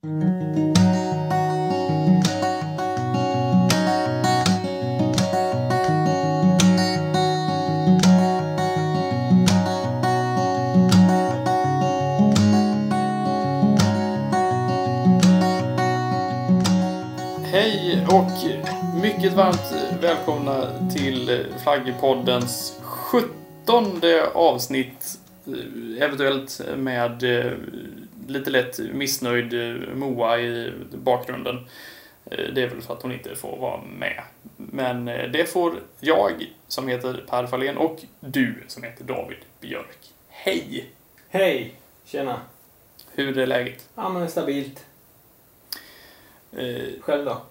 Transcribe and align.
Hej 0.00 0.10
och 18.08 18.30
mycket 19.02 19.32
varmt 19.32 19.74
välkomna 20.00 20.88
till 20.94 21.44
Flaggpoddens 21.62 22.80
17 22.82 24.00
avsnitt. 24.34 25.18
Eh, 25.46 26.02
eventuellt 26.02 26.60
med 26.76 27.22
eh, 27.22 27.52
lite 28.30 28.50
lätt 28.50 28.78
missnöjd 28.78 29.54
eh, 29.54 29.94
Moa 29.94 30.38
i 30.40 30.72
bakgrunden. 30.94 31.56
Eh, 32.30 32.44
Det 32.54 32.62
är 32.62 32.68
väl 32.68 32.82
för 32.82 32.94
att 32.94 33.02
hon 33.02 33.12
inte 33.12 33.36
får 33.36 33.56
vara 33.56 33.80
med. 33.82 34.22
Men 34.56 35.08
eh, 35.08 35.30
det 35.30 35.46
får 35.46 35.74
jag 36.00 36.46
som 36.68 36.88
heter 36.88 37.24
Per 37.28 37.46
Fahlén 37.46 37.76
och 37.76 37.98
du 38.20 38.54
som 38.66 38.82
heter 38.82 39.04
David 39.04 39.38
Björk. 39.60 39.98
Hej! 40.28 40.90
Hej! 41.28 41.74
Tjena! 42.04 42.40
Hur 43.12 43.38
är 43.38 43.46
läget? 43.46 43.88
Ja, 43.94 44.08
men 44.08 44.28
stabilt. 44.30 44.84
Eh, 46.52 47.00
Själv 47.00 47.24
då? 47.24 47.42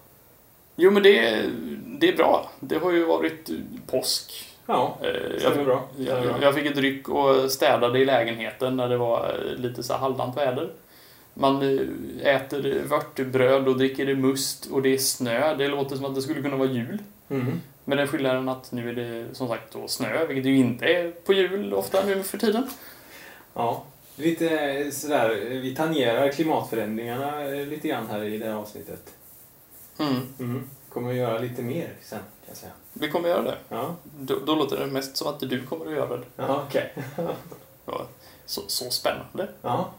Jo, 0.76 0.90
men 0.90 1.02
det, 1.02 1.42
det 1.86 2.08
är 2.08 2.16
bra. 2.16 2.50
Det 2.60 2.76
har 2.78 2.92
ju 2.92 3.04
varit 3.04 3.50
påsk. 3.86 4.47
Ja, 4.70 4.98
Eh, 5.02 5.38
stämmer 5.38 5.64
bra. 5.64 5.88
Jag, 5.96 6.22
bra. 6.22 6.36
jag 6.42 6.54
fick 6.54 6.66
ett 6.66 6.76
ryck 6.76 7.08
och 7.08 7.50
städade 7.50 7.98
i 7.98 8.04
lägenheten 8.04 8.76
när 8.76 8.88
det 8.88 8.96
var 8.96 9.28
eh, 9.28 9.60
lite 9.60 9.82
så 9.82 9.94
halvdant 9.94 10.36
väder. 10.36 10.70
Man 11.34 11.62
eh, 11.62 12.34
äter 12.34 12.82
vörtebröd 12.88 13.68
och 13.68 13.78
dricker 13.78 14.14
must 14.14 14.66
och 14.66 14.82
det 14.82 14.94
är 14.94 14.98
snö. 14.98 15.54
Det 15.54 15.68
låter 15.68 15.96
som 15.96 16.04
att 16.04 16.14
det 16.14 16.22
skulle 16.22 16.42
kunna 16.42 16.56
vara 16.56 16.68
jul. 16.68 16.98
Mhm. 17.28 17.60
Men 17.84 17.98
den 17.98 18.06
skillnaden 18.06 18.48
att 18.48 18.72
nu 18.72 18.88
är 18.88 18.94
det 18.94 19.34
som 19.34 19.48
sagt 19.48 19.72
då 19.72 19.88
snö, 19.88 20.26
vilket 20.26 20.44
ju 20.46 20.56
inte 20.56 20.84
är 20.84 21.10
på 21.10 21.32
jul 21.32 21.74
ofta 21.74 22.04
nu 22.06 22.22
för 22.22 22.38
tiden. 22.38 22.66
Ja, 23.54 23.84
lite 24.16 24.48
sådär, 24.92 25.28
vi 25.62 25.74
tangerar 25.74 26.28
klimatförändringarna 26.32 27.40
lite 27.70 27.88
grann 27.88 28.06
här 28.10 28.24
i 28.24 28.38
det 28.38 28.46
här 28.46 28.54
avsnittet. 28.54 29.14
Mm. 29.98 30.16
Mm. 30.38 30.68
Kommer 30.88 31.10
att 31.10 31.16
göra 31.16 31.38
lite 31.38 31.62
mer 31.62 31.88
sen, 32.02 32.18
kan 32.48 32.52
jag 32.52 32.56
säga. 32.56 32.72
Vi 32.92 33.08
kommer 33.08 33.28
göra 33.28 33.42
det. 33.42 33.56
Ja, 33.68 33.94
Då, 34.20 34.38
då 34.46 34.54
låter 34.54 34.78
det 34.78 34.86
mest 34.86 35.16
som 35.16 35.28
att 35.28 35.40
du 35.40 35.62
kommer 35.66 35.86
att 35.86 35.92
göra 35.92 36.16
det. 36.16 36.24
ja 36.36 36.64
okej. 36.68 36.92
Ja, 37.86 38.06
Så, 38.46 38.60
så 38.66 38.90
spännande. 38.90 39.48
Ja, 39.62 39.90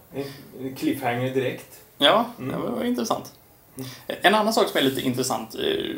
en 0.59 0.75
cliffhanger 0.75 1.33
direkt. 1.33 1.79
Ja, 1.97 2.25
Mm. 2.39 2.61
det 2.61 2.69
var 2.69 2.83
intressant. 2.83 3.33
Mm. 3.77 3.89
En 4.07 4.35
annan 4.35 4.53
sak 4.53 4.67
som 4.69 4.77
är 4.77 4.81
lite 4.83 5.01
intressant. 5.01 5.55
eh, 5.55 5.95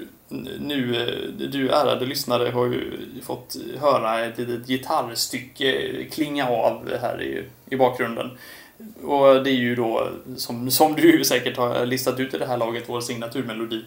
Nu, 0.60 0.96
eh, 0.96 1.48
du 1.50 1.70
ärade 1.70 2.06
lyssnare 2.06 2.50
har 2.50 2.66
ju 2.66 2.92
fått 3.24 3.56
höra 3.80 4.26
ett 4.26 4.38
litet 4.38 4.68
gitarrstycke 4.68 6.04
klinga 6.12 6.50
av 6.50 6.90
här 7.02 7.22
i, 7.22 7.46
i 7.70 7.76
bakgrunden. 7.76 8.38
Och 9.04 9.44
det 9.44 9.50
är 9.50 9.56
ju 9.56 9.76
då, 9.76 10.10
som, 10.38 10.72
som 10.72 10.94
du 10.96 11.24
säkert 11.24 11.58
har 11.58 11.86
listat 11.86 12.20
ut 12.20 12.34
i 12.34 12.38
det 12.38 12.46
här 12.46 12.58
laget, 12.58 12.84
vår 12.88 13.02
signaturmelodi. 13.02 13.86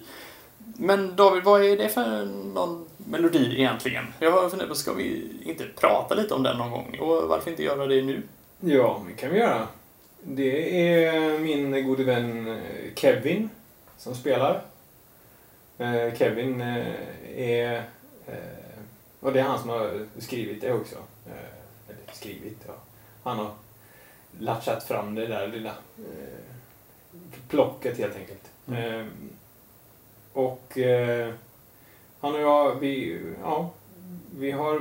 Men 0.77 1.17
David, 1.17 1.44
vad 1.44 1.64
är 1.64 1.77
det 1.77 1.89
för 1.89 2.25
någon 2.55 2.86
melodi 2.97 3.55
egentligen? 3.58 4.05
Jag 4.19 4.30
har 4.30 4.48
funderat 4.48 4.69
på, 4.69 4.75
ska 4.75 4.92
vi 4.92 5.27
inte 5.44 5.64
prata 5.77 6.14
lite 6.14 6.34
om 6.34 6.42
den 6.42 6.58
någon 6.58 6.70
gång? 6.70 6.98
Och 7.00 7.28
varför 7.28 7.50
inte 7.50 7.62
göra 7.62 7.86
det 7.86 8.03
nu? 8.03 8.22
Ja, 8.61 9.03
det 9.08 9.12
kan 9.12 9.31
vi 9.31 9.39
göra. 9.39 9.69
Det 10.22 10.86
är 10.89 11.39
min 11.39 11.86
gode 11.86 12.05
vän 12.05 12.48
eh, 12.48 12.94
Kevin 12.94 13.50
som 13.97 14.14
spelar. 14.14 14.62
Eh, 15.78 16.14
Kevin 16.14 16.61
eh, 16.61 16.86
är... 17.36 17.83
Och 19.20 19.33
det 19.33 19.41
är 19.41 19.44
han 19.44 19.59
som 19.59 19.70
har 19.70 20.06
skrivit 20.19 20.60
det 20.60 20.72
också. 20.72 20.97
Eller 21.88 22.12
skrivit, 22.12 22.59
ja. 22.66 22.75
Han 23.22 23.38
har 23.38 23.50
latchat 24.38 24.84
fram 24.84 25.15
det 25.15 25.27
där 25.27 25.48
lilla 25.48 25.72
plocket 27.48 27.98
helt 27.98 28.16
enkelt. 28.16 28.50
Mm. 28.69 29.10
Och 30.34 30.78
eh, 30.78 31.33
han 32.21 32.34
och 32.34 32.41
jag, 32.41 32.75
vi, 32.81 33.21
ja, 33.43 33.71
vi 34.39 34.50
har 34.50 34.81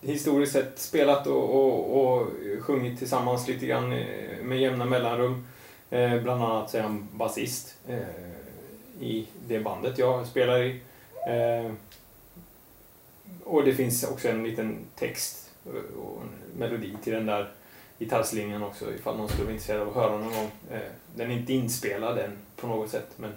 historiskt 0.00 0.52
sett 0.52 0.78
spelat 0.78 1.26
och, 1.26 1.54
och, 1.54 2.02
och 2.02 2.28
sjungit 2.60 2.98
tillsammans 2.98 3.48
lite 3.48 3.66
grann 3.66 3.92
eh, 3.92 4.42
med 4.42 4.60
jämna 4.60 4.84
mellanrum. 4.84 5.46
Eh, 5.90 6.22
bland 6.22 6.42
annat 6.42 6.70
så 6.70 6.78
är 6.78 6.82
han 6.82 7.08
basist 7.12 7.74
eh, 7.88 7.98
i 9.00 9.26
det 9.48 9.60
bandet 9.60 9.98
jag 9.98 10.26
spelar 10.26 10.62
i. 10.62 10.80
Eh, 11.28 11.72
och 13.44 13.64
det 13.64 13.74
finns 13.74 14.04
också 14.04 14.28
en 14.28 14.44
liten 14.44 14.78
text 14.94 15.50
eh, 15.66 15.98
och 15.98 16.22
en 16.22 16.58
melodi 16.58 16.96
till 17.02 17.12
den 17.12 17.26
där 17.26 17.50
gitarrslingan 17.98 18.62
också 18.62 18.94
ifall 18.94 19.16
någon 19.16 19.28
skulle 19.28 19.44
vara 19.44 19.52
intresserad 19.52 19.80
av 19.80 19.88
att 19.88 19.94
höra 19.94 20.18
någon 20.18 20.34
gång. 20.34 20.50
Eh, 20.70 20.90
den 21.14 21.30
är 21.30 21.34
inte 21.34 21.52
inspelad 21.52 22.18
än 22.18 22.38
på 22.56 22.66
något 22.66 22.90
sätt 22.90 23.08
men 23.16 23.32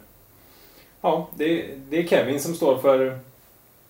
ja, 1.05 1.29
det, 1.35 1.75
det 1.89 1.99
är 1.99 2.07
Kevin 2.07 2.39
som 2.39 2.55
står 2.55 2.77
för 2.77 3.19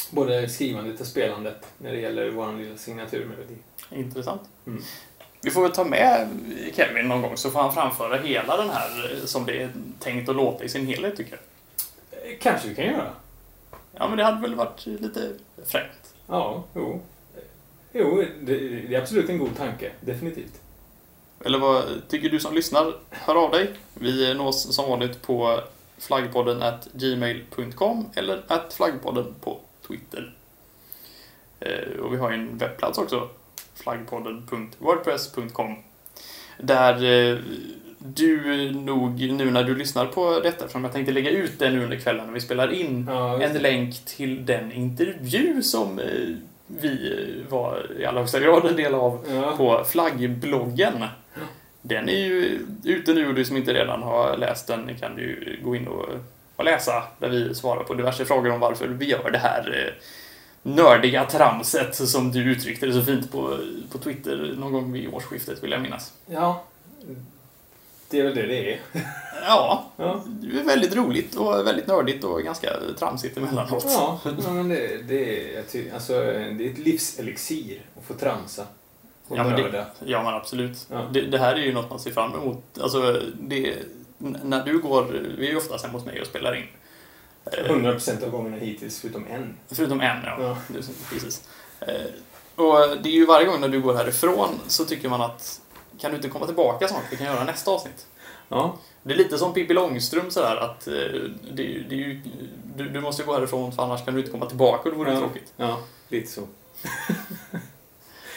både 0.09 0.49
skrivandet 0.49 1.01
och 1.01 1.07
spelandet 1.07 1.65
när 1.77 1.91
det 1.91 1.99
gäller 1.99 2.29
vår 2.29 2.53
lilla 2.53 2.77
signaturmelodi. 2.77 3.55
Intressant. 3.91 4.41
Mm. 4.67 4.83
Vi 5.41 5.51
får 5.51 5.61
väl 5.61 5.71
ta 5.71 5.83
med 5.83 6.27
Kevin 6.73 7.07
någon 7.07 7.21
gång 7.21 7.37
så 7.37 7.51
får 7.51 7.59
han 7.59 7.73
framföra 7.73 8.17
hela 8.17 8.57
den 8.57 8.69
här 8.69 9.21
som 9.25 9.45
det 9.45 9.61
är 9.61 9.69
tänkt 9.99 10.29
att 10.29 10.35
låta 10.35 10.63
i 10.63 10.69
sin 10.69 10.87
helhet 10.87 11.17
tycker 11.17 11.31
jag. 11.31 12.39
Kanske 12.39 12.67
vi 12.67 12.75
kan 12.75 12.85
göra. 12.85 13.11
Ja, 13.97 14.07
men 14.07 14.17
det 14.17 14.23
hade 14.23 14.41
väl 14.41 14.55
varit 14.55 14.85
lite 14.85 15.31
fränt. 15.65 16.15
Ja, 16.27 16.63
jo. 16.73 17.01
Jo, 17.93 18.23
det, 18.41 18.57
det 18.69 18.95
är 18.95 19.01
absolut 19.01 19.29
en 19.29 19.37
god 19.37 19.57
tanke. 19.57 19.91
Definitivt. 20.01 20.61
Eller 21.45 21.59
vad 21.59 22.07
tycker 22.07 22.29
du 22.29 22.39
som 22.39 22.55
lyssnar? 22.55 22.93
Hör 23.09 23.35
av 23.35 23.51
dig. 23.51 23.73
Vi 23.93 24.33
nås 24.33 24.75
som 24.75 24.89
vanligt 24.89 25.21
på 25.21 25.61
flaggpodden 25.97 26.61
at 26.61 26.87
gmail.com 26.93 28.09
eller 28.15 28.41
at 28.47 28.73
flaggpodden 28.73 29.35
på 29.41 29.59
Twitter. 29.87 30.33
Eh, 31.59 31.99
Och 31.99 32.13
vi 32.13 32.17
har 32.17 32.29
ju 32.31 32.35
en 32.35 32.57
webbplats 32.57 32.97
också. 32.97 33.29
flaggpodden.wordpress.com 33.75 35.75
Där 36.57 37.03
eh, 37.03 37.37
du 37.99 38.71
nog, 38.71 39.19
nu 39.31 39.51
när 39.51 39.63
du 39.63 39.75
lyssnar 39.75 40.05
på 40.05 40.39
detta, 40.39 40.47
eftersom 40.47 40.83
jag 40.83 40.93
tänkte 40.93 41.11
lägga 41.13 41.29
ut 41.29 41.59
det 41.59 41.69
nu 41.69 41.83
under 41.83 41.97
kvällen 41.97 42.25
när 42.25 42.33
vi 42.33 42.41
spelar 42.41 42.73
in, 42.73 43.05
Ja, 43.09 43.41
en 43.41 43.53
länk 43.53 44.05
till 44.05 44.45
den 44.45 44.71
intervju 44.71 45.63
som 45.63 45.99
eh, 45.99 46.35
vi 46.67 47.43
var 47.49 47.91
i 47.99 48.05
allra 48.05 48.19
högsta 48.19 48.39
grad 48.39 48.65
en 48.65 48.75
del 48.75 48.93
av 48.93 49.25
ja. 49.29 49.57
på 49.57 49.83
flaggbloggen. 49.83 51.05
Den 51.87 52.09
är 52.09 52.17
ju 52.17 52.65
ute 52.83 53.13
nu 53.13 53.27
och 53.27 53.33
du 53.33 53.45
som 53.45 53.57
inte 53.57 53.73
redan 53.73 54.03
har 54.03 54.37
läst 54.37 54.67
den 54.67 54.95
kan 54.99 55.17
ju 55.17 55.59
gå 55.63 55.75
in 55.75 55.87
och, 55.87 56.05
och 56.55 56.65
läsa 56.65 57.03
där 57.19 57.29
vi 57.29 57.55
svarar 57.55 57.83
på 57.83 57.93
diverse 57.93 58.25
frågor 58.25 58.51
om 58.51 58.59
varför 58.59 58.87
vi 58.87 59.05
gör 59.05 59.31
det 59.31 59.37
här 59.37 59.85
eh, 59.85 60.03
nördiga 60.63 61.25
tramset 61.25 61.95
som 61.95 62.31
du 62.31 62.51
uttryckte 62.51 62.85
det 62.85 62.93
så 62.93 63.01
fint 63.01 63.31
på, 63.31 63.57
på 63.91 63.97
Twitter 63.97 64.55
någon 64.57 64.71
gång 64.71 64.91
vid 64.91 65.13
årsskiftet 65.13 65.63
vill 65.63 65.71
jag 65.71 65.81
minnas. 65.81 66.13
ja. 66.25 66.63
Det 68.09 68.19
är 68.19 68.23
väl 68.23 68.35
det 68.35 68.45
det 68.45 68.73
är. 68.73 68.79
Ja, 69.41 69.91
Ja, 69.97 70.23
det 70.25 70.59
är 70.59 70.63
väldigt 70.63 70.95
roligt 70.95 71.35
och 71.35 71.67
väldigt 71.67 71.87
nördigt 71.87 72.23
och 72.23 72.41
ganska 72.43 72.69
tramsigt 72.99 73.37
emellanåt. 73.37 73.85
ja 73.87 74.19
men 74.53 74.69
det, 74.69 75.07
det, 75.07 75.55
är, 75.55 75.63
alltså, 75.93 76.13
det 76.13 76.67
är 76.67 76.71
ett 76.71 76.77
livselixir 76.77 77.81
att 77.97 78.05
få 78.05 78.13
tramsa. 78.13 78.65
Ja, 79.29 79.43
men 79.43 79.55
det- 79.55 79.61
nörda. 79.61 79.85
Ja, 80.05 80.23
men 80.23 80.33
absolut. 80.33 80.87
Ja. 80.91 81.01
Det, 81.11 81.21
det 81.21 81.37
här 81.37 81.53
är 81.55 81.59
ju 81.59 81.73
något 81.73 81.89
man 81.89 81.99
ser 81.99 82.11
fram 82.11 82.33
emot. 82.33 82.63
Alltså, 82.81 83.21
det, 83.39 83.75
när 84.17 84.63
du 84.65 84.79
går, 84.79 85.03
vi 85.37 85.47
är 85.47 85.51
ju 85.51 85.57
oftast 85.57 85.85
hemma 85.85 85.97
hos 85.97 86.05
mig 86.05 86.21
och 86.21 86.27
spelar 86.27 86.55
in. 86.55 86.67
Eh, 87.45 87.71
100% 87.75 88.23
av 88.23 88.29
gångerna 88.29 88.57
hittills, 88.57 88.99
förutom 89.01 89.25
en. 89.29 89.55
Förutom 89.71 90.01
en, 90.01 90.17
ja. 90.25 90.37
Ja. 90.39 90.57
Det- 90.67 91.09
Precis. 91.13 91.47
Eh, 91.79 91.93
Och 92.55 92.75
det 93.03 93.09
är 93.09 93.13
ju 93.13 93.25
varje 93.25 93.45
gång 93.45 93.61
när 93.61 93.67
du 93.69 93.81
går 93.81 93.93
härifrån 93.93 94.49
så 94.67 94.85
tycker 94.85 95.09
man 95.09 95.21
att 95.21 95.61
kan 95.99 96.11
du 96.11 96.17
inte 96.17 96.29
komma 96.29 96.45
tillbaka 96.45 96.87
snart? 96.87 97.03
Vi 97.11 97.17
kan 97.17 97.27
göra 97.27 97.43
nästa 97.43 97.71
avsnitt. 97.71 98.05
Ja, 98.49 98.77
Det 99.03 99.13
är 99.13 99.17
lite 99.17 99.37
som 99.37 99.53
Pippi 99.53 99.73
Långstrump 99.73 100.31
sådär 100.33 100.55
att 100.55 100.87
eh, 100.87 100.93
det, 101.53 101.63
är 101.75 101.85
det 101.89 101.95
är 101.95 101.99
ju, 101.99 102.21
du, 102.77 102.89
du 102.89 103.01
måste 103.01 103.23
gå 103.23 103.33
härifrån 103.33 103.71
för 103.71 103.83
annars 103.83 104.05
kan 104.05 104.13
du 104.13 104.19
inte 104.19 104.31
komma 104.31 104.45
tillbaka 104.45 104.83
och 104.83 104.91
det 104.91 104.97
vore 104.97 105.13
Ja. 105.13 105.19
tråkigt. 105.19 105.53
ja 105.57 105.77
lite 106.09 106.31
så. 106.31 106.41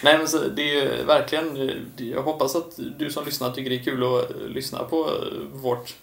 Nej 0.02 0.18
men 0.18 0.28
så 0.28 0.38
det 0.38 0.80
är 0.80 1.04
verkligen, 1.04 1.68
eh, 1.68 2.06
jag 2.06 2.22
hoppas 2.22 2.56
att 2.56 2.78
du 2.98 3.10
som 3.10 3.24
lyssnar 3.24 3.52
tycker 3.52 3.70
det 3.70 3.76
är 3.76 3.82
kul 3.84 4.02
att 4.02 4.30
eh, 4.30 4.36
lyssna 4.48 4.84
på 4.84 5.06
eh, 5.06 5.38
vårt 5.52 5.94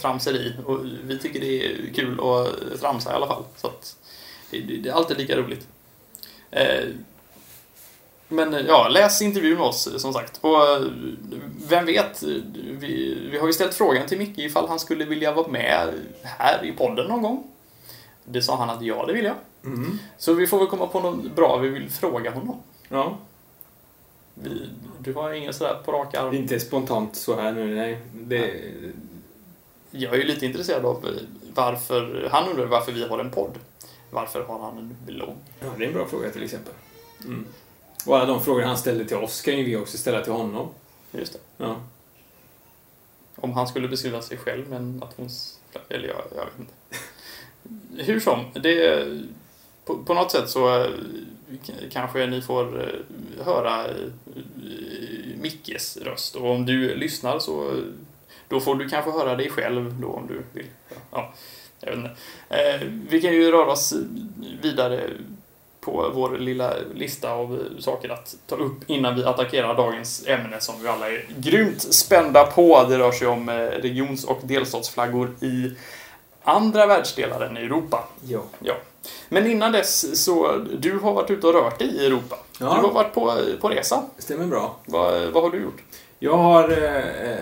tramseri 0.00 0.52
och 0.66 0.78
vi 1.04 1.18
tycker 1.18 1.40
det 1.40 1.66
är 1.66 1.94
kul 1.94 2.20
att 2.20 2.80
tramsa 2.80 3.12
i 3.12 3.14
alla 3.14 3.26
fall. 3.26 3.42
Så 3.56 3.66
att 3.66 3.96
det, 4.50 4.60
det, 4.60 4.88
är 4.88 4.92
alltid 4.92 5.18
lika 5.18 5.36
roligt. 5.36 5.66
Eh, 6.50 6.84
Men 8.28 8.52
ja, 8.66 8.88
läs 8.88 9.22
intervjun 9.22 9.58
med 9.58 9.66
oss 9.66 9.88
som 9.96 10.12
sagt. 10.12 10.38
Och 10.40 10.68
eh, 10.68 10.82
vem 11.68 11.86
vet, 11.86 12.22
vi, 12.52 13.18
vi 13.30 13.38
har 13.38 13.46
ju 13.46 13.52
ställt 13.52 13.74
frågan 13.74 14.06
till 14.06 14.18
Micke 14.18 14.38
ifall 14.38 14.68
han 14.68 14.78
skulle 14.78 15.04
vilja 15.04 15.32
vara 15.32 15.48
med 15.48 15.94
här 16.22 16.64
i 16.64 16.72
podden 16.72 17.06
någon 17.06 17.22
gång. 17.22 17.44
Det 18.24 18.42
sa 18.42 18.56
han 18.56 18.70
att 18.70 18.82
ja, 18.82 19.06
det 19.06 19.12
vill 19.12 19.24
jag. 19.24 19.36
Mm. 19.64 19.98
Så 20.18 20.32
vi 20.32 20.46
får 20.46 20.58
väl 20.58 20.66
komma 20.66 20.86
på 20.86 21.00
något 21.00 21.34
bra 21.36 21.56
vi 21.56 21.68
vill 21.68 21.90
fråga 21.90 22.30
honom. 22.30 22.62
Ja, 22.88 23.18
Vi, 24.34 24.68
du 24.98 25.12
har 25.12 25.32
inget 25.32 25.56
sådär 25.56 25.76
på 25.84 25.92
rak 25.92 26.14
arm. 26.14 26.34
inte 26.34 26.60
spontant 26.60 27.16
så 27.16 27.40
här 27.40 27.52
nu, 27.52 27.74
nej. 27.74 27.98
Det, 28.14 28.60
Jag 29.90 30.14
är 30.14 30.18
ju 30.18 30.24
lite 30.24 30.46
intresserad 30.46 30.84
av 30.84 31.08
varför, 31.54 32.28
han 32.32 32.48
undrar 32.48 32.66
varför 32.66 32.92
vi 32.92 33.08
har 33.08 33.18
en 33.18 33.30
podd. 33.30 33.58
Varför 34.10 34.44
har 34.44 34.58
han 34.58 34.78
en 34.78 34.96
blogg? 35.06 35.36
ja, 35.60 35.66
det 35.78 35.84
är 35.84 35.88
en 35.88 35.94
bra 35.94 36.06
fråga 36.06 36.30
till 36.30 36.42
exempel. 36.42 36.74
Mm. 37.24 37.46
Och 38.06 38.16
alla 38.16 38.26
de 38.26 38.40
frågor 38.44 38.62
han 38.62 38.78
ställde 38.78 39.04
till 39.04 39.16
oss 39.16 39.42
kan 39.42 39.58
ju 39.58 39.64
vi 39.64 39.76
också 39.76 39.98
ställa 39.98 40.20
till 40.20 40.32
honom. 40.32 40.68
Just 41.12 41.32
det. 41.32 41.38
Ja. 41.56 41.76
Om 43.36 43.52
han 43.52 43.68
skulle 43.68 43.88
beskriva 43.88 44.22
sig 44.22 44.36
själv 44.36 44.68
med 44.68 44.78
en 44.78 44.96
nationsflagga, 44.96 45.86
eller 45.88 46.08
jag, 46.08 46.22
jag 46.36 46.44
vet 46.44 46.58
inte. 46.58 46.72
Hur 48.04 48.20
som, 48.20 48.44
det, 48.54 49.06
på, 49.84 49.96
på 49.96 50.14
något 50.14 50.30
sätt 50.30 50.50
så 50.50 50.80
eh, 50.80 50.90
kanske 51.92 52.26
ni 52.26 52.42
får 52.42 52.80
eh, 52.80 53.44
höra 53.44 53.84
eh, 53.84 53.94
Mickes 55.40 55.96
röst. 55.96 56.34
Och 56.34 56.50
om 56.50 56.66
du 56.66 56.94
lyssnar 56.94 57.38
så 57.38 57.68
eh, 57.68 57.76
då 58.48 58.60
får 58.60 58.74
du 58.74 58.88
kanske 58.88 59.10
höra 59.10 59.36
dig 59.36 59.50
själv 59.50 60.00
då 60.00 60.08
om 60.08 60.26
du 60.26 60.42
vill. 60.52 60.66
Ja, 61.10 61.34
jag 61.80 61.90
vet 61.90 61.98
inte. 61.98 62.16
Vi 63.10 63.20
kan 63.20 63.32
ju 63.32 63.50
röra 63.50 63.72
oss 63.72 63.94
vidare 64.62 65.10
på 65.80 66.10
vår 66.14 66.38
lilla 66.38 66.74
lista 66.94 67.32
av 67.32 67.64
saker 67.78 68.08
att 68.08 68.34
ta 68.46 68.56
upp 68.56 68.90
innan 68.90 69.14
vi 69.14 69.24
attackerar 69.24 69.74
dagens 69.74 70.26
ämne 70.26 70.60
som 70.60 70.82
vi 70.82 70.88
alla 70.88 71.08
är 71.08 71.26
grymt 71.36 71.94
spända 71.94 72.44
på. 72.44 72.86
Det 72.88 72.98
rör 72.98 73.12
sig 73.12 73.26
om 73.26 73.50
regions 73.50 74.24
och 74.24 74.40
delstatsflaggor 74.42 75.34
i 75.40 75.70
andra 76.42 76.86
världsdelar 76.86 77.40
än 77.40 77.56
Europa. 77.56 78.08
Ja. 78.22 78.42
Ja. 78.58 78.74
Men 79.28 79.46
innan 79.46 79.72
dess 79.72 80.24
så, 80.24 80.56
du 80.56 80.98
har 80.98 81.12
varit 81.12 81.30
ute 81.30 81.46
och 81.46 81.54
rört 81.54 81.78
dig 81.78 81.88
i 81.88 82.06
Europa. 82.06 82.38
Ja. 82.60 82.66
Du 82.66 82.86
har 82.86 82.92
varit 82.92 83.14
på, 83.14 83.38
på 83.60 83.68
resa. 83.68 84.02
Stämmer 84.18 84.46
bra. 84.46 84.76
Vad, 84.86 85.32
vad 85.32 85.42
har 85.42 85.50
du 85.50 85.62
gjort? 85.62 85.82
Jag 86.18 86.36
har 86.36 86.70
eh, 86.70 87.38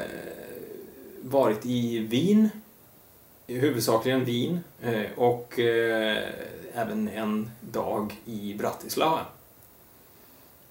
varit 1.22 1.66
i 1.66 1.98
Wien, 1.98 2.50
huvudsakligen 3.46 4.24
Wien, 4.24 4.60
eh, 4.82 5.02
och 5.16 5.58
eh, 5.58 6.18
även 6.74 7.08
en 7.08 7.50
dag 7.60 8.20
i 8.24 8.54
Bratislava. 8.54 9.20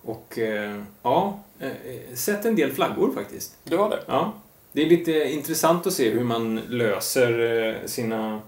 Och 0.01 0.39
eh, 0.39 0.81
ja, 1.03 1.39
eh, 1.59 1.71
sett 2.15 2.45
en 2.45 2.55
del 2.55 2.71
flaggor 2.71 3.11
faktiskt. 3.11 3.55
Du 3.63 3.77
har 3.77 3.89
det? 3.89 4.03
Ja, 4.07 4.33
det 4.71 4.81
är 4.81 4.85
lite 4.85 5.11
intressant 5.11 5.87
att 5.87 5.93
se 5.93 6.09
hur 6.09 6.23
man 6.23 6.55
löser 6.55 7.39
eh, 7.39 7.75
sina 7.85 8.41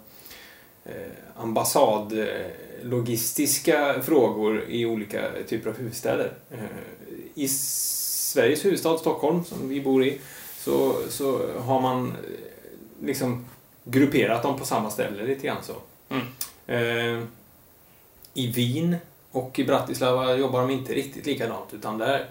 eh, 0.86 0.94
ambassadlogistiska 1.42 4.02
frågor 4.02 4.66
i 4.70 4.86
olika 4.86 5.30
typer 5.48 5.70
av 5.70 5.78
huvudstäder. 5.78 6.32
Eh, 6.52 6.60
I 7.36 7.48
Sveriges 7.48 8.66
huvudstad 8.66 8.98
Stockholm, 8.98 9.44
som 9.44 9.70
vi 9.70 9.82
bor 9.82 10.04
i, 10.04 10.20
så, 10.58 10.96
så 11.10 11.42
har 11.60 11.82
man 11.82 12.08
eh, 12.08 12.14
liksom 13.06 13.46
grupperat 13.84 14.44
dem 14.44 14.60
på 14.60 14.66
samma 14.66 14.90
ställe 14.90 15.24
lite 15.24 15.48
grann 15.48 15.64
så. 15.64 15.76
Mm. 16.10 16.24
Eh, 16.68 17.24
I 18.34 18.48
Wien 18.48 18.96
och 19.32 19.60
i 19.60 19.64
Bratislava 19.64 20.36
jobbar 20.36 20.62
de 20.62 20.72
inte 20.72 20.94
riktigt 20.94 21.26
likadant 21.26 21.74
utan 21.74 21.98
där, 21.98 22.26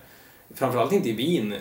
framförallt 0.55 0.93
inte 0.93 1.09
i 1.09 1.13
Wien, 1.13 1.55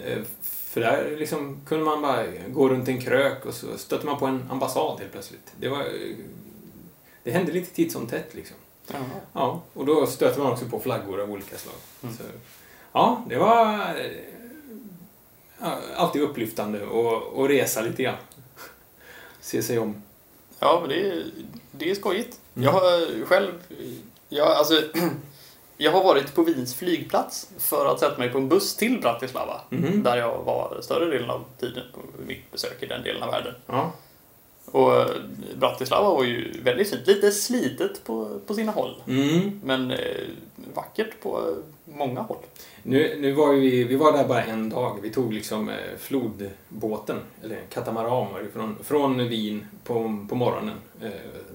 för 0.69 0.81
där 0.81 1.15
liksom 1.19 1.57
kunde 1.65 1.85
man 1.85 2.01
bara 2.01 2.25
gå 2.47 2.69
runt 2.69 2.87
en 2.87 3.01
krök 3.01 3.45
och 3.45 3.53
så 3.53 3.77
stötte 3.77 4.05
man 4.05 4.19
på 4.19 4.25
en 4.25 4.43
ambassad 4.49 4.99
helt 4.99 5.11
plötsligt. 5.11 5.53
Det, 5.59 5.69
var, 5.69 5.85
det 7.29 7.37
hände 7.37 7.51
lite 7.51 7.75
titt 7.75 7.91
som 7.91 8.07
tätt 8.07 8.33
liksom. 8.33 8.57
Jaha. 8.87 9.05
Ja, 9.33 9.61
och 9.73 9.85
då 9.85 10.07
stöter 10.07 10.41
man 10.41 10.51
också 10.51 10.65
på 10.65 10.79
flaggor 10.79 11.21
av 11.21 11.31
olika 11.31 11.57
slag. 11.57 11.75
Mm. 12.03 12.15
Så, 12.15 12.23
ja, 12.91 13.23
det 13.29 13.37
var 13.37 13.95
alltid 15.95 16.21
upplyftande 16.21 16.81
att 16.83 17.49
resa 17.49 17.81
lite 17.81 18.03
grann. 18.03 18.15
Se 19.41 19.63
sig 19.63 19.79
om. 19.79 20.03
Ja, 20.59 20.77
men 20.81 20.89
det 20.89 21.09
är, 21.09 21.25
det 21.71 21.91
är 21.91 21.95
skojigt. 21.95 22.39
Mm. 22.55 22.65
Jag 22.65 22.71
har 22.71 23.25
själv... 23.25 23.51
Jag, 24.29 24.47
alltså, 24.47 24.81
jag 25.77 25.91
har 25.91 26.03
varit 26.03 26.35
på 26.35 26.43
Wiens 26.43 26.75
flygplats 26.75 27.49
för 27.57 27.85
att 27.85 27.99
sätta 27.99 28.17
mig 28.17 28.29
på 28.29 28.37
en 28.37 28.49
buss 28.49 28.75
till 28.75 29.01
Bratislava. 29.01 29.61
Mhm. 29.69 30.03
Där 30.03 30.17
jag 30.17 30.43
var 30.43 30.79
större 30.81 31.05
delen 31.05 31.29
av 31.29 31.43
tiden 31.59 31.83
på 31.93 31.99
mitt 32.27 32.51
besök 32.51 32.83
i 32.83 32.85
den 32.85 33.03
delen 33.03 33.23
av 33.23 33.31
världen. 33.31 33.55
Ja, 33.65 33.91
Och 34.71 35.05
Bratislava 35.55 36.09
var 36.09 36.23
ju 36.23 36.61
väldigt 36.63 36.89
fint. 36.89 37.07
Lite 37.07 37.31
slitet 37.31 38.03
på, 38.03 38.39
på 38.47 38.53
sina 38.53 38.71
håll. 38.71 39.03
mm. 39.07 39.61
Men 39.63 39.91
eh, 39.91 39.97
vackert 40.73 41.21
på 41.21 41.55
många 41.85 42.21
håll. 42.21 42.37
Nu, 42.83 43.17
nu 43.21 43.31
var 43.31 43.53
vi, 43.53 43.83
vi 43.83 43.95
var 43.95 44.11
där 44.11 44.27
bara 44.27 44.43
en 44.43 44.69
dag. 44.69 44.99
Vi 45.01 45.09
tog 45.09 45.33
liksom 45.33 45.69
eh, 45.69 45.75
flodbåten, 45.97 47.17
eller 47.43 47.59
katamaran 47.69 48.33
var 48.33 48.39
det, 48.39 48.49
från, 48.49 48.77
från 48.83 49.27
Wien 49.27 49.67
på, 49.83 50.25
på 50.29 50.35
morgonen. 50.35 50.75
Eh, 51.01 51.09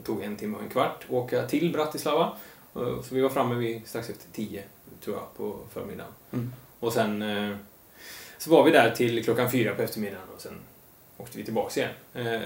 tog 0.05 0.23
en 0.23 0.37
timme 0.37 0.57
och 0.57 0.63
en 0.63 0.69
kvart 0.69 1.05
åka 1.09 1.47
till 1.47 1.73
Bratislava. 1.73 2.33
Eh, 2.77 3.03
så 3.03 3.15
vi 3.15 3.21
var 3.21 3.29
framme 3.29 3.55
vid 3.55 3.87
strax 3.87 4.11
efter 4.11 4.33
tio, 4.33 4.63
tror 5.05 5.17
jag, 5.17 5.37
på 5.37 5.57
förmiddagen. 5.73 6.13
Mm. 6.33 6.53
Och 6.81 6.93
sen 6.93 7.23
eh, 7.23 7.57
så 8.39 8.51
var 8.51 8.65
vi 8.65 8.71
där 8.71 8.91
till 8.91 9.25
klockan 9.25 9.51
fyra 9.51 9.75
på 9.75 9.83
eftermiddagen 9.83 10.29
och 10.35 10.41
sen 10.41 10.55
åkte 11.17 11.39
vi 11.39 11.45
tillbaks 11.45 11.77
igen. 11.77 11.91
Eh, 12.15 12.41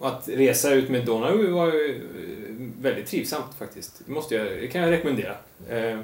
att 0.00 0.28
resa 0.28 0.74
ut 0.74 0.88
med 0.88 1.06
Donau 1.06 1.50
var 1.50 1.66
ju 1.66 1.94
eh, 1.94 2.82
väldigt 2.82 3.06
trivsamt 3.06 3.54
faktiskt. 3.58 4.02
Det, 4.06 4.12
måste 4.12 4.34
jag, 4.34 4.46
det 4.46 4.68
kan 4.68 4.80
jag 4.82 4.90
rekommendera. 4.90 5.36
Eh, 5.68 6.00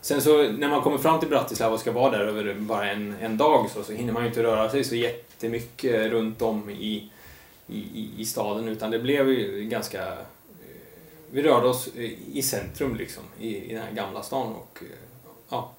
sen 0.00 0.22
så 0.22 0.52
när 0.52 0.68
man 0.68 0.82
kommer 0.82 0.98
fram 0.98 1.20
till 1.20 1.28
Bratislava 1.28 1.74
och 1.74 1.80
ska 1.80 1.92
vara 1.92 2.10
där 2.10 2.26
över 2.26 2.54
bara 2.54 2.90
en, 2.90 3.14
en 3.20 3.36
dag 3.36 3.70
så, 3.70 3.82
så 3.84 3.92
hinner 3.92 4.12
man 4.12 4.22
ju 4.22 4.28
inte 4.28 4.42
röra 4.42 4.70
sig 4.70 4.84
så 4.84 4.94
jättemycket 4.94 6.10
runt 6.10 6.42
om 6.42 6.70
i, 6.70 7.10
i, 7.66 8.10
i, 8.18 8.24
staden 8.24 8.68
utan 8.68 8.90
det 8.90 8.98
blev 8.98 9.28
ju 9.28 9.64
ganska... 9.64 10.08
Eh, 10.08 10.14
vi 11.30 11.42
rörde 11.42 11.68
oss 11.68 11.88
i 12.32 12.42
centrum 12.42 12.96
liksom, 12.96 13.22
i, 13.40 13.56
i 13.70 13.74
den 13.74 13.82
här 13.82 13.92
gamla 13.92 14.22
stan 14.22 14.54
och 14.54 14.82
ja, 15.48 15.72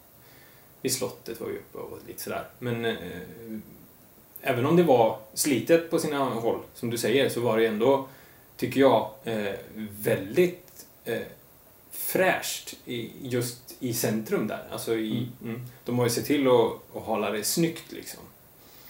vid 0.82 0.94
slottet 0.94 1.42
var 1.42 1.48
vi 1.48 1.54
uppe 1.54 1.78
och 1.78 2.00
lite 2.08 2.22
sådär. 2.22 2.48
Men 2.60 2.86
även 4.44 4.66
om 4.66 4.76
det 4.76 4.84
var 4.84 5.18
slitet 5.34 5.90
på 5.90 6.00
sina 6.00 6.20
håll, 6.20 6.60
som 6.74 6.90
du 6.90 6.98
säger, 6.98 7.30
så 7.30 7.42
var 7.42 7.58
det 7.58 7.68
ändå, 7.68 8.08
tycker 8.58 8.80
jag, 8.80 9.10
eh, 9.24 9.54
väldigt 10.00 10.86
eh, 11.06 11.22
fräscht 11.92 12.74
i, 12.86 13.12
just 13.22 13.76
i 13.80 13.94
centrum 13.94 14.48
där. 14.48 14.64
Alltså 14.72 14.96
i, 14.96 15.28
mm. 15.44 15.62
De 15.86 15.98
har 16.00 16.06
ju 16.06 16.12
sett 16.12 16.26
till 16.26 16.48
att, 16.48 16.96
att 16.96 17.04
hålla 17.04 17.32
det 17.32 17.44
snyggt 17.44 17.92
liksom. 17.92 18.20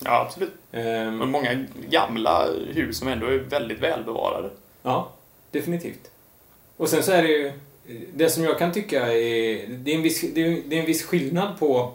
Ja, 0.06 0.22
absolut. 0.22 0.54
Ehm, 0.72 1.18
Men 1.18 1.30
många 1.30 1.66
gamla 1.90 2.48
hus 2.74 2.98
som 2.98 3.08
ändå 3.08 3.28
är 3.28 3.38
väldigt 3.38 3.80
välbevarade. 3.80 4.50
Ja, 4.84 5.12
definitivt. 5.52 6.12
Och 6.78 6.90
sen 6.90 7.04
så 7.04 7.12
är 7.12 7.24
det 7.24 7.30
ju, 7.30 7.52
det 8.14 8.30
som 8.30 8.44
jag 8.44 8.60
kan 8.60 8.72
tycka 8.72 9.14
är, 9.14 9.68
det 9.68 9.92
är 9.92 9.96
en 9.96 10.02
viss, 10.02 10.22
det 10.34 10.42
är, 10.42 10.62
det 10.66 10.76
är 10.76 10.80
en 10.80 10.86
viss 10.86 11.04
skillnad 11.04 11.60
på 11.60 11.80
eh, 11.80 11.92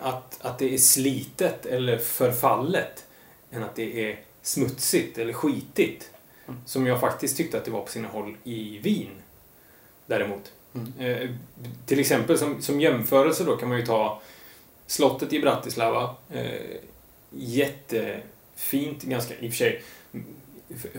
att, 0.00 0.38
att 0.40 0.58
det 0.58 0.74
är 0.74 0.78
slitet 0.78 1.66
eller 1.66 1.98
förfallet 1.98 3.04
än 3.50 3.62
att 3.62 3.76
det 3.76 4.10
är 4.10 4.20
smutsigt 4.42 5.18
eller 5.18 5.32
skitigt. 5.32 6.10
Mm. 6.48 6.60
Som 6.66 6.86
jag 6.86 7.00
faktiskt 7.00 7.36
tyckte 7.36 7.58
att 7.58 7.64
det 7.64 7.70
var 7.70 7.80
på 7.80 7.90
sina 7.90 8.08
håll 8.08 8.36
i 8.44 8.78
Wien. 8.78 9.22
Däremot. 10.06 10.52
Mm. 10.74 10.92
Eh, 10.98 11.30
till 11.86 12.00
exempel 12.00 12.38
som, 12.38 12.62
som 12.62 12.80
jämförelse 12.80 13.44
då 13.44 13.56
kan 13.56 13.68
man 13.68 13.78
ju 13.78 13.86
ta 13.86 14.22
slottet 14.86 15.32
i 15.32 15.40
Bratislava. 15.40 16.16
Eh, 16.30 16.60
jättefint, 17.30 19.02
ganska 19.02 19.34
i 19.34 19.48
och 19.48 19.52
för 19.52 19.56
sig 19.56 19.82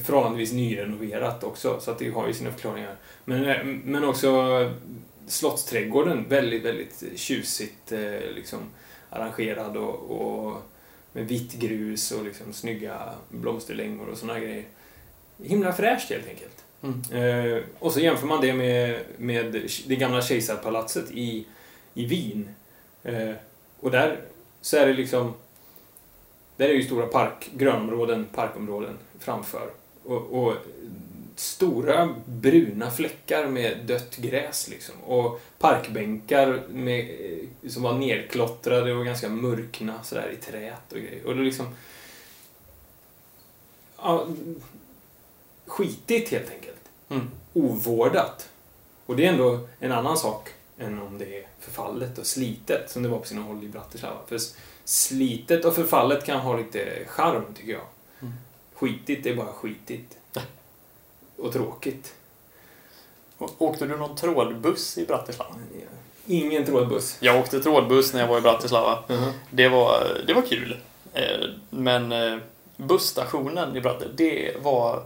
förhållandevis 0.04 0.54
nyrenoverat 0.54 1.44
också, 1.44 1.80
så 1.80 1.92
att 1.92 2.00
det 2.00 2.10
har 2.10 2.28
ju 2.28 2.34
sina 2.34 2.52
förklaringar. 2.52 2.96
Men, 3.26 3.46
eh, 3.46 3.64
men 3.64 4.04
också 4.04 4.30
Slottsträdgården, 5.28 6.30
väldigt, 6.30 6.64
väldigt 6.64 7.04
tjusigt 7.16 7.92
eh, 7.92 8.20
liksom, 8.36 8.60
arrangerad 9.10 9.78
och, 9.78 9.96
och 9.96 10.62
med 11.14 11.28
vitt 11.28 11.54
grus 11.54 12.12
och 12.12 12.26
liksom 12.26 12.54
snygga 12.54 13.14
blomsterlängor 13.30 14.10
och 14.10 14.18
såna 14.18 14.40
grejer. 14.40 14.64
Himla 15.44 15.74
fräscht 15.74 16.10
helt 16.10 16.28
enkelt. 16.28 16.64
Mm. 16.84 17.56
Eh, 17.56 17.64
och 17.80 17.92
så 17.92 18.00
jämför 18.00 18.28
man 18.28 18.42
det 18.42 18.54
med, 18.54 19.00
med 19.18 19.70
det 19.88 19.96
gamla 19.96 20.22
kejsarpalatset 20.22 21.12
i, 21.12 21.46
i 21.94 22.06
Wien. 22.06 22.50
Eh, 23.04 23.32
och 23.80 23.92
där 23.92 24.22
så 24.62 24.78
är 24.78 24.88
det 24.88 24.94
liksom... 24.94 25.34
Där 26.58 26.70
är 26.70 26.74
ju 26.74 26.84
stora 26.84 27.08
park, 27.08 27.52
grönområden, 27.54 28.26
parkområden 28.36 28.98
framför. 29.20 29.70
Och, 30.04 30.22
och 30.22 30.54
stora 31.36 32.16
bruna 32.26 32.92
fläckar 32.92 33.48
med 33.48 33.78
dött 33.86 34.18
gräs 34.18 34.68
liksom. 34.68 34.96
Och 35.04 35.42
parkbänkar 35.60 36.64
med, 36.70 37.00
eh, 37.10 37.70
som 37.70 37.84
var 37.84 37.94
nerklottrade 37.94 38.94
och 38.94 39.06
ganska 39.06 39.30
mörkna 39.30 40.04
sådär 40.04 40.34
i 40.34 40.36
trät 40.36 40.92
och 40.92 40.98
grejer. 40.98 41.26
Och 41.26 41.36
det 41.36 41.42
liksom... 41.42 41.68
Ja, 43.98 44.28
skitigt 45.66 46.30
helt 46.30 46.52
enkelt. 46.52 46.90
Mm. 47.10 47.30
Ovårdat. 47.54 48.50
Och 49.06 49.16
det 49.16 49.26
är 49.26 49.32
ändå 49.32 49.68
en 49.80 49.92
annan 49.92 50.18
sak 50.18 50.50
än 50.78 51.02
om 51.02 51.18
det 51.18 51.40
är 51.40 51.48
förfallet 51.60 52.18
och 52.18 52.26
slitet 52.26 52.92
som 52.92 53.04
det 53.04 53.10
var 53.10 53.20
på 53.20 53.26
sina 53.26 53.42
håll 53.42 53.64
i 53.64 53.68
Bratislava. 53.68 54.20
För 54.28 54.40
slitet 54.84 55.66
och 55.66 55.76
förfallet 55.76 56.26
kan 56.26 56.40
ha 56.40 56.58
lite 56.58 57.06
charm 57.08 57.44
tycker 57.54 57.72
jag. 57.72 57.86
Mm. 58.22 58.34
Skitigt 58.74 59.26
är 59.26 59.36
bara 59.36 59.54
skitigt. 59.54 60.18
Och 61.38 61.54
tråkigt. 61.54 62.14
Åkte 63.58 63.86
du 63.86 63.98
någon 63.98 64.16
trådbuss 64.16 64.98
i 64.98 65.06
Bratislava? 65.06 65.56
Ingen 66.28 66.66
trådbuss. 66.66 67.18
Jag 67.20 67.40
åkte 67.40 67.60
trådbuss 67.60 68.14
när 68.14 68.20
jag 68.22 68.28
var 68.28 68.38
i 68.38 68.42
Bratislava. 68.42 69.00
Mhm. 69.10 69.32
Det 69.52 69.68
var, 69.70 70.22
det 70.28 70.34
var 70.34 70.42
kul. 70.42 70.78
Eh, 71.14 71.24
Men 71.70 72.12
eh, 72.12 72.38
busstationen 72.78 73.76
i 73.78 73.82
Bratislava, 73.82 74.14
det 74.18 74.54
var... 74.62 75.04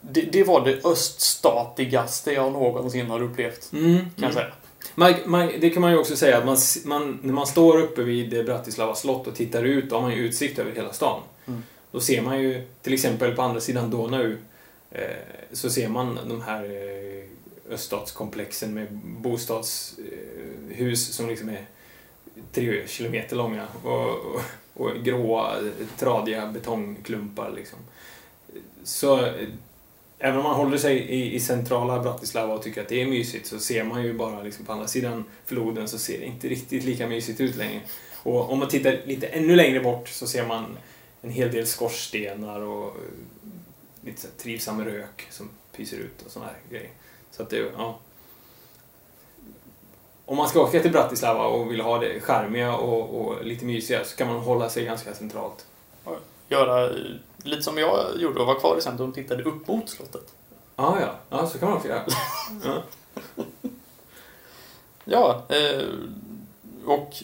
Det, 0.00 0.20
det 0.20 0.44
var 0.44 0.64
det 0.64 0.84
öststatigaste 0.84 2.32
jag 2.32 2.52
någonsin 2.52 3.06
har 3.10 3.22
upplevt, 3.22 3.72
Mm. 3.72 3.96
kan 3.98 4.10
jag 4.24 4.32
säga. 4.34 4.52
Man, 4.94 5.14
man, 5.26 5.52
det 5.60 5.70
kan 5.70 5.82
man 5.82 5.90
ju 5.92 5.98
också 5.98 6.16
säga 6.16 6.38
att 6.38 6.44
man, 6.84 7.18
när 7.22 7.32
man 7.32 7.46
står 7.46 7.80
uppe 7.80 8.02
vid 8.02 8.44
Bratislava 8.46 8.94
slott 8.94 9.26
och 9.26 9.34
tittar 9.34 9.62
ut, 9.64 9.90
då 9.90 9.96
har 9.96 10.02
man 10.02 10.10
ju 10.12 10.16
utsikt 10.18 10.58
över 10.58 10.72
hela 10.72 10.92
stan. 10.92 11.20
Mm. 11.46 11.62
Då 11.92 12.00
ser 12.00 12.22
man 12.22 12.40
ju, 12.40 12.68
till 12.82 12.94
exempel 12.94 13.36
på 13.36 13.42
andra 13.42 13.60
sidan 13.60 13.90
Donau, 13.90 14.36
Eh, 14.94 15.16
så 15.52 15.70
ser 15.70 15.88
man 15.88 16.18
de 16.28 16.42
här 16.42 16.64
eh, 16.64 17.24
öststatskomplexen 17.72 18.74
med 18.74 18.86
bostadshus 19.02 21.14
som 21.14 21.28
liksom 21.28 21.48
är 21.48 21.66
tre 22.52 22.88
kilometer 22.88 23.36
långa 23.36 23.66
och, 23.82 24.08
och, 24.08 24.40
och 24.74 24.90
gråa, 25.04 25.56
tradiga 25.98 26.46
betongklumpar 26.46 27.52
liksom. 27.56 27.78
Så 28.84 29.26
eh, 29.26 29.48
även 30.18 30.38
om 30.38 30.44
man 30.44 30.56
håller 30.56 30.78
sig 30.78 30.96
i, 30.96 31.34
i 31.34 31.40
centrala 31.40 32.02
Bratislava 32.02 32.54
och 32.54 32.62
tycker 32.62 32.82
att 32.82 32.88
det 32.88 33.02
är 33.02 33.06
mysigt 33.06 33.46
så 33.46 33.58
ser 33.58 33.84
man 33.84 34.02
ju 34.02 34.14
bara 34.14 34.42
liksom 34.42 34.64
på 34.64 34.72
andra 34.72 34.88
sidan 34.88 35.24
floden 35.46 35.88
så 35.88 35.98
ser 35.98 36.18
det 36.18 36.26
inte 36.26 36.48
riktigt 36.48 36.84
lika 36.84 37.06
mysigt 37.06 37.40
ut 37.40 37.56
längre. 37.56 37.80
Och 38.22 38.52
om 38.52 38.58
man 38.58 38.68
tittar 38.68 39.00
lite 39.04 39.26
ännu 39.26 39.56
längre 39.56 39.80
bort 39.80 40.08
så 40.08 40.26
ser 40.26 40.46
man 40.46 40.78
en 41.22 41.30
hel 41.30 41.52
del 41.52 41.66
skorstenar 41.66 42.60
och 42.60 42.96
lite 44.04 44.20
så 44.20 44.26
här 44.26 44.34
trivsam 44.34 44.84
rök 44.84 45.26
som 45.30 45.50
pyser 45.76 45.96
ut 45.96 46.22
och 46.36 46.42
här 46.42 46.56
grejer. 46.70 46.90
Så 47.30 47.42
att 47.42 47.50
det, 47.50 47.72
ja. 47.76 47.98
Om 50.26 50.36
man 50.36 50.48
ska 50.48 50.62
åka 50.62 50.80
till 50.80 50.92
Bratislava 50.92 51.44
och 51.44 51.70
vill 51.70 51.80
ha 51.80 51.98
det 51.98 52.20
charmiga 52.20 52.76
och, 52.76 53.20
och 53.20 53.44
lite 53.44 53.64
mysiga 53.64 54.04
så 54.04 54.16
kan 54.16 54.28
man 54.28 54.36
hålla 54.36 54.68
sig 54.68 54.84
ganska 54.84 55.14
centralt. 55.14 55.66
Göra 56.48 56.90
lite 57.42 57.62
som 57.62 57.78
jag 57.78 58.20
gjorde 58.20 58.40
och 58.40 58.46
var 58.46 58.60
kvar 58.60 58.78
i 58.78 58.82
centrum 58.82 59.08
och 59.08 59.14
tittade 59.14 59.42
upp 59.42 59.68
mot 59.68 59.88
slottet. 59.88 60.34
Ah, 60.76 61.00
ja, 61.00 61.14
ja, 61.30 61.46
så 61.46 61.58
kan 61.58 61.68
man 61.68 61.76
också 61.76 61.88
göra. 61.88 62.04
Ja. 62.64 62.82
Ja, 65.04 65.42
eh, 65.48 65.86
och 66.84 67.14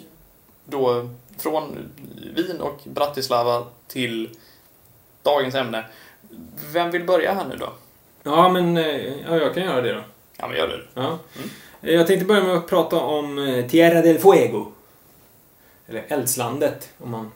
då 0.64 1.08
från 1.36 1.90
Wien 2.34 2.60
och 2.60 2.80
Bratislava 2.84 3.66
till 3.86 4.36
dagens 5.22 5.54
ämne. 5.54 5.84
Vem 6.72 6.90
vill 6.90 7.04
börja 7.04 7.34
här 7.34 7.48
nu 7.48 7.56
då? 7.56 7.72
ja, 8.22 8.48
men 8.48 8.76
eh, 8.76 8.86
ja, 9.28 9.36
jag 9.36 9.54
kan 9.54 9.62
göra 9.62 9.80
det 9.80 9.92
då. 9.92 10.00
Ja, 10.36 10.48
men 10.48 10.56
gör 10.56 10.68
det. 10.68 11.00
Ja. 11.00 11.18
Eh, 11.82 11.94
Jag 11.94 12.06
tänkte 12.06 12.26
börja 12.26 12.44
med 12.44 12.56
att 12.56 12.66
prata 12.68 12.96
om 13.00 13.38
eh, 13.38 13.66
Tierra 13.66 14.02
del 14.02 14.18
Fuego. 14.18 14.66
Eller 15.88 16.04
Eldslandet, 16.08 16.90
om 16.98 17.10
man 17.10 17.32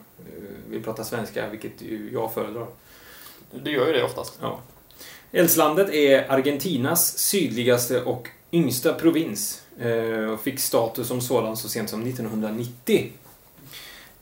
vill 0.68 0.82
prata 0.82 1.04
svenska, 1.04 1.48
vilket 1.48 1.82
ju 1.82 2.10
jag 2.12 2.34
föredrar. 2.34 2.66
Du 3.50 3.70
gör 3.72 3.86
ju 3.86 3.92
det 3.92 4.02
oftast. 4.04 4.38
Ja. 4.40 4.60
Eldslandet 5.32 5.90
är 5.90 6.30
Argentinas 6.32 7.18
sydligaste 7.18 8.02
och 8.02 8.28
yngsta 8.52 8.92
provins 8.92 9.62
och 10.32 10.40
fick 10.40 10.60
status 10.60 11.08
som 11.08 11.20
sådan 11.20 11.56
så 11.56 11.68
sent 11.68 11.90
som 11.90 12.02
1990. 12.06 13.12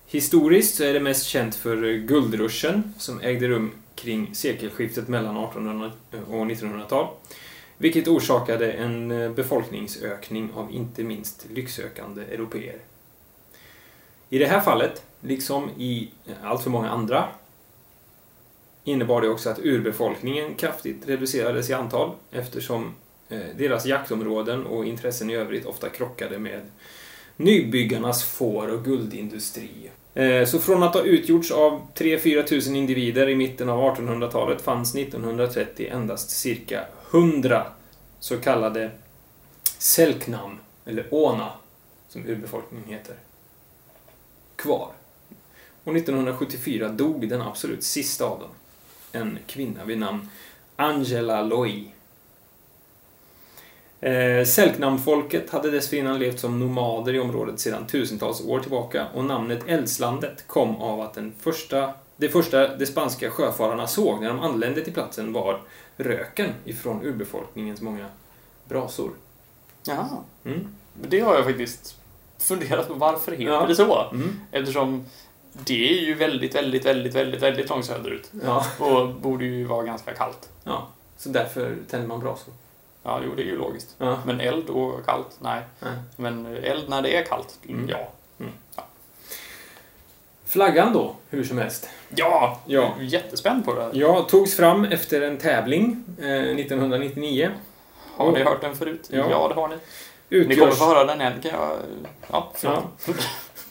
Historiskt 0.06 0.74
så 0.76 0.84
är 0.84 0.92
det 0.92 1.00
mest 1.00 1.26
känt 1.26 1.54
för 1.54 1.92
guldruschen 1.92 2.94
som 2.98 3.20
ägde 3.20 3.48
rum 3.48 3.72
kring 3.94 4.34
sekelskiftet 4.34 5.08
mellan 5.08 5.36
1800 5.36 5.92
eh, 6.12 6.20
och 6.20 6.46
1900-tal. 6.46 7.06
Vilket 7.78 8.08
orsakade 8.08 8.72
en 8.72 9.10
eh, 9.10 9.30
befolkningsökning 9.30 10.52
av 10.54 10.72
inte 10.72 11.04
minst 11.04 11.46
lycksökande 11.50 12.22
europeer. 12.22 12.78
I 14.28 14.38
det 14.38 14.46
här 14.46 14.60
fallet, 14.60 15.04
liksom 15.20 15.70
i 15.78 16.10
alltför 16.26 16.48
allt 16.48 16.62
för 16.62 16.70
många 16.70 16.90
andra, 16.90 17.28
innebar 18.84 19.20
det 19.20 19.28
också 19.28 19.50
att 19.50 19.58
urbefolkningen 19.58 20.54
kraftigt 20.54 21.08
reducerades 21.08 21.70
i 21.70 21.72
antal 21.72 22.10
eftersom 22.30 22.94
deras 23.56 23.86
jaktområden 23.86 24.66
och 24.66 24.84
intressen 24.84 25.30
i 25.30 25.34
övrigt 25.34 25.66
ofta 25.66 25.88
krockade 25.88 26.38
med 26.38 26.60
nybyggarnas 27.36 28.24
får 28.24 28.68
och 28.68 28.84
guldindustri. 28.84 29.90
Eh, 30.14 30.44
så 30.44 30.58
från 30.58 30.82
att 30.82 30.94
ha 30.94 31.02
utgjorts 31.02 31.50
av 31.50 31.86
3-4 31.94 32.42
tusen 32.42 32.76
individer 32.76 33.28
i 33.28 33.34
mitten 33.34 33.68
av 33.68 33.96
1800-talet 33.96 34.62
fanns 34.62 34.94
1930 34.94 35.88
endast 35.92 36.30
cirka 36.30 36.84
100 37.10 37.66
så 38.20 38.36
kallade 38.36 38.90
Selknam, 39.78 40.58
eller 40.84 41.06
Åna, 41.10 41.52
som 42.08 42.26
urbefolkningen 42.26 42.88
heter, 42.88 43.16
kvar. 44.56 44.88
Och 45.84 45.96
1974 45.96 46.88
dog 46.88 47.28
den 47.28 47.42
absolut 47.42 47.84
sista 47.84 48.24
av 48.24 48.40
dem. 48.40 48.50
En 49.12 49.38
kvinna 49.46 49.84
vid 49.84 49.98
namn 49.98 50.28
Angela 50.76 51.42
Loi. 51.42 51.92
Eh, 54.02 54.44
Selknamfolket 54.44 55.50
hade 55.50 55.70
dessförinnan 55.70 56.18
levt 56.18 56.40
som 56.40 56.58
nomader 56.60 57.14
i 57.14 57.20
området 57.20 57.60
sedan 57.60 57.86
tusentals 57.86 58.40
år 58.40 58.60
tillbaka 58.60 59.06
och 59.14 59.24
namnet 59.24 59.64
Eldslandet 59.66 60.44
kom 60.46 60.76
av 60.76 61.00
att 61.00 61.14
den 61.14 61.32
första, 61.40 61.92
det 62.16 62.28
första 62.28 62.76
de 62.76 62.86
spanska 62.86 63.30
sjöfararna 63.30 63.86
såg 63.86 64.20
när 64.20 64.28
de 64.28 64.40
anlände 64.40 64.84
till 64.84 64.92
platsen 64.92 65.32
var 65.32 65.60
röken 65.96 66.50
ifrån 66.64 67.02
urbefolkningens 67.02 67.80
många 67.80 68.06
brasor. 68.68 69.10
Jaha. 69.86 70.08
Mm. 70.44 70.66
Det 71.08 71.20
har 71.20 71.34
jag 71.34 71.44
faktiskt 71.44 71.96
funderat 72.38 72.88
på. 72.88 72.94
Varför 72.94 73.32
heter 73.32 73.44
Ja. 73.44 73.66
det 73.66 73.74
så? 73.74 74.08
Mm. 74.12 74.40
Eftersom 74.50 75.04
det 75.52 75.98
är 75.98 76.02
ju 76.04 76.14
väldigt, 76.14 76.54
väldigt, 76.54 76.86
väldigt, 76.86 77.14
väldigt, 77.14 77.42
väldigt 77.42 77.68
långt 77.70 77.84
söderut. 77.84 78.30
Ja. 78.44 78.66
Och 78.78 79.08
borde 79.08 79.44
ju 79.44 79.64
vara 79.64 79.82
ganska 79.84 80.14
kallt. 80.14 80.48
ja, 80.64 80.88
så 81.16 81.28
därför 81.28 81.76
tänder 81.90 82.08
man 82.08 82.20
brasor. 82.20 82.54
Ja, 83.02 83.20
jo, 83.24 83.34
det 83.36 83.42
är 83.42 83.46
ju 83.46 83.58
logiskt. 83.58 83.96
Ja. 83.98 84.18
Men 84.26 84.40
eld 84.40 84.70
och 84.70 85.06
kallt? 85.06 85.38
Nej. 85.40 85.62
Nej. 85.80 85.92
Men 86.16 86.46
eld 86.46 86.88
när 86.88 87.02
det 87.02 87.16
är 87.16 87.24
kallt? 87.24 87.58
Mm. 87.68 87.88
Ja. 87.88 88.08
Flaggan 90.52 90.92
då, 90.92 91.16
hur 91.30 91.44
som 91.44 91.58
helst. 91.58 91.88
Ja! 92.08 92.60
Ja. 92.66 92.94
Jättespänd 93.00 93.64
på 93.64 93.74
det 93.74 93.82
här. 93.82 93.90
Ja, 93.94 94.22
togs 94.22 94.56
fram 94.56 94.84
efter 94.84 95.22
en 95.22 95.38
tävling 95.38 96.04
eh, 96.18 96.26
1999. 96.26 97.50
Har 98.16 98.32
ni 98.32 98.42
hört 98.42 98.60
den 98.60 98.76
förut? 98.76 99.08
Ja. 99.12 99.26
Ja, 99.30 99.48
det 99.48 99.54
har 99.54 99.68
ni. 99.68 99.74
Ni 100.28 100.38
kommer 100.38 100.52
Utgörs, 100.52 100.78
få 100.78 100.84
höra 100.84 101.04
den 101.04 101.20
än, 101.20 101.40
kan 101.40 101.50
jag... 101.50 101.78
Ja, 102.30 102.52
förlåt. 102.54 102.84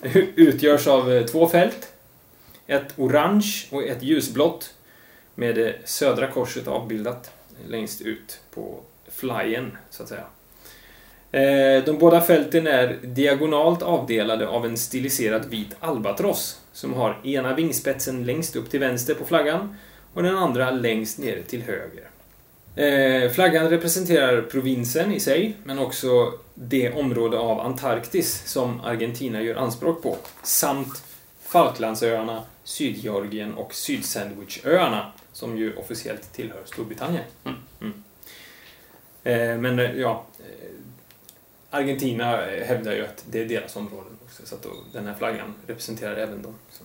utgörs 0.36 0.88
av 0.88 1.12
eh, 1.12 1.26
två 1.26 1.48
fält. 1.48 1.94
Ett 2.68 2.94
orange 2.98 3.68
och 3.72 3.84
ett 3.84 4.04
ljusblått. 4.04 4.74
Med 5.36 5.56
det 5.56 5.90
södra 5.90 6.28
korset 6.28 6.68
avbildat 6.68 7.32
längst 7.68 8.02
ut 8.02 8.40
på 8.54 8.80
flyen, 9.14 9.78
så 9.90 10.04
att 10.04 10.10
säga. 10.10 10.24
Eh, 11.32 11.84
De 11.84 11.98
båda 11.98 12.22
fälten 12.22 12.68
är 12.68 13.00
diagonalt 13.04 13.82
avdelade 13.82 14.48
av 14.48 14.66
en 14.66 14.78
stiliserad 14.78 15.46
vit 15.46 15.76
albatross 15.80 16.60
som 16.74 16.94
har 16.94 17.18
ena 17.24 17.54
vingspetsen 17.56 18.24
längst 18.24 18.56
upp 18.56 18.70
till 18.70 18.80
vänster 18.80 19.14
på 19.14 19.26
flaggan 19.26 19.76
och 20.14 20.24
den 20.24 20.38
andra 20.38 20.72
längst 20.72 21.18
ner 21.20 21.42
till 21.48 21.62
höger. 21.62 22.08
Eh, 22.76 23.32
Flaggan 23.32 23.70
representerar 23.70 24.42
provinsen 24.42 25.14
i 25.14 25.20
sig, 25.20 25.56
men 25.64 25.80
också 25.80 26.34
det 26.54 26.92
område 26.94 27.38
av 27.38 27.60
Antarktis 27.60 28.44
som 28.46 28.82
Argentina 28.82 29.42
gör 29.42 29.56
anspråk 29.56 30.04
på, 30.04 30.18
samt 30.44 31.04
Falklandsöarna, 31.42 32.44
Sydgeorgien 32.64 33.54
och 33.54 33.74
Sydsandwichöarna, 33.74 35.12
som 35.34 35.58
ju 35.58 35.76
officiellt 35.76 36.34
tillhör 36.34 36.62
Storbritannien. 36.66 37.24
Mm. 37.82 38.04
Mm. 39.24 39.50
Eh, 39.50 39.58
Men 39.58 39.80
eh, 39.80 40.00
ja, 40.00 40.26
eh, 40.40 40.46
Argentina 41.70 42.26
hävdar 42.66 42.92
ju 42.94 43.06
att 43.06 43.24
det 43.32 43.40
är 43.42 43.46
deras 43.46 43.76
områden 43.76 44.18
också, 44.26 44.46
så 44.46 44.56
att 44.56 44.64
då, 44.64 44.70
den 44.94 45.06
här 45.08 45.14
flaggan 45.16 45.54
representerar 45.68 46.16
även 46.16 46.42
dem. 46.42 46.56
Så. 46.72 46.84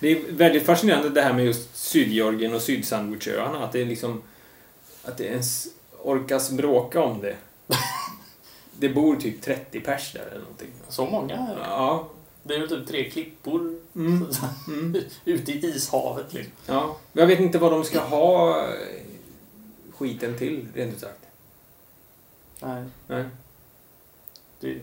Det 0.00 0.08
är 0.08 0.32
väldigt 0.32 0.62
fascinerande 0.66 1.10
det 1.10 1.22
här 1.22 1.32
med 1.32 1.44
just 1.44 1.76
Sydgeorgien 1.76 2.54
och 2.54 2.62
Sydsandwichöarna, 2.62 3.64
att 3.64 3.72
det 3.72 3.80
är 3.80 3.86
liksom 3.86 4.22
att 5.04 5.18
det 5.18 5.24
ens 5.24 5.66
orkas 6.02 6.50
bråka 6.50 7.02
om 7.02 7.20
det. 7.20 7.36
Det 8.78 8.88
bor 8.88 9.16
typ 9.16 9.42
30 9.42 9.80
pers 9.80 10.12
där 10.12 10.26
eller 10.30 10.40
någonting. 10.40 10.68
Så 10.88 11.06
många? 11.06 11.56
Ja. 11.64 12.08
Det 12.42 12.54
är 12.54 12.58
ju 12.58 12.66
typ 12.66 12.88
tre 12.88 13.10
klippor 13.10 13.78
Mm. 13.94 14.26
Mm. 14.68 14.96
ute 15.24 15.52
i 15.52 15.66
ishavet. 15.76 16.32
Liksom. 16.32 16.52
ja. 16.66 16.96
Jag 17.12 17.26
vet 17.26 17.40
inte 17.40 17.58
vad 17.58 17.72
de 17.72 17.84
ska 17.84 18.00
ha 18.00 18.66
skiten 19.96 20.38
till, 20.38 20.66
rent 20.74 20.94
ut 20.94 21.00
sagt. 21.00 21.21
Nej, 22.62 22.84
Nej. 23.06 23.24
det... 24.60 24.78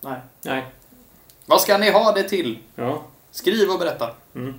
Nej. 0.00 0.20
Nej. 0.42 0.64
Vad 1.46 1.60
ska 1.60 1.78
ni 1.78 1.90
ha 1.90 2.12
det 2.12 2.28
till? 2.28 2.58
Ja. 2.74 3.04
Skriv 3.30 3.70
och 3.70 3.78
berätta. 3.78 4.14
Mm. 4.34 4.54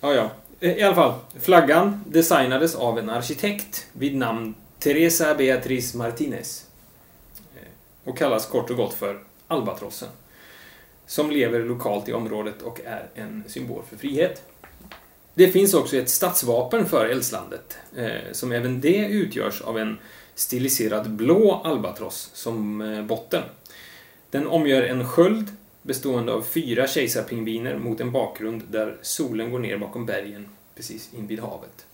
Ja, 0.00 0.14
ja. 0.14 0.30
I 0.60 0.82
alla 0.82 0.94
fall, 0.94 1.14
flaggan 1.40 2.04
designades 2.06 2.74
av 2.74 2.98
en 2.98 3.10
arkitekt 3.10 3.86
vid 3.92 4.16
namn 4.16 4.54
Teresa 4.78 5.34
Beatriz 5.34 5.94
Martinez. 5.94 6.66
Eh, 7.56 7.68
Och 8.04 8.18
kallas 8.18 8.46
kort 8.46 8.70
och 8.70 8.76
gott 8.76 8.94
för 8.94 9.24
albatrossen. 9.48 10.08
Som 11.06 11.30
lever 11.30 11.60
lokalt 11.60 12.08
i 12.08 12.12
området 12.12 12.62
och 12.62 12.80
är 12.84 13.08
en 13.14 13.44
symbol 13.46 13.82
för 13.88 13.96
frihet. 13.96 14.42
Det 15.34 15.48
finns 15.48 15.74
också 15.74 15.96
ett 15.96 16.08
stadsvapen 16.10 16.86
för 16.86 17.06
Eldslandet, 17.06 17.76
eh, 17.96 18.32
som 18.32 18.52
även 18.52 18.80
det 18.80 18.96
utgörs 18.98 19.60
av 19.60 19.78
en 19.78 19.98
stiliserad 20.34 21.10
blå 21.10 21.60
albatross 21.64 22.30
som 22.34 22.80
eh, 22.80 23.02
botten. 23.02 23.42
Den 24.30 24.46
omgör 24.46 24.82
en 24.82 25.08
sköld 25.08 25.46
bestående 25.82 26.32
av 26.32 26.42
fyra 26.42 26.86
kejsarpingviner 26.86 27.78
mot 27.78 28.00
en 28.00 28.12
bakgrund 28.12 28.62
där 28.70 28.96
solen 29.02 29.50
går 29.50 29.58
ner 29.58 29.78
bakom 29.78 30.06
bergen 30.06 30.48
precis 30.74 31.10
invid 31.14 31.40
havet. 31.40 31.86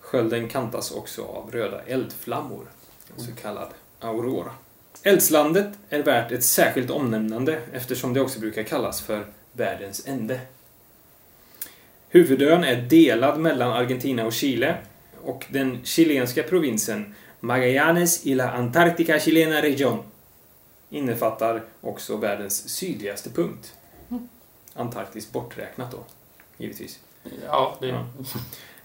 Skölden 0.00 0.48
kantas 0.48 0.90
också 0.90 1.24
av 1.24 1.50
röda 1.52 1.82
eldflammor, 1.82 2.64
så 3.16 3.32
kallad 3.42 3.68
aurora. 4.00 4.50
Eldslandet 5.02 5.68
är 5.88 6.02
värt 6.02 6.32
ett 6.32 6.44
särskilt 6.44 6.90
omnämnande 6.90 7.60
eftersom 7.72 8.14
det 8.14 8.20
också 8.20 8.40
brukar 8.40 8.62
kallas 8.62 9.00
för 9.00 9.26
världens 9.52 10.06
ände. 10.06 10.40
Huvudön 12.08 12.64
är 12.64 12.76
delad 12.76 13.40
mellan 13.40 13.72
Argentina 13.72 14.26
och 14.26 14.32
Chile 14.32 14.76
och 15.22 15.46
den 15.48 15.78
chilenska 15.84 16.42
provinsen 16.42 17.14
Magallanes 17.44 18.26
y 18.26 18.34
la 18.34 18.52
Antártica 18.52 19.20
Chilena 19.20 19.60
Region 19.60 19.98
innefattar 20.90 21.62
också 21.80 22.16
världens 22.16 22.68
sydligaste 22.68 23.30
punkt. 23.30 23.74
Antarktis 24.74 25.32
borträknat 25.32 25.90
då, 25.90 25.98
givetvis. 26.56 27.00
Ja, 27.46 27.76
det... 27.80 27.86
Ja. 27.86 28.06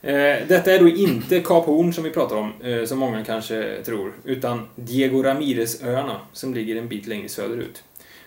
Eh, 0.02 0.48
detta 0.48 0.72
är 0.72 0.80
då 0.80 0.90
inte 0.90 1.40
Kap 1.40 1.66
Horn 1.66 1.94
som 1.94 2.04
vi 2.04 2.10
pratar 2.10 2.36
om, 2.36 2.54
eh, 2.62 2.86
som 2.86 3.00
många 3.00 3.26
kanske 3.26 3.84
tror, 3.84 4.14
utan 4.24 4.68
Diego 4.76 5.24
Ramirez-öarna 5.24 6.20
som 6.34 6.54
ligger 6.54 6.76
en 6.76 6.88
bit 6.88 7.08
längre 7.08 7.30
söderut. 7.30 7.84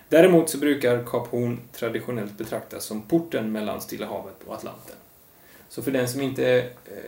Däremot 0.08 0.50
så 0.50 0.58
brukar 0.58 1.04
Kap 1.04 1.26
Horn 1.28 1.60
traditionellt 1.72 2.38
betraktas 2.38 2.84
som 2.84 3.02
porten 3.02 3.52
mellan 3.52 3.80
Stilla 3.80 4.06
havet 4.06 4.36
och 4.46 4.54
Atlanten. 4.54 4.96
Så 5.68 5.82
för 5.82 5.90
den 5.90 6.08
som 6.08 6.20
inte 6.20 6.56
eh, 6.84 7.02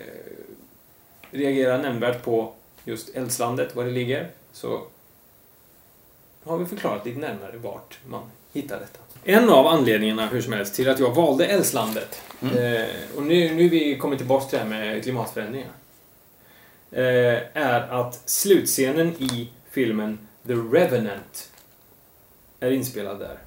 reagerar 1.31 1.83
nämnvärt 1.83 2.23
på 2.23 2.52
just 2.85 3.09
Eldslandet, 3.17 3.76
var 3.76 3.85
det 3.85 3.91
ligger, 3.91 4.31
så 4.53 4.83
har 6.45 6.59
vi 6.59 6.67
förklarat 6.67 7.07
lite 7.07 7.19
närmare 7.19 7.57
vart 7.57 7.99
man 8.09 8.23
hittar 8.53 8.81
detta. 8.81 8.99
En 9.25 9.49
av 9.50 9.67
anledningarna, 9.67 10.26
hur 10.26 10.41
som 10.43 10.53
helst, 10.53 10.75
till 10.75 10.88
att 10.88 10.99
jag 10.99 11.14
valde 11.14 11.47
Eldslandet, 11.47 12.21
Mm. 12.43 12.57
eh, 12.57 12.87
och 13.17 13.23
nu, 13.23 13.55
nu 13.55 13.69
vi 13.69 13.99
kommit 13.99 14.19
tillbaka 14.19 14.45
till 14.47 14.59
det 14.59 14.64
här 14.64 14.71
med 14.71 15.03
klimatförändringar, 15.03 15.71
eh, 16.91 17.03
är 17.55 17.81
att 17.81 18.23
slutscenen 18.31 19.09
i 19.09 19.50
filmen 19.71 20.19
The 20.47 20.53
Revenant 20.53 21.50
är 22.61 22.71
inspelad 22.71 23.19
där. 23.19 23.38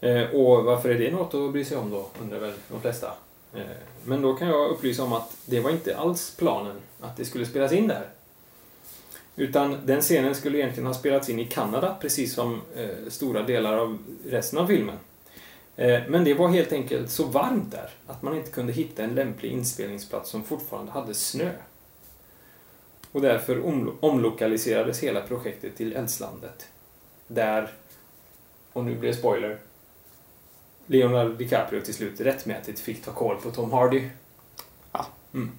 Eh, 0.00 0.30
och 0.30 0.64
varför 0.64 0.88
är 0.88 0.98
det 0.98 1.10
något 1.10 1.34
att 1.34 1.52
bry 1.52 1.64
sig 1.64 1.76
om 1.76 1.90
då, 1.90 2.08
undrar 2.22 2.38
väl 2.38 2.52
de 2.68 2.80
flesta. 2.80 3.12
Eh, 3.54 3.60
men 4.04 4.22
då 4.22 4.34
kan 4.34 4.48
jag 4.48 4.70
upplysa 4.70 5.02
om 5.02 5.12
att 5.12 5.36
det 5.46 5.60
var 5.60 5.70
inte 5.70 5.96
alls 5.96 6.34
planen 6.38 6.76
att 7.00 7.16
det 7.16 7.24
skulle 7.24 7.46
spelas 7.46 7.72
in 7.72 7.88
där. 7.88 8.06
Utan 9.36 9.86
den 9.86 10.00
scenen 10.00 10.34
skulle 10.34 10.58
egentligen 10.58 10.86
ha 10.86 10.94
spelats 10.94 11.28
in 11.28 11.38
i 11.38 11.46
Kanada, 11.46 11.96
precis 12.00 12.34
som 12.34 12.60
eh, 12.76 12.88
stora 13.08 13.42
delar 13.42 13.78
av 13.78 13.98
resten 14.26 14.58
av 14.58 14.66
filmen. 14.66 14.96
Eh, 15.76 16.02
men 16.08 16.24
det 16.24 16.34
var 16.34 16.48
helt 16.48 16.72
enkelt 16.72 17.10
så 17.10 17.24
varmt 17.24 17.70
där 17.70 17.90
att 18.06 18.22
man 18.22 18.36
inte 18.36 18.50
kunde 18.50 18.72
hitta 18.72 19.02
en 19.04 19.14
lämplig 19.14 19.52
inspelningsplats 19.52 20.30
som 20.30 20.44
fortfarande 20.44 20.92
hade 20.92 21.14
snö. 21.14 21.50
Och 23.12 23.20
därför 23.20 23.56
omlo- 23.60 23.96
omlokaliserades 24.00 25.00
hela 25.00 25.20
projektet 25.20 25.76
till 25.76 25.92
Eldslandet. 25.96 26.66
Där, 27.26 27.72
och 28.72 28.84
nu 28.84 28.94
blir 28.94 29.10
det 29.10 29.16
spoiler, 29.16 29.58
Leonardo 30.86 31.32
DiCaprio 31.34 31.80
till 31.80 31.94
slut 31.94 32.20
rättmätigt 32.20 32.80
fick 32.80 33.04
ta 33.04 33.12
koll 33.12 33.36
på 33.36 33.50
Tom 33.50 33.72
Hardy. 33.72 34.08
Ja. 34.92 35.06
Mm. 35.34 35.50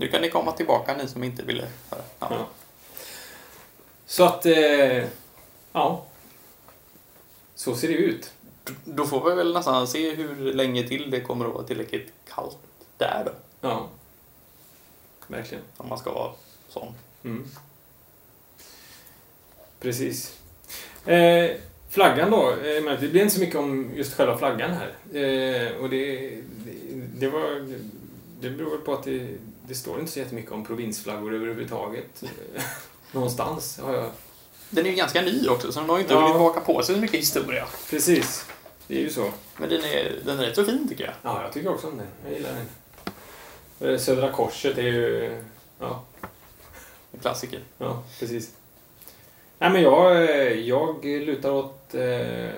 Nu 0.00 0.08
kan 0.08 0.22
ni 0.22 0.30
komma 0.30 0.52
tillbaka, 0.52 0.96
ni 0.96 1.08
som 1.08 1.24
inte 1.24 1.42
ville 1.42 1.66
höra. 1.90 2.02
Ja. 2.18 2.26
Ja. 2.30 2.46
Så 4.06 4.24
att, 4.24 4.46
eh, 4.46 5.04
ja. 5.72 6.04
Så 7.54 7.74
ser 7.76 7.88
det 7.88 7.94
ut. 7.94 8.32
Då 8.84 9.06
får 9.06 9.30
vi 9.30 9.36
väl 9.36 9.52
nästan 9.54 9.86
se 9.86 10.14
hur 10.14 10.52
länge 10.52 10.88
till 10.88 11.10
det 11.10 11.20
kommer 11.20 11.46
att 11.46 11.54
vara 11.54 11.64
tillräckligt 11.64 12.12
kallt 12.34 12.56
där 12.96 13.22
då. 13.26 13.32
Ja. 13.68 13.88
Verkligen. 15.26 15.64
Om 15.76 15.88
man 15.88 15.98
ska 15.98 16.12
vara 16.12 16.32
sån. 16.68 16.94
Mm. 17.24 17.48
Precis. 19.80 20.38
Eh, 21.06 21.50
flaggan 21.90 22.30
då, 22.30 22.50
eh, 22.50 23.00
det 23.00 23.08
blir 23.08 23.22
inte 23.22 23.34
så 23.34 23.40
mycket 23.40 23.56
om 23.56 23.90
just 23.94 24.14
själva 24.14 24.38
flaggan 24.38 24.70
här. 24.70 24.88
Eh, 25.12 25.76
och 25.76 25.90
det, 25.90 26.30
det, 26.64 26.72
det 27.18 27.28
var... 27.28 27.74
Det 28.42 28.50
beror 28.50 28.78
på 28.78 28.94
att 28.94 29.04
det, 29.04 29.28
det 29.70 29.76
står 29.76 30.00
inte 30.00 30.12
så 30.12 30.18
jättemycket 30.18 30.52
om 30.52 30.64
provinsflaggor 30.64 31.34
överhuvudtaget. 31.34 32.22
Någonstans 33.12 33.78
har 33.78 33.94
jag... 33.94 34.10
Den 34.70 34.86
är 34.86 34.90
ju 34.90 34.96
ganska 34.96 35.22
ny 35.22 35.48
också, 35.48 35.72
så 35.72 35.80
den 35.80 35.88
har 35.88 35.96
ju 35.96 36.02
inte 36.02 36.14
Ja. 36.14 36.20
hunnit 36.20 36.38
baka 36.38 36.60
på 36.60 36.82
sig 36.82 36.94
så 36.94 37.00
mycket 37.00 37.20
historia. 37.20 37.66
Precis. 37.90 38.46
Det 38.86 38.94
är 38.96 39.00
ju 39.00 39.10
så. 39.10 39.30
Men 39.56 39.68
den 39.68 39.80
är, 39.84 40.20
den 40.24 40.38
är 40.38 40.46
rätt 40.46 40.54
så 40.56 40.64
fin 40.64 40.88
tycker 40.88 41.04
jag. 41.04 41.14
Ja, 41.22 41.42
jag 41.42 41.52
tycker 41.52 41.68
också 41.68 41.86
om 41.88 41.96
den. 41.96 42.06
Jag 42.24 42.32
gillar 42.32 42.50
den. 43.78 43.90
Eh, 43.94 43.98
Södra 43.98 44.32
Korset 44.32 44.78
är 44.78 44.82
ju... 44.82 45.42
Ja, 45.78 46.02
En 47.12 47.20
klassiker. 47.20 47.60
ja 47.78 48.02
precis. 48.18 48.50
Nej, 49.58 49.70
men 49.70 49.82
jag, 49.82 50.16
eh, 50.16 50.52
jag 50.52 51.04
lutar 51.04 51.50
åt... 51.50 51.94
Eh, 51.94 52.50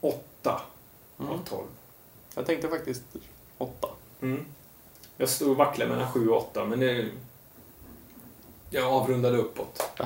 åtta 0.00 0.60
Mm. 1.20 1.32
av 1.32 1.44
tolv. 1.44 1.66
Jag 2.34 2.46
tänkte 2.46 2.68
faktiskt 2.68 3.02
åtta. 3.58 3.88
Mm. 4.22 4.44
Jag 5.16 5.28
stod 5.28 5.50
och 5.50 5.56
vacklade 5.56 5.90
mellan 5.90 6.12
sju 6.12 6.28
och 6.28 6.36
åtta, 6.36 6.64
men 6.64 6.80
det... 6.80 7.06
Jag 8.70 8.92
avrundade 8.92 9.38
uppåt. 9.38 10.00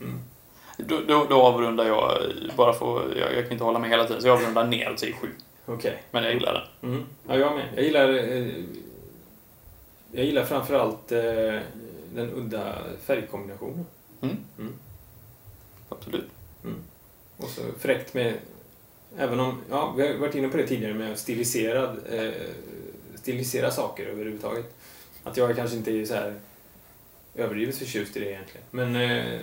Mm. 0.00 0.20
Då, 0.78 1.00
då, 1.08 1.24
då 1.24 1.42
avrundar 1.42 1.84
jag, 1.84 2.32
bara 2.56 2.72
för, 2.72 3.16
jag, 3.16 3.34
jag 3.34 3.42
kan 3.42 3.52
inte 3.52 3.64
hålla 3.64 3.78
med 3.78 3.90
hela 3.90 4.04
tiden, 4.06 4.22
så 4.22 4.28
jag 4.28 4.36
avrundar 4.38 4.64
ner 4.64 4.92
och 4.92 4.98
säger 4.98 5.14
sju. 5.14 5.28
Okej. 5.66 6.02
Men 6.10 6.24
jag 6.24 6.34
gillar 6.34 6.52
den. 6.80 6.90
Mm. 6.90 7.04
Ja, 7.28 7.36
jag 7.36 7.54
med. 7.54 7.68
Jag 7.76 7.84
gillar... 7.84 8.08
Eh, 8.08 8.64
jag 10.12 10.24
gillar 10.24 10.44
framförallt 10.44 11.12
eh, 11.12 11.60
den 12.14 12.30
udda 12.34 12.78
färgkombinationen. 13.04 13.86
Mm. 14.20 14.36
Mm. 14.58 14.74
Absolut. 15.88 16.30
Och 17.36 17.48
så 17.48 17.62
fräckt 17.78 18.14
med... 18.14 18.34
Även 19.18 19.40
om... 19.40 19.60
Ja, 19.70 19.94
vi 19.96 20.06
har 20.06 20.14
varit 20.14 20.34
inne 20.34 20.48
på 20.48 20.56
det 20.56 20.66
tidigare 20.66 20.94
med 20.94 21.18
stiliserad, 21.18 21.98
eh, 22.10 22.32
stilisera 23.14 23.70
saker 23.70 24.06
överhuvudtaget. 24.06 24.74
Att 25.24 25.36
jag 25.36 25.56
kanske 25.56 25.76
inte 25.76 25.90
är 25.90 26.04
så 26.04 26.14
här 26.14 26.34
överdrivet 27.34 27.76
förtjust 27.76 28.16
i 28.16 28.20
det 28.20 28.30
egentligen. 28.30 28.66
Men... 28.70 28.96
Eh, 28.96 29.40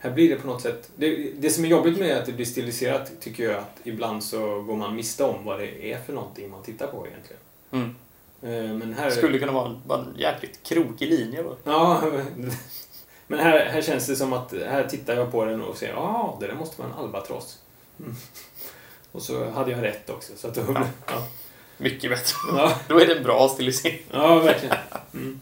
här 0.00 0.10
blir 0.10 0.28
det 0.28 0.36
på 0.36 0.46
något 0.46 0.62
sätt... 0.62 0.90
Det, 0.96 1.32
det 1.38 1.50
som 1.50 1.64
är 1.64 1.68
jobbigt 1.68 1.98
med 1.98 2.16
att 2.16 2.26
det 2.26 2.32
blir 2.32 2.46
stiliserat 2.46 3.12
tycker 3.20 3.44
jag 3.44 3.54
att 3.54 3.80
ibland 3.84 4.24
så 4.24 4.62
går 4.62 4.76
man 4.76 4.96
miste 4.96 5.24
om 5.24 5.44
vad 5.44 5.58
det 5.58 5.92
är 5.92 6.00
för 6.00 6.12
någonting 6.12 6.50
man 6.50 6.62
tittar 6.62 6.86
på 6.86 7.06
egentligen. 7.06 7.42
Mm. 7.70 7.94
Eh, 8.42 8.76
Men 8.76 8.94
här... 8.94 9.06
Det 9.06 9.16
skulle 9.16 9.38
kunna 9.38 9.52
vara 9.52 9.68
en, 9.68 9.76
vara 9.86 10.00
en 10.00 10.14
jäkligt 10.16 10.62
krokig 10.62 11.08
linje 11.08 11.42
då. 11.42 11.56
Ja, 11.64 12.02
men 13.26 13.38
här, 13.38 13.66
här 13.66 13.82
känns 13.82 14.06
det 14.06 14.16
som 14.16 14.32
att 14.32 14.52
här 14.52 14.84
tittar 14.84 15.16
jag 15.16 15.32
på 15.32 15.44
den 15.44 15.62
och 15.62 15.76
säger 15.76 15.92
ja, 15.92 16.00
ah, 16.00 16.36
det 16.40 16.46
där 16.46 16.54
måste 16.54 16.82
vara 16.82 16.92
en 16.92 16.98
albatross. 16.98 17.58
Mm. 17.98 18.14
Och 19.12 19.22
så 19.22 19.50
hade 19.50 19.70
jag 19.70 19.82
rätt 19.82 20.10
också. 20.10 20.32
Så 20.36 20.48
att 20.48 20.54
då, 20.54 20.60
Ja. 20.74 20.86
ja. 21.06 21.26
Mycket 21.76 22.10
bättre. 22.10 22.34
Ja, 22.56 22.78
Då 22.88 23.00
är 23.00 23.06
det 23.06 23.14
en 23.16 23.22
bra 23.22 23.48
stilisering. 23.48 24.02
ja, 24.10 24.38
verkligen. 24.38 24.76
Mm. 25.14 25.40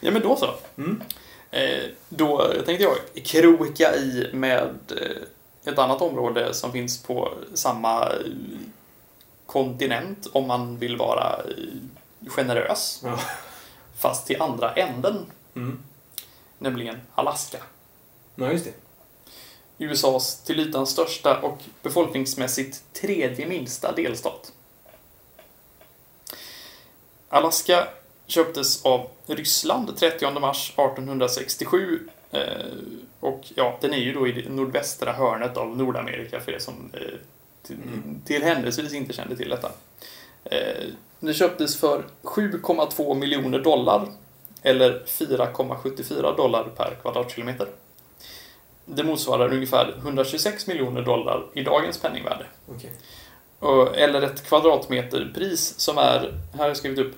Ja, 0.00 0.10
men 0.10 0.22
då 0.22 0.36
så. 0.36 0.54
Mm. 0.76 1.02
Eh, 1.50 1.84
då 2.08 2.52
tänkte 2.66 2.84
jag 2.84 2.96
kroka 3.24 3.96
i 3.96 4.30
med 4.32 4.74
eh, 4.90 5.72
ett 5.72 5.78
annat 5.78 6.02
område 6.02 6.54
som 6.54 6.72
finns 6.72 7.02
på 7.02 7.32
samma 7.54 8.12
kontinent 9.46 10.26
om 10.32 10.46
man 10.46 10.78
vill 10.78 10.96
vara 10.96 11.36
eh, 11.36 12.30
generös. 12.30 13.00
Ja. 13.04 13.18
Fast 13.98 14.26
till 14.26 14.42
andra 14.42 14.72
änden, 14.72 15.26
Mm. 15.54 15.78
nämligen 16.58 17.00
Alaska. 17.14 17.58
Ja, 18.34 18.52
just 18.52 18.64
det. 18.64 18.72
USAs 19.78 20.42
till 20.42 20.60
ytan 20.60 20.86
största 20.86 21.40
och 21.40 21.58
befolkningsmässigt 21.82 22.82
tredje 22.92 23.46
minsta 23.46 23.92
delstat. 23.92 24.52
Alaska 27.28 27.88
köptes 28.26 28.84
av 28.84 29.08
Ryssland 29.26 29.96
30 29.96 30.40
mars 30.40 30.70
1867 30.70 32.08
eh, 32.30 32.40
och 33.20 33.44
ja, 33.54 33.78
den 33.80 33.92
är 33.92 33.98
ju 33.98 34.12
då 34.12 34.28
i 34.28 34.32
det 34.32 34.48
nordvästra 34.48 35.12
hörnet 35.12 35.56
av 35.56 35.76
Nordamerika 35.76 36.40
för 36.40 36.52
er 36.52 36.58
som 36.58 36.90
eh, 36.92 37.00
till, 37.62 37.76
Mm. 37.76 38.20
till 38.24 38.42
händelsevis 38.42 38.92
inte 38.92 39.12
kände 39.12 39.36
till 39.36 39.48
detta. 39.48 39.70
Eh, 40.44 40.84
det 41.20 41.34
köptes 41.34 41.80
för 41.80 42.04
7,2 42.22 43.14
miljoner 43.14 43.58
dollar 43.58 44.08
eller 44.62 45.02
4,74 45.06 46.36
dollar 46.36 46.64
per 46.64 46.96
kvadratkilometer. 47.02 47.68
Det 48.94 49.04
motsvarar 49.04 49.52
ungefär 49.52 49.94
126 49.98 50.66
miljoner 50.66 51.02
dollar 51.02 51.42
i 51.54 51.62
dagens 51.62 51.98
penningvärde. 52.00 52.46
Och- 53.58 53.96
Eller 53.96 54.22
ett 54.22 54.46
kvadratmeterpris 54.48 55.78
som 55.80 55.98
är, 55.98 56.34
här 56.52 56.58
har 56.58 56.66
jag 56.68 56.76
skrivit 56.76 56.98
upp, 56.98 57.14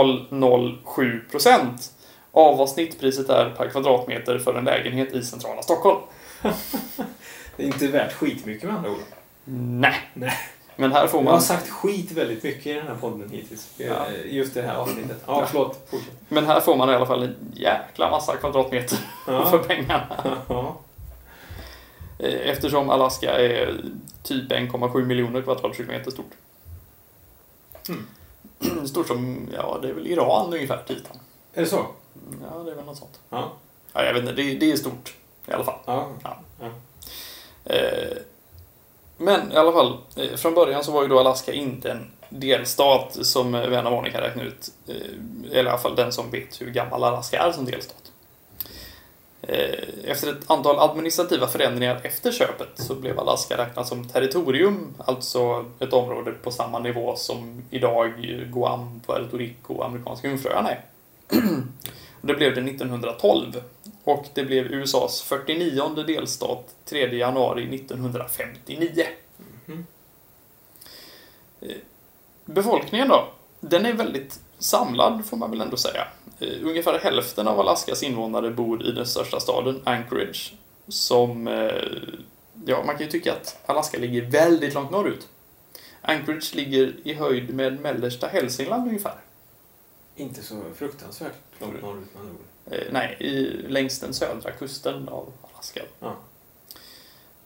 0,000000007 0.00 1.20
procent 1.30 1.90
av 2.32 2.56
vad 2.58 2.68
snittpriset 2.68 3.28
är 3.28 3.50
per 3.50 3.68
kvadratmeter 3.68 4.38
för 4.38 4.54
en 4.54 4.64
lägenhet 4.64 5.12
i 5.12 5.22
centrala 5.22 5.62
Stockholm. 5.62 5.98
Det 7.56 7.62
är 7.62 7.66
inte 7.66 7.86
värt 7.86 8.12
skitmycket 8.12 8.64
med 8.64 8.74
andra 8.76 8.90
ord. 8.90 8.96
Nej. 9.44 9.94
Nej. 10.14 10.32
Men 10.76 10.92
här 10.92 11.06
får 11.06 11.20
Jag 11.20 11.26
har 11.26 11.32
man, 11.32 11.42
sagt 11.42 11.70
skit 11.70 12.12
väldigt 12.12 12.42
mycket 12.42 12.66
i 12.66 12.72
den 12.72 12.86
här 12.86 12.94
podden 12.94 13.30
hittills. 13.30 13.70
Ja. 13.76 13.86
Eh, 14.06 14.34
Just 14.34 14.54
det 14.54 14.62
här 14.62 14.76
avsnittet. 14.76 15.16
Ja, 15.26 15.40
Ja. 15.40 15.46
förlåt. 15.46 15.86
Fortsätt. 15.90 16.14
men 16.28 16.46
här 16.46 16.60
får 16.60 16.76
man 16.76 16.90
i 16.90 16.94
alla 16.94 17.06
fall 17.06 17.22
en 17.22 17.36
jäkla 17.54 18.10
massa 18.10 18.36
kvadratmeter 18.36 18.96
för 19.24 19.32
Ja. 19.58 19.64
pengarna. 19.66 20.16
Ja. 20.48 20.76
Eh, 22.18 22.50
Eftersom 22.50 22.90
Alaska 22.90 23.30
är 23.38 23.80
typ 24.22 24.52
1,7 24.52 25.04
miljoner 25.04 25.42
kvadratkilometer 25.42 26.10
stort. 26.10 26.30
Mm. 27.88 28.06
Stort 28.86 29.06
som, 29.06 29.48
ja 29.56 29.78
det 29.82 29.88
är 29.88 29.92
väl 29.92 30.06
Iran 30.06 30.54
ungefär 30.54 30.82
till 30.86 30.96
ytan. 30.96 31.16
Är 31.54 31.60
det 31.60 31.66
så? 31.68 31.86
Ja, 32.50 32.58
det 32.62 32.70
är 32.70 32.74
väl 32.74 32.84
något 32.84 32.96
sånt. 32.98 33.20
Ja. 33.30 33.52
Ja, 33.92 34.04
jag 34.04 34.12
vet 34.14 34.22
inte, 34.22 34.32
det, 34.34 34.54
det 34.54 34.72
är 34.72 34.76
stort 34.76 35.14
i 35.48 35.52
alla 35.52 35.64
fall. 35.64 35.78
Ja. 35.86 36.08
Eh, 37.64 38.16
men 39.16 39.52
i 39.52 39.56
alla 39.56 39.72
fall, 39.72 39.98
eh, 40.16 40.36
från 40.36 40.54
början 40.54 40.84
så 40.84 40.92
var 40.92 41.02
ju 41.02 41.08
då 41.08 41.18
Alaska 41.20 41.52
inte 41.52 41.90
en 41.90 42.10
delstat 42.28 43.18
som 43.26 43.54
eh, 43.54 43.68
vän 43.68 43.86
av 43.86 43.92
ordning 43.92 44.12
kan 44.12 44.20
räkna 44.20 44.42
ut. 44.42 44.70
Eh, 44.88 44.94
eller 45.50 45.64
i 45.64 45.68
alla 45.68 45.78
fall 45.78 45.96
den 45.96 46.12
som 46.12 46.30
vet 46.30 46.60
hur 46.60 46.70
gammal 46.70 47.04
Alaska 47.04 47.38
är 47.38 47.52
som 47.52 47.64
delstat. 47.64 47.96
Efter 50.04 50.32
ett 50.32 50.50
antal 50.50 50.78
administrativa 50.78 51.46
förändringar 51.46 52.00
efter 52.02 52.32
köpet 52.32 52.68
så 52.74 52.94
blev 52.94 53.20
Alaska 53.20 53.58
räknat 53.58 53.88
som 53.88 54.08
territorium, 54.08 54.94
alltså 54.98 55.64
ett 55.78 55.92
område 55.92 56.32
på 56.32 56.50
samma 56.50 56.78
nivå 56.78 57.16
som 57.16 57.62
idag 57.70 58.12
Guam, 58.52 59.00
Puerto 59.06 59.36
Rico 59.36 59.74
och 59.74 59.84
Amerikanska 59.84 60.28
Jungfruöarna 60.28 60.70
är. 60.70 60.80
Det 62.20 62.34
blev 62.34 62.54
det 62.54 62.60
1912 62.60 63.60
och 64.04 64.26
det 64.34 64.44
blev 64.44 64.66
USAs 64.66 65.22
49 65.22 65.88
delstat 66.06 66.74
3 66.84 67.16
januari 67.18 67.74
1959. 67.76 69.04
Mhm. 69.66 69.86
Eh, 71.60 71.76
Befolkningen 72.44 73.08
då? 73.08 73.28
Den 73.60 73.86
är 73.86 73.92
väldigt 73.92 74.40
samlad 74.58 75.26
får 75.26 75.36
man 75.36 75.50
väl 75.50 75.60
ändå 75.60 75.76
säga. 75.76 76.06
Eh, 76.40 76.48
Ungefär 76.62 76.98
hälften 76.98 77.48
av 77.48 77.60
Alaskas 77.60 78.02
invånare 78.02 78.50
bor 78.50 78.86
i 78.86 78.92
den 78.92 79.06
största 79.06 79.40
staden, 79.40 79.80
Anchorage, 79.84 80.54
som... 80.88 81.48
eh, 81.48 81.72
Ja, 82.66 82.82
man 82.86 82.94
kan 82.96 83.06
ju 83.06 83.10
tycka 83.12 83.32
att 83.32 83.58
Alaska 83.66 83.98
ligger 83.98 84.22
väldigt 84.30 84.74
långt 84.74 84.90
norrut. 84.90 85.28
Anchorage 86.02 86.54
ligger 86.54 86.94
i 87.04 87.14
höjd 87.14 87.54
med 87.54 87.80
mellersta 87.80 88.26
Hälsingland 88.26 88.88
ungefär. 88.88 89.14
Inte 90.16 90.42
så 90.42 90.62
fruktansvärt 90.74 91.32
långt 91.58 91.82
norrut 91.82 92.08
andra 92.20 92.32
ord. 92.32 92.74
Eh, 92.74 92.92
nej, 92.92 93.16
i, 93.20 93.46
längs 93.68 94.00
den 94.00 94.14
södra 94.14 94.50
kusten 94.50 95.08
av 95.08 95.32
Alaska. 95.52 95.82
Ja. 96.00 96.16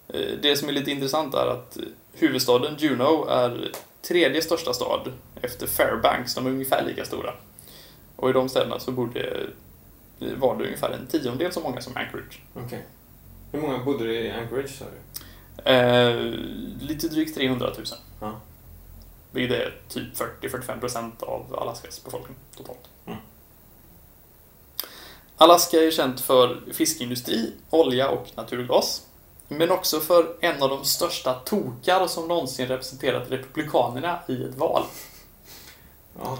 Eh, 0.09 0.33
det 0.43 0.57
som 0.57 0.69
är 0.69 0.73
lite 0.73 0.91
intressant 0.91 1.35
är 1.35 1.47
att 1.47 1.77
eh, 1.77 1.83
huvudstaden 2.13 2.77
Juneau 2.79 3.29
är 3.29 3.73
tredje 4.03 4.43
största 4.43 4.73
stad 4.73 5.13
efter 5.43 5.67
Fairbanks. 5.67 6.35
De 6.35 6.47
är 6.47 6.51
ungefär 6.51 6.85
lika 6.85 7.05
stora. 7.05 7.35
Och 8.17 8.31
i 8.31 8.33
de 8.33 8.49
städerna 8.49 8.81
så 8.81 8.93
borde, 8.93 9.21
eh, 10.21 10.29
var 10.37 10.57
det 10.57 10.65
ungefär 10.65 10.91
en 10.91 11.07
tiondel 11.07 11.53
så 11.53 11.61
många 11.61 11.81
som 11.81 11.97
Anchorage. 11.97 12.43
Okej. 12.55 12.87
Hur 13.53 13.61
många 13.61 13.79
bodde 13.79 14.05
det 14.05 14.15
i 14.15 14.31
Anchorage 14.31 14.79
sa 14.79 14.85
du? 14.85 15.71
Eh, 15.71 16.17
lite 16.81 17.09
drygt 17.09 17.35
300 17.35 17.73
000. 17.77 17.87
Ja. 18.21 18.41
Vilket 19.31 19.57
är 19.57 19.75
typ 19.89 20.17
40-45 20.43 20.81
procent 20.81 21.23
av 21.23 21.59
Alaskas 21.59 22.05
befolkning 22.05 22.37
totalt. 22.57 22.89
Mm. 23.07 23.19
Alaska 25.37 25.83
är 25.83 25.91
känt 25.91 26.21
för 26.21 26.61
fiskindustri, 26.73 27.53
olja 27.71 28.09
och 28.09 28.27
naturgas. 28.35 29.03
Men 29.49 29.71
också 29.71 30.01
för 30.01 30.37
en 30.41 30.63
av 30.63 30.69
de 30.69 30.85
största 30.85 31.35
tokar 31.35 32.07
som 32.07 32.29
någonsin 32.29 32.67
representerat 32.67 33.31
Republikanerna 33.31 34.19
i 34.29 34.45
ett 34.45 34.55
val. 34.55 34.83
Ja. 36.19 36.39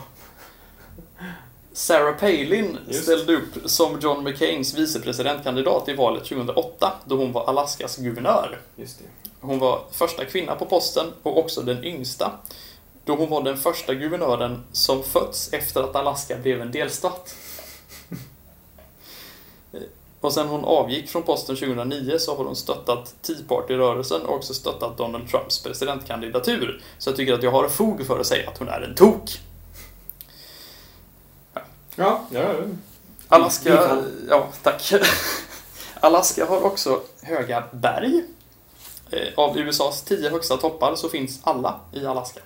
Sarah 1.73 2.17
Palin 2.17 2.79
Just. 2.89 3.03
ställde 3.03 3.37
upp 3.37 3.71
som 3.71 4.01
John 4.01 4.25
McCains 4.25 4.75
vicepresidentkandidat 4.75 5.89
i 5.89 5.95
valet 5.95 6.25
2008 6.25 6.93
då 7.05 7.17
hon 7.17 7.33
var 7.33 7.49
Alaskas 7.49 7.97
guvernör. 7.97 8.61
Hon 9.41 9.59
var 9.59 9.81
första 9.93 10.25
kvinna 10.25 10.55
på 10.55 10.65
posten 10.65 11.07
och 11.23 11.39
också 11.39 11.63
den 11.63 11.85
yngsta. 11.85 12.33
Då 13.09 13.17
hon 13.17 13.31
var 13.31 13.43
den 13.43 13.57
första 13.57 13.95
guvernören 13.95 14.65
som 14.73 15.03
fötts 15.03 15.53
efter 15.53 15.83
att 15.83 15.97
Alaska 15.97 16.37
blev 16.37 16.63
en 16.63 16.71
delstat. 16.71 17.35
Och 20.21 20.33
sen 20.33 20.49
hon 20.49 20.65
avgick 20.65 21.09
från 21.09 21.23
posten 21.23 21.57
2009 21.57 22.19
så 22.19 22.37
har 22.37 22.45
hon 22.45 22.57
stöttat 22.57 23.15
Tea 23.23 23.37
Party-rörelsen 23.49 24.23
och 24.23 24.35
också 24.35 24.55
stöttat 24.55 24.97
Donald 24.99 25.31
Trumps 25.31 25.63
presidentkandidatur. 25.63 26.83
Så 26.99 27.11
jag 27.11 27.17
tycker 27.17 27.35
att 27.35 27.43
jag 27.43 27.51
har 27.51 27.69
fog 27.69 28.07
för 28.07 28.21
att 28.21 28.27
säga 28.27 28.51
att 28.51 28.59
hon 28.59 28.69
är 28.69 28.81
en 28.81 28.95
tok. 28.95 29.41
Ja. 31.97 32.21
ja. 32.31 32.55
Alaska, 33.29 33.71
Bifall. 33.71 34.05
ja 34.29 34.49
tack. 34.63 34.93
Alaska 36.01 36.47
har 36.47 36.63
också 36.63 37.01
höga 37.23 37.65
berg. 37.73 38.25
Eh, 39.11 39.29
Av 39.37 39.59
USAs 39.59 40.03
tio 40.03 40.31
högsta 40.31 40.57
toppar 40.57 40.95
så 40.95 41.09
finns 41.09 41.41
alla 41.43 41.81
i 41.93 42.07
Alaska. 42.07 42.41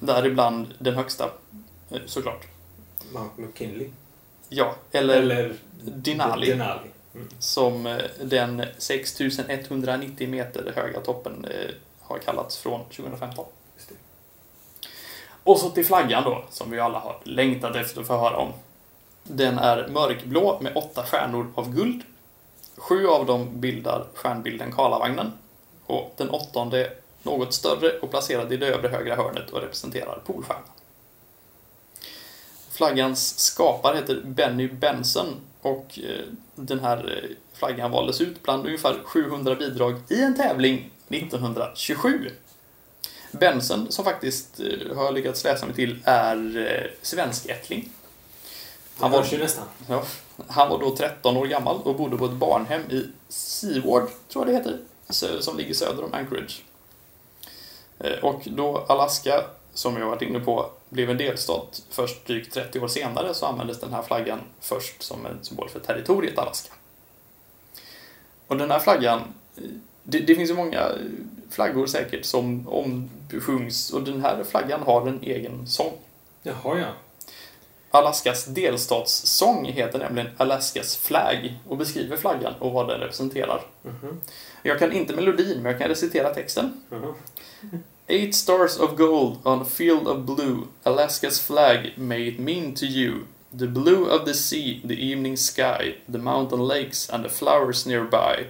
Däribland 0.00 0.74
den 0.78 0.94
högsta, 0.94 1.30
eh, 1.90 2.00
såklart. 2.06 2.46
Mount 3.12 3.42
McKinley. 3.42 3.90
Ja, 4.48 4.74
eller, 4.92 5.16
Eller 5.16 5.54
Denali, 5.82 6.50
Denali. 6.50 6.88
Mm. 7.14 7.28
som 7.38 7.86
eh, 7.86 7.98
den 8.22 8.64
6190 8.78 10.28
meter 10.28 10.72
höga 10.76 11.00
toppen 11.00 11.44
eh, 11.44 11.70
har 12.00 12.18
kallats 12.18 12.58
från 12.58 12.84
2015. 12.84 13.44
Just 13.76 13.88
det. 13.88 13.94
Och 15.44 15.58
så 15.58 15.70
till 15.70 15.86
flaggan 15.86 16.24
då, 16.24 16.44
som 16.50 16.70
vi 16.70 16.80
alla 16.80 16.98
har 16.98 17.16
längtat 17.24 17.76
efter 17.76 18.00
att 18.00 18.06
få 18.06 18.16
höra 18.16 18.36
om. 18.36 18.52
Den 19.22 19.58
är 19.58 19.88
mörkblå 19.88 20.58
med 20.60 20.76
åtta 20.76 21.06
stjärnor 21.06 21.52
av 21.54 21.74
guld. 21.74 22.02
Sju 22.76 23.06
av 23.06 23.26
dem 23.26 23.60
bildar 23.60 24.06
stjärnbilden 24.14 24.72
Karlavagnen. 24.72 25.32
Och 25.86 26.14
den 26.16 26.30
åttonde 26.30 26.92
något 27.22 27.54
större 27.54 27.98
och 27.98 28.10
placerad 28.10 28.52
i 28.52 28.56
det 28.56 28.66
övre 28.66 28.88
högra 28.88 29.16
hörnet 29.16 29.50
och 29.50 29.60
representerar 29.60 30.22
Polstjärnan. 30.26 30.64
Flaggans 32.70 33.38
skapare 33.38 33.96
heter 33.96 34.20
Benny 34.24 34.68
Benson 34.68 35.36
och 35.62 35.98
eh, 35.98 36.24
den 36.54 36.80
här 36.80 37.22
eh, 37.24 37.36
flaggan 37.52 37.90
valdes 37.90 38.20
ut 38.20 38.42
bland 38.42 38.66
ungefär 38.66 38.98
700 39.04 39.54
bidrag 39.54 40.00
i 40.08 40.22
en 40.22 40.36
tävling 40.36 40.90
1927. 41.08 42.30
Benson, 43.30 43.92
som 43.92 44.04
faktiskt 44.04 44.60
eh, 44.60 44.96
har 44.96 45.12
lyckats 45.12 45.44
läsa 45.44 45.66
mig 45.66 45.74
till, 45.74 45.98
är 46.04 46.94
svenskättling. 47.02 47.88
Han 48.98 49.10
var, 49.10 49.18
hörs 49.18 49.32
ju 49.32 49.38
nästan. 49.38 49.64
ja, 49.88 50.04
han 50.46 50.68
var 50.68 50.78
då 50.78 50.96
13 50.96 51.36
år 51.36 51.46
gammal 51.46 51.80
och 51.82 51.96
bodde 51.96 52.16
på 52.16 52.24
ett 52.24 52.32
barnhem 52.32 52.82
i 52.90 53.06
Seward, 53.28 54.08
tror 54.28 54.46
jag 54.46 54.46
det 54.46 54.58
heter, 54.58 54.78
som 55.40 55.56
ligger 55.56 55.74
söder 55.74 56.04
om 56.04 56.14
Anchorage. 56.14 56.62
Eh, 58.00 58.24
Och 58.24 58.42
då 58.44 58.84
Alaska, 58.88 59.44
som 59.74 59.96
jag 59.96 60.06
varit 60.06 60.22
inne 60.22 60.40
på, 60.40 60.70
blev 60.88 61.10
en 61.10 61.16
delstat 61.18 61.82
först 61.90 62.26
drygt 62.26 62.54
30 62.54 62.80
år 62.80 62.88
senare 62.88 63.34
så 63.34 63.46
användes 63.46 63.80
den 63.80 63.92
här 63.92 64.02
flaggan 64.02 64.40
först 64.60 65.02
som 65.02 65.26
en 65.26 65.38
symbol 65.44 65.68
för 65.68 65.80
territoriet 65.80 66.38
Alaska. 66.38 66.72
Och 68.46 68.56
den 68.56 68.70
här 68.70 68.78
flaggan, 68.78 69.20
eh, 69.56 69.62
det, 70.02 70.18
det 70.18 70.34
finns 70.34 70.50
ju 70.50 70.54
många 70.54 70.92
flaggor 71.50 71.86
säkert 71.86 72.24
som 72.24 72.68
omsjungs 72.68 73.90
och 73.90 74.02
den 74.02 74.22
här 74.22 74.44
flaggan 74.44 74.82
har 74.82 75.06
en 75.06 75.22
egen 75.22 75.66
sång. 75.66 75.92
Jaha, 76.42 76.78
ja. 76.78 76.86
Alaskas 77.90 78.44
delstatssång 78.44 79.64
heter 79.64 79.98
nämligen 79.98 80.30
Alaskas 80.36 80.96
flag 80.96 81.58
och 81.68 81.76
beskriver 81.76 82.16
flaggan 82.16 82.54
och 82.58 82.72
vad 82.72 82.88
den 82.88 83.00
representerar. 83.00 83.62
Mhm. 83.82 84.20
Jag 84.62 84.78
kan 84.78 84.92
inte 84.92 85.16
melodin, 85.16 85.62
men 85.62 85.72
jag 85.72 85.80
kan 85.80 85.88
recitera 85.88 86.34
texten. 86.34 86.82
Mhm. 86.90 87.14
Eight 88.08 88.34
stars 88.34 88.78
of 88.78 88.96
gold 88.96 89.42
on 89.44 89.60
a 89.60 89.64
field 89.64 90.08
of 90.08 90.24
blue, 90.24 90.70
Alaska's 90.84 91.38
flag 91.38 91.98
may 91.98 92.28
it 92.28 92.38
mean 92.38 92.72
to 92.74 92.86
you. 92.86 93.28
The 93.52 93.66
blue 93.66 94.06
of 94.06 94.24
the 94.24 94.34
sea, 94.34 94.80
the 94.84 94.96
evening 94.96 95.36
sky, 95.36 95.96
the 96.08 96.18
mountain 96.18 96.60
lakes 96.60 97.08
and 97.08 97.24
the 97.24 97.28
flowers 97.28 97.86
nearby. 97.86 98.48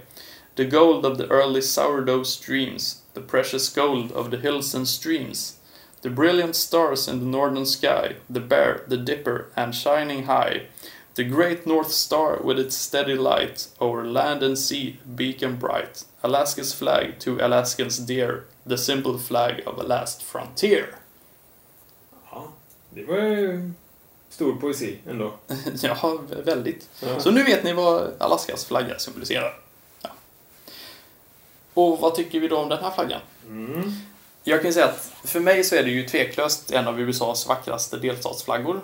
The 0.56 0.64
gold 0.64 1.04
of 1.04 1.18
the 1.18 1.28
early 1.28 1.60
sourdough 1.60 2.24
streams, 2.24 3.02
the 3.14 3.20
precious 3.20 3.68
gold 3.68 4.12
of 4.12 4.30
the 4.30 4.38
hills 4.38 4.74
and 4.74 4.86
streams. 4.86 5.58
The 6.02 6.10
brilliant 6.10 6.54
stars 6.54 7.08
in 7.08 7.18
the 7.20 7.26
northern 7.26 7.66
sky, 7.66 8.16
the 8.30 8.40
bear, 8.40 8.84
the 8.86 8.96
dipper, 8.96 9.50
and 9.56 9.74
shining 9.74 10.24
high. 10.24 10.66
The 11.18 11.24
great 11.24 11.66
North 11.66 11.90
Star 11.90 12.38
with 12.44 12.60
its 12.60 12.76
steady 12.76 13.16
light 13.16 13.68
over 13.80 14.04
land 14.04 14.42
and 14.44 14.56
sea, 14.56 14.98
beacon 15.04 15.58
bright. 15.58 16.04
Alaska's 16.22 16.72
flag 16.72 17.18
to 17.18 17.40
Alaskans 17.40 17.98
dear, 17.98 18.44
the 18.64 18.78
simple 18.78 19.18
flag 19.18 19.62
of 19.66 19.78
a 19.78 19.82
last 19.82 20.22
frontier. 20.22 20.94
Ja, 22.30 22.52
det 22.90 23.04
var 23.04 23.16
ju 23.16 23.70
stor 24.28 24.56
poesi 24.56 24.98
ändå. 25.10 25.32
ja, 25.82 26.18
väldigt. 26.44 26.88
Ja. 27.00 27.20
Så 27.20 27.30
nu 27.30 27.44
vet 27.44 27.64
ni 27.64 27.72
vad 27.72 28.12
Alaskas 28.18 28.64
flagga 28.64 28.98
symboliserar. 28.98 29.60
Ja. 30.02 30.10
Och 31.74 31.98
vad 31.98 32.14
tycker 32.14 32.40
vi 32.40 32.48
då 32.48 32.58
om 32.58 32.68
den 32.68 32.82
här 32.82 32.90
flaggan? 32.90 33.20
Mm. 33.46 33.92
Jag 34.44 34.60
kan 34.60 34.68
ju 34.68 34.74
säga 34.74 34.86
att 34.86 35.12
för 35.24 35.40
mig 35.40 35.64
så 35.64 35.76
är 35.76 35.82
det 35.82 35.90
ju 35.90 36.08
tveklöst 36.08 36.70
en 36.70 36.88
av 36.88 37.00
USAs 37.00 37.46
vackraste 37.46 37.96
delstatsflaggor. 37.96 38.80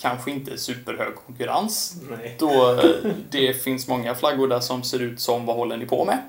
Kanske 0.00 0.30
inte 0.30 0.58
superhög 0.58 1.14
konkurrens, 1.14 1.96
Nej. 2.10 2.36
då 2.38 2.72
eh, 2.72 3.12
det 3.30 3.54
finns 3.54 3.88
många 3.88 4.14
flaggor 4.14 4.48
där 4.48 4.60
som 4.60 4.82
ser 4.82 5.02
ut 5.02 5.20
som 5.20 5.46
vad 5.46 5.56
håller 5.56 5.76
ni 5.76 5.86
på 5.86 6.04
med? 6.04 6.22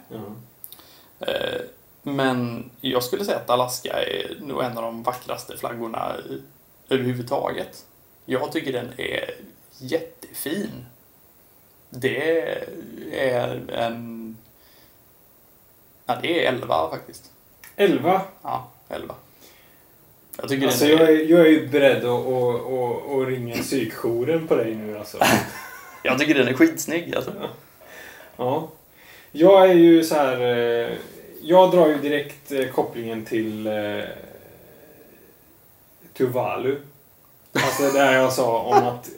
Eh, 1.20 1.62
Men 2.02 2.70
jag 2.82 3.04
skulle 3.04 3.26
säga 3.26 3.38
att 3.38 3.50
Alaska 3.50 4.04
är 4.04 4.38
nog 4.42 4.64
en 4.64 4.78
av 4.78 4.84
de 4.84 5.04
vackraste 5.04 5.58
flaggorna 5.58 6.16
överhuvudtaget. 6.90 7.86
Jag 8.26 8.52
tycker 8.52 8.74
den 8.74 8.90
är 8.98 9.36
jättefin. 9.78 10.86
Det 11.90 12.42
är 13.12 13.62
en... 13.72 14.38
Ja, 16.06 16.16
det 16.22 16.46
är 16.46 16.54
11 16.54 16.90
faktiskt. 16.90 17.32
Elva. 17.76 18.22
Ja, 18.42 18.68
11. 18.90 19.16
Jag 20.42 20.50
tycker 20.50 20.66
Alltså 20.68 20.86
är... 20.86 20.90
jag 20.90 21.02
är, 21.02 21.26
jag 21.26 21.40
är 21.40 21.50
ju 21.50 21.68
beredd 21.68 22.06
att, 22.06 22.28
att, 22.28 22.62
att, 22.72 23.12
att 23.22 23.28
ringa 23.28 23.56
psykjouren 23.56 24.48
på 24.48 24.56
dig 24.56 24.76
nu 24.76 24.98
alltså. 24.98 25.18
Jag 26.04 26.20
tycker 26.20 26.34
den 26.34 26.48
är 26.48 26.54
skitsnygg 26.54 27.16
alltså. 27.16 27.32
Ja. 28.38 28.70
Jag 29.32 29.70
är 29.70 29.74
ju 29.74 30.04
så 30.04 30.16
här... 30.16 30.42
eh, 30.42 30.90
Jag 31.42 31.72
drar 31.72 31.88
ju 31.88 31.98
direkt 31.98 32.52
eh, 32.52 32.66
kopplingen 32.68 33.26
till 33.26 33.68
eh, 33.68 34.04
Tuvalu. 36.14 36.76
Alltså 37.54 37.84
det 37.84 38.00
här 38.00 38.14
jag 38.14 38.34
sa 38.34 38.60
om 38.60 38.88
att 38.88 39.10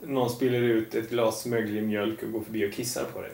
någon 0.00 0.30
spiller 0.30 0.60
ut 0.60 0.94
ett 0.94 1.10
glas 1.10 1.46
möglig 1.46 1.82
mjölk 1.82 2.22
och 2.22 2.32
går 2.32 2.40
förbi 2.40 2.68
och 2.68 2.72
kissar 2.72 3.04
på 3.14 3.20
det. 3.20 3.30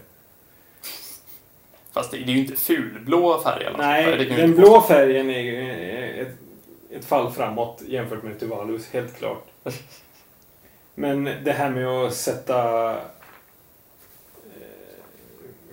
Fast 1.96 2.10
det, 2.10 2.16
det 2.16 2.32
är 2.32 2.34
ju 2.34 2.40
inte 2.40 2.56
fulblå 2.56 3.40
färg 3.42 3.64
fall. 3.64 3.74
Nej, 3.78 4.18
ju 4.18 4.36
den 4.36 4.54
blå 4.54 4.80
färgen 4.80 5.30
är 5.30 5.40
ju 5.40 5.70
ett, 6.22 6.38
ett 6.90 7.04
fall 7.04 7.32
framåt 7.32 7.82
jämfört 7.86 8.22
med 8.22 8.40
Tuvalus, 8.40 8.90
helt 8.90 9.18
klart. 9.18 9.46
Men 10.94 11.24
det 11.24 11.52
här 11.52 11.70
med 11.70 11.86
att 11.86 12.14
sätta 12.14 12.90
eh, 12.92 12.98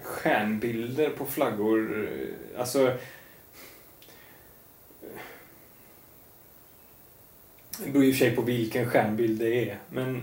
stjärnbilder 0.04 1.10
på 1.10 1.26
flaggor, 1.26 2.10
eh, 2.10 2.60
alltså... 2.60 2.94
Det 7.78 7.92
beror 7.92 8.06
i 8.06 8.12
och 8.12 8.16
för 8.16 8.26
sig 8.26 8.36
på 8.36 8.42
vilken 8.42 8.90
stjärnbild 8.90 9.40
det 9.40 9.70
är. 9.70 9.78
Men 9.90 10.22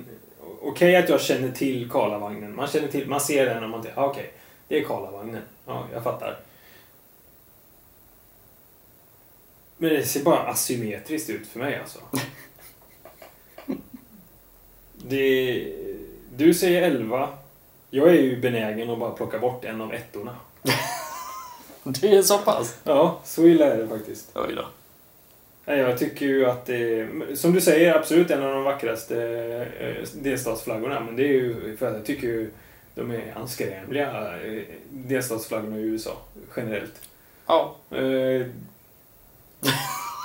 okej 0.63 0.97
att 0.97 1.09
jag 1.09 1.21
känner 1.21 1.51
till 1.51 1.91
Karlavagnen. 1.91 2.57
Man 2.57 2.69
känner 2.69 2.89
till, 2.89 3.09
man 3.09 3.21
ser 3.21 3.47
den 3.47 3.65
och 3.65 3.71
man 3.71 3.83
tänker, 3.83 4.01
ah, 4.01 4.07
okej, 4.07 4.33
det 4.71 4.79
är 4.79 4.85
Karlavagnen. 4.85 5.43
Ja, 5.67 5.87
jag 5.93 6.05
fattar. 6.05 6.39
Men 9.77 9.91
det 9.91 10.03
ser 10.05 10.23
bara 10.23 10.39
asymmetriskt 10.39 11.31
ut 11.31 11.47
för 11.47 11.59
mig 11.59 11.79
alltså. 11.79 11.99
Det, 14.93 15.75
du 16.37 16.55
säger 16.55 16.83
11. 16.83 17.29
Jag 17.91 18.09
är 18.09 18.23
ju 18.23 18.41
benägen 18.41 18.91
att 18.91 18.99
bara 18.99 19.11
plocka 19.11 19.39
bort 19.39 19.65
en 19.65 19.81
av 19.81 19.95
ettorna. 19.95 20.37
Det 21.85 22.17
är 22.17 22.23
så 22.23 22.39
pass. 22.39 22.79
Ja, 22.85 23.21
så 23.25 23.47
illa 23.47 23.67
är 23.67 23.79
det 23.79 23.89
faktiskt. 23.89 24.31
Oj 24.35 24.55
då. 24.55 24.67
Jag 25.65 25.99
tycker 25.99 26.27
ju 26.27 26.47
att 26.47 26.67
det 26.67 27.09
som 27.35 27.53
du 27.53 27.61
säger, 27.61 27.95
absolut 27.95 28.31
en 28.31 28.43
av 28.43 28.55
de 28.55 28.65
vackraste 28.65 29.17
eh, 29.81 30.09
delstatsflaggorna. 30.23 31.01
Men 31.01 31.17
det 31.17 31.23
är 31.23 31.33
ju 31.33 31.77
för 31.77 31.89
att 31.89 31.97
jag 31.97 32.05
tycker 32.05 32.27
ju 32.27 32.51
de 32.95 33.11
är 33.11 33.35
anskrämliga, 33.37 34.41
eh, 34.43 34.63
delstatsflaggorna 34.91 35.79
i 35.79 35.83
USA, 35.83 36.19
generellt. 36.57 36.95
Ja, 37.47 37.77
Eh, 37.91 38.47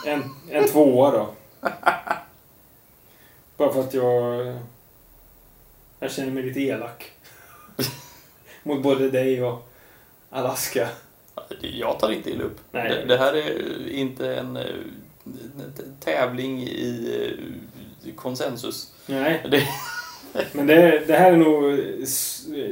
en, 0.05 0.23
en 0.51 0.67
tvåa 0.67 1.11
då. 1.11 1.33
Bara 3.57 3.73
för 3.73 3.79
att 3.79 3.93
jag... 3.93 4.57
Jag 5.99 6.11
känner 6.11 6.31
mig 6.31 6.43
lite 6.43 6.59
elak. 6.61 7.11
Mot 8.63 8.83
både 8.83 9.09
dig 9.09 9.43
och 9.43 9.69
Alaska. 10.29 10.89
jag 11.61 11.99
tar 11.99 12.11
inte 12.11 12.29
illa 12.29 12.43
upp. 12.43 12.59
Nej. 12.71 12.89
Det, 12.89 13.05
det 13.05 13.17
här 13.17 13.33
är 13.33 13.87
inte 13.89 14.35
en, 14.35 14.57
eh, 14.57 14.63
en 15.25 15.95
tävling 15.99 16.63
i 16.63 17.39
eh, 18.05 18.15
konsensus. 18.15 18.93
Nej, 19.05 19.45
Det, 19.51 19.67
men 20.53 20.67
det, 20.67 21.03
det 21.07 21.13
här 21.13 21.31
är 21.33 21.37
nog 21.37 21.79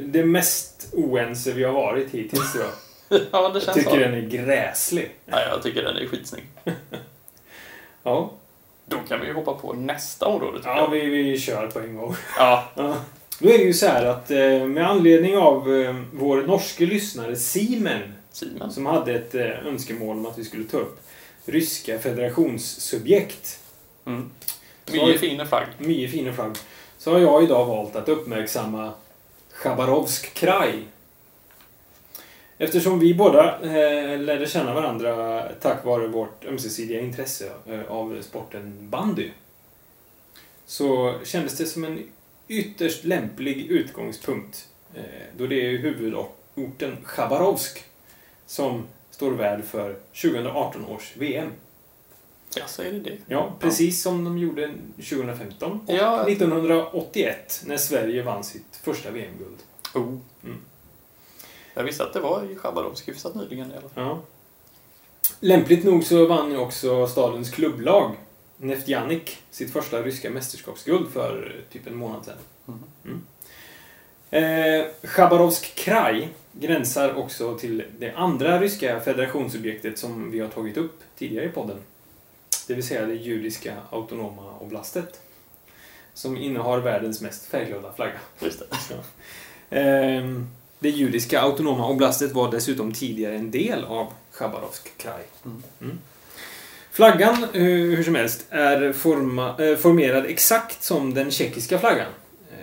det 0.04 0.24
mest 0.24 0.88
oense 0.92 1.52
vi 1.52 1.64
har 1.64 1.72
varit 1.72 2.10
hittills 2.10 2.52
tror 2.52 2.64
jag. 2.64 2.72
ja, 3.32 3.48
det 3.48 3.54
Jag 3.54 3.62
känns 3.62 3.76
tycker 3.76 3.90
så. 3.90 3.96
den 3.96 4.14
är 4.14 4.20
gräslig. 4.28 5.10
Nej, 5.26 5.44
jag 5.50 5.62
tycker 5.62 5.82
den 5.82 5.96
är 5.96 6.06
skitsnygg. 6.06 6.44
Ja, 8.02 8.32
Då 8.86 8.96
kan 9.08 9.20
vi 9.20 9.32
hoppa 9.32 9.54
på 9.54 9.72
nästa 9.72 10.26
område 10.26 10.56
tycker 10.58 10.70
ja 10.70 10.78
jag. 10.78 10.88
vi, 10.90 11.06
vi 11.06 11.38
kör 11.38 11.66
på 11.66 11.78
en 11.80 11.96
gång. 11.96 12.16
Ja, 12.38 12.70
Ja. 12.76 12.96
Då 13.38 13.48
är 13.48 13.58
det 13.58 13.64
ju 13.64 13.72
så 13.74 13.86
här 13.86 14.04
att 14.04 14.30
eh, 14.30 14.66
med 14.66 14.90
anledning 14.90 15.36
av 15.36 15.74
eh, 15.74 15.94
vår 16.12 16.42
norske 16.42 16.86
lyssnare 16.86 17.36
Simen 17.36 18.14
Simen. 18.32 18.72
som 18.72 18.86
hade 18.86 19.14
ett 19.14 19.34
eh, 19.34 19.66
önskemål 19.66 20.16
om 20.18 20.26
att 20.26 20.38
vi 20.38 20.44
skulle 20.44 20.64
ta 20.64 20.76
upp 20.78 21.00
ryska 21.46 21.98
federationssubjekt. 21.98 23.58
Mm. 24.06 24.30
Så- 24.86 24.92
Mycket 25.06 25.20
fin 25.20 25.46
flagg. 25.46 25.66
Mycket 25.78 26.10
fina 26.10 26.32
flagg. 26.32 26.52
Så 27.04 27.12
har 27.12 27.18
jag 27.18 27.44
idag 27.44 27.66
valt 27.66 27.96
att 27.96 28.08
uppmärksamma 28.08 28.92
Chabarovsk 29.52 30.34
kraj. 30.34 30.82
Eftersom 32.58 32.98
vi 32.98 33.14
båda 33.14 33.60
eh, 33.62 34.20
lärde 34.20 34.46
känna 34.46 34.74
varandra 34.74 35.42
tack 35.60 35.84
vare 35.84 36.06
vårt 36.06 36.44
ömsesidiga 36.44 37.00
intresse 37.00 37.50
eh, 37.66 37.90
av 37.90 38.22
sporten 38.22 38.76
bandy. 38.90 39.30
Så 40.66 41.14
kändes 41.24 41.56
det 41.56 41.66
som 41.66 41.84
en 41.84 42.02
ytterst 42.48 43.04
lämplig 43.04 43.66
utgångspunkt. 43.66 44.68
Eh, 44.94 45.02
då 45.36 45.46
det 45.46 45.66
är 45.66 45.78
huvudorten 45.78 46.96
Chabarovsk 47.04 47.84
som 48.46 48.86
står 49.10 49.30
värd 49.30 49.64
för 49.64 49.96
2018 50.22 50.84
års 50.84 51.16
VM. 51.16 51.52
Ja, 52.56 52.66
så 52.66 52.82
är 52.82 52.92
det 52.92 53.00
det. 53.00 53.16
Ja, 53.26 53.52
precis 53.60 54.02
som 54.02 54.24
de 54.24 54.38
gjorde 54.38 54.70
2015 54.96 55.80
och 55.86 55.94
Ja. 55.94 56.28
1981 56.28 57.62
när 57.66 57.76
Sverige 57.76 58.22
vann 58.22 58.44
sitt 58.44 58.80
första 58.82 59.10
VM-guld. 59.10 59.58
Oh. 59.94 60.18
Mm. 60.44 60.58
Jag 61.74 61.84
visste 61.84 62.04
att 62.04 62.12
det 62.12 62.20
var 62.20 62.44
i 62.50 62.56
Chabarovsk 62.56 63.08
hyfsat 63.08 63.34
nyligen 63.34 63.70
i 63.70 63.72
alla 63.72 63.88
fall. 63.88 64.04
Ja. 64.04 64.20
Lämpligt 65.40 65.84
nog 65.84 66.04
så 66.04 66.26
vann 66.26 66.50
ju 66.50 66.56
också 66.56 67.06
stadens 67.06 67.50
klubblag, 67.50 68.14
Neftjanik, 68.56 69.42
sitt 69.50 69.72
första 69.72 70.02
ryska 70.02 70.30
mästerskapsguld 70.30 71.12
för 71.12 71.56
typ 71.72 71.86
en 71.86 71.96
månad 71.96 72.24
sedan. 72.24 72.36
Mhm. 72.64 73.22
Eh, 74.30 74.86
Chabarovsk 75.02 75.74
kraj 75.74 76.28
gränsar 76.52 77.14
också 77.14 77.58
till 77.58 77.84
det 77.98 78.12
andra 78.12 78.60
ryska 78.60 79.00
federationsobjektet 79.00 79.98
som 79.98 80.30
vi 80.30 80.40
har 80.40 80.48
tagit 80.48 80.76
upp 80.76 81.00
tidigare 81.18 81.44
i 81.44 81.48
podden. 81.48 81.76
Det 82.66 82.74
vill 82.74 82.86
säga 82.86 83.06
det 83.06 83.14
judiska 83.14 83.74
autonoma 83.90 84.58
oblastet. 84.60 85.20
Som 86.14 86.36
innehar 86.36 86.78
världens 86.78 87.20
mest 87.20 87.46
färgglada 87.46 87.92
flagga. 87.96 88.18
Just 88.40 88.62
det. 88.90 88.96
Ehm, 89.80 90.46
Det 90.78 90.90
judiska 90.90 91.40
autonoma 91.40 91.88
oblastet 91.88 92.32
var 92.32 92.50
dessutom 92.50 92.92
tidigare 92.92 93.34
en 93.34 93.50
del 93.50 93.84
av 93.84 94.12
Chabarovsk 94.32 94.98
kraj. 94.98 95.22
Mm. 95.44 95.62
Mm. 95.80 95.98
Flaggan, 96.90 97.44
eh, 97.44 97.62
hur 97.62 98.02
som 98.02 98.14
helst, 98.14 98.46
är 98.50 98.92
forma, 98.92 99.54
eh, 99.58 99.76
formerad 99.76 100.26
exakt 100.26 100.82
som 100.84 101.14
den 101.14 101.30
tjeckiska 101.30 101.78
flaggan. 101.78 102.12
Eh, 102.52 102.58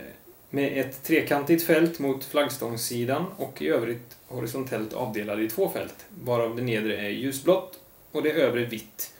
Med 0.49 0.79
ett 0.79 1.03
trekantigt 1.03 1.65
fält 1.65 1.99
mot 1.99 2.25
flaggstångssidan 2.25 3.25
och 3.37 3.61
i 3.61 3.67
övrigt 3.67 4.17
horisontellt 4.27 4.93
avdelade 4.93 5.43
i 5.43 5.49
två 5.49 5.69
fält, 5.69 6.05
varav 6.23 6.55
det 6.55 6.61
nedre 6.61 6.97
är 6.97 7.09
ljusblått 7.09 7.79
och 8.11 8.23
det 8.23 8.31
övre 8.31 8.65
vitt. 8.65 9.11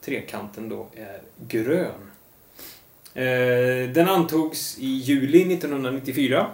Trekanten 0.00 0.68
då 0.68 0.86
är 0.94 1.20
grön. 1.48 2.10
Eh, 3.14 3.90
Den 3.92 4.08
antogs 4.08 4.78
i 4.78 4.86
juli 4.86 5.54
1994. 5.54 6.46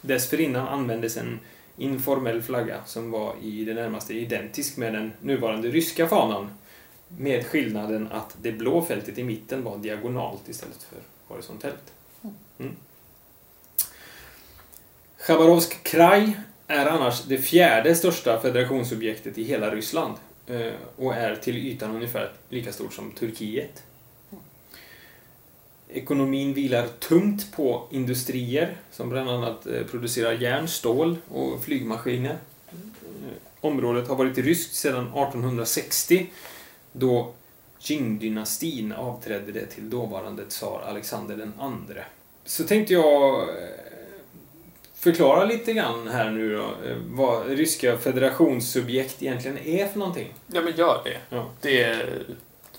Dessförinnan 0.00 0.68
användes 0.68 1.16
en 1.16 1.40
informell 1.76 2.42
flagga 2.42 2.84
som 2.84 3.10
var 3.10 3.34
i 3.42 3.64
det 3.64 3.74
närmaste 3.74 4.14
identisk 4.14 4.76
med 4.76 4.92
den 4.92 5.12
nuvarande 5.20 5.68
ryska 5.68 6.08
fanan. 6.08 6.50
Med 7.18 7.46
skillnaden 7.46 8.08
att 8.12 8.36
det 8.42 8.52
blå 8.52 8.82
fältet 8.84 9.18
i 9.18 9.24
mitten 9.24 9.64
var 9.64 9.78
diagonalt 9.78 10.48
istället 10.48 10.82
för 10.82 10.98
horisontellt. 11.34 11.92
Mm. 12.58 12.76
Chabarovsk 15.18 15.82
kraj 15.82 16.40
är 16.66 16.86
annars 16.86 17.24
det 17.24 17.38
fjärde 17.38 17.94
största 17.94 18.40
federationsobjektet 18.40 19.38
i 19.38 19.44
hela 19.44 19.70
Ryssland 19.70 20.14
Eh, 20.50 20.72
och 20.96 21.14
är 21.14 21.36
till 21.36 21.56
ytan 21.56 21.96
ungefär 21.96 22.32
lika 22.48 22.72
stort 22.72 22.92
som 22.92 23.12
Turkiet. 23.12 23.82
Ekonomin 25.88 26.54
vilar 26.54 26.86
tungt 26.86 27.52
på 27.52 27.88
industrier 27.90 28.76
som 28.90 29.08
bland 29.08 29.30
annat 29.30 29.66
eh, 29.66 29.82
producerar 29.86 30.32
järn, 30.32 30.68
stål 30.68 31.16
och 31.28 31.64
flygmaskiner. 31.64 32.38
Eh, 32.70 32.76
området 33.60 34.08
har 34.08 34.16
varit 34.16 34.38
ryskt 34.38 34.74
sedan 34.74 35.04
1860 35.04 36.26
då 36.92 37.32
Qing-dynastin 37.80 38.92
avträdde 38.92 39.52
det 39.52 39.66
till 39.66 39.90
dåvarande 39.90 40.44
tsar 40.44 40.84
Alexander 40.88 41.36
den 41.36 41.52
andre. 41.58 42.04
Så 42.44 42.64
tänkte 42.64 42.92
jag 42.92 43.48
förklara 45.00 45.44
lite 45.44 45.72
grann 45.72 46.08
här 46.08 46.30
nu 46.30 46.56
då, 46.56 46.62
eh, 46.62 46.96
vad 47.06 47.46
ryska 47.46 47.98
federationssubjekt 47.98 49.22
egentligen 49.22 49.58
är 49.58 49.86
för 49.86 49.98
någonting. 49.98 50.34
Ja, 50.46 50.60
men 50.62 50.76
gör 50.76 51.00
det. 51.04 51.36
Ja. 51.36 51.50
Det 51.60 52.06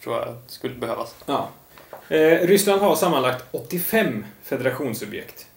tror 0.03 0.15
jag 0.15 0.36
skulle 0.47 0.75
behövas. 0.75 1.15
Ja. 1.25 1.49
Eh, 2.07 2.47
Ryssland 2.47 2.81
har 2.81 2.95
sammanlagt 2.95 3.45
85 3.51 4.25
federationsobjekt. 4.43 5.47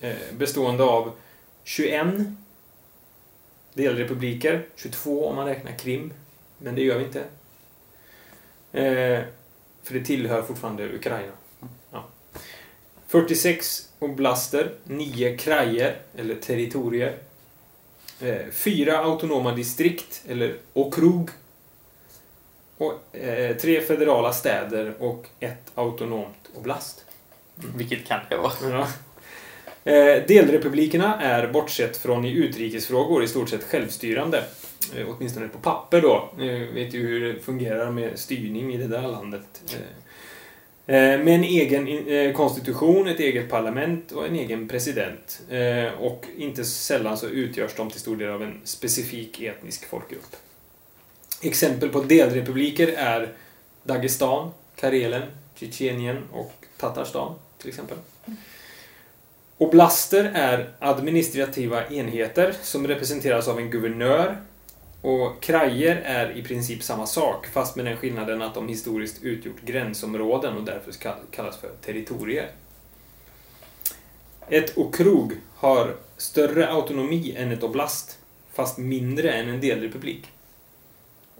Eh, 0.00 0.16
bestående 0.32 0.84
av 0.84 1.12
21 1.64 2.36
delrepubliker, 3.74 4.66
22 4.76 5.26
om 5.26 5.36
man 5.36 5.46
räknar 5.46 5.72
Krim, 5.72 6.12
men 6.58 6.74
det 6.74 6.82
gör 6.82 6.98
vi 6.98 7.04
inte. 7.04 7.20
Eh, 8.72 9.24
för 9.82 9.94
det 9.94 10.04
tillhör 10.04 10.42
fortfarande 10.42 10.94
Ukraina. 10.94 11.32
Ja. 11.90 12.04
46 13.06 13.91
oblaster, 14.02 14.70
9 14.84 15.36
krajer, 15.36 15.96
eller 16.16 16.34
territorier. 16.34 17.16
Eh, 18.20 18.50
fyra 18.52 18.98
autonoma 18.98 19.54
distrikt, 19.54 20.22
eller 20.28 20.56
okrug. 20.72 21.28
Och, 22.76 23.16
eh, 23.16 23.56
tre 23.56 23.80
federala 23.80 24.32
städer 24.32 24.94
och 24.98 25.26
ett 25.40 25.72
autonomt 25.74 26.50
oblast. 26.54 27.04
Vilket 27.76 28.06
kan 28.06 28.20
det 28.28 28.36
vara? 28.36 28.52
Ja. 28.62 28.88
Eh, 29.84 30.26
delrepublikerna 30.26 31.20
är, 31.20 31.48
bortsett 31.48 31.96
från 31.96 32.24
i 32.24 32.32
utrikesfrågor, 32.32 33.24
i 33.24 33.28
stort 33.28 33.48
sett 33.48 33.64
självstyrande. 33.64 34.44
Eh, 34.96 35.06
åtminstone 35.08 35.48
på 35.48 35.58
papper 35.58 36.00
då. 36.00 36.30
Eh, 36.38 36.74
vet 36.74 36.94
ju 36.94 37.06
hur 37.06 37.32
det 37.32 37.40
fungerar 37.40 37.90
med 37.90 38.18
styrning 38.18 38.74
i 38.74 38.76
det 38.76 38.86
där 38.86 39.02
landet. 39.02 39.62
Eh, 39.74 39.80
Eh, 40.86 41.18
med 41.18 41.34
en 41.34 41.44
egen 41.44 42.08
eh, 42.08 42.32
konstitution, 42.32 43.08
ett 43.08 43.20
eget 43.20 43.50
parlament 43.50 44.12
och 44.12 44.26
en 44.26 44.34
egen 44.34 44.68
president. 44.68 45.42
Eh, 45.50 45.92
och 46.00 46.26
inte 46.36 46.64
sällan 46.64 47.16
så 47.16 47.26
utgörs 47.26 47.74
de 47.76 47.90
till 47.90 48.00
stor 48.00 48.16
del 48.16 48.30
av 48.30 48.42
en 48.42 48.60
specifik 48.64 49.40
etnisk 49.40 49.88
folkgrupp. 49.88 50.36
Exempel 51.42 51.88
på 51.88 52.00
delrepubliker 52.00 52.88
är 52.88 53.32
Dagestan, 53.82 54.50
Karelen, 54.76 55.22
Tjetjenien 55.54 56.22
och 56.32 56.52
Tatarstan 56.76 57.34
till 57.58 57.68
exempel. 57.68 57.98
Oblaster 59.58 60.30
är 60.34 60.70
administrativa 60.78 61.86
enheter 61.86 62.54
som 62.62 62.86
representeras 62.86 63.48
av 63.48 63.58
en 63.58 63.70
guvernör 63.70 64.36
och 65.02 65.42
krajer 65.42 65.96
är 65.96 66.36
i 66.36 66.42
princip 66.42 66.82
samma 66.82 67.06
sak 67.06 67.46
fast 67.46 67.76
med 67.76 67.84
den 67.84 67.96
skillnaden 67.96 68.42
att 68.42 68.54
de 68.54 68.68
historiskt 68.68 69.22
utgjort 69.22 69.60
gränsområden 69.60 70.56
och 70.56 70.64
därför 70.64 70.92
kallas 71.30 71.56
för 71.56 71.70
territorier. 71.84 72.50
Ett 74.48 74.78
okrug 74.78 75.32
har 75.54 75.96
större 76.16 76.68
autonomi 76.68 77.34
än 77.36 77.52
ett 77.52 77.62
oblast 77.62 78.18
fast 78.52 78.78
mindre 78.78 79.32
än 79.32 79.48
en 79.48 79.60
delrepublik. 79.60 80.30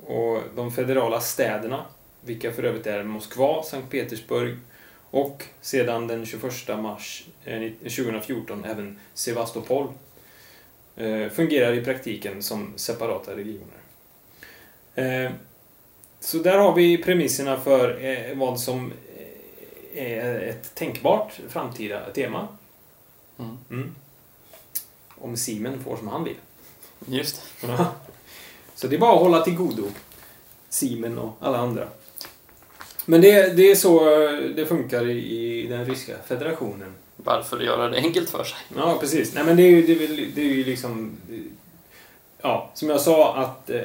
Och 0.06 0.42
de 0.56 0.72
federala 0.72 1.20
städerna, 1.20 1.84
vilka 2.20 2.52
för 2.52 2.62
övrigt 2.62 2.86
är 2.86 3.02
Moskva, 3.02 3.62
Sankt 3.62 3.90
Petersburg 3.90 4.56
och 5.10 5.44
sedan 5.60 6.06
den 6.06 6.26
21 6.26 6.42
mars 6.68 7.24
eh, 7.44 7.70
2014 7.80 8.64
även 8.64 8.98
Sevastopol, 9.14 9.88
fungerar 11.32 11.72
i 11.72 11.84
praktiken 11.84 12.42
som 12.42 12.72
separata 12.76 13.36
regioner. 13.36 13.78
Eh, 14.94 15.30
Så 16.20 16.38
där 16.38 16.58
har 16.58 16.74
vi 16.74 17.02
premisserna 17.02 17.60
för 17.60 18.04
eh, 18.04 18.36
vad 18.36 18.60
som 18.60 18.92
eh, 19.94 20.06
är 20.06 20.40
ett 20.40 20.74
tänkbart 20.74 21.40
framtida 21.48 22.10
tema. 22.10 22.48
Mm. 23.38 23.58
Mm. 23.70 23.94
Om 25.08 25.36
Simen 25.36 25.84
får 25.84 25.96
som 25.96 26.08
han 26.08 26.24
vill. 26.24 26.36
Just. 27.06 27.42
Ja. 27.62 27.92
Så 28.74 28.86
det 28.88 28.96
är 28.96 29.00
bara 29.00 29.14
att 29.14 29.20
hålla 29.22 29.42
till 29.44 29.54
godo. 29.56 29.84
Simen 30.68 31.18
och 31.18 31.36
alla 31.40 31.58
andra. 31.58 31.88
Men 33.06 33.20
det, 33.20 33.56
det 33.56 33.70
är 33.70 33.74
så 33.74 34.22
eh, 34.22 34.40
det 34.56 34.66
funkar 34.66 35.08
i, 35.08 35.18
i 35.62 35.66
den 35.66 35.84
ryska 35.86 36.14
federationen. 36.26 36.94
Varför 37.24 37.60
göra 37.60 37.88
det 37.88 37.96
enkelt 37.96 38.30
för 38.30 38.44
sig? 38.44 38.58
Ja, 38.76 38.98
precis. 39.00 39.34
Nej, 39.34 39.44
men 39.44 39.56
det 39.56 39.62
är 39.62 39.70
ju, 39.70 39.82
det 39.86 39.92
är, 40.04 40.08
väl- 40.08 40.30
det 40.34 40.40
är 40.40 40.46
ju 40.54 40.64
liksom... 40.64 41.16
Ja, 42.42 42.70
som 42.74 42.88
jag 42.88 43.00
sa 43.00 43.36
att 43.36 43.70
eh, 43.70 43.80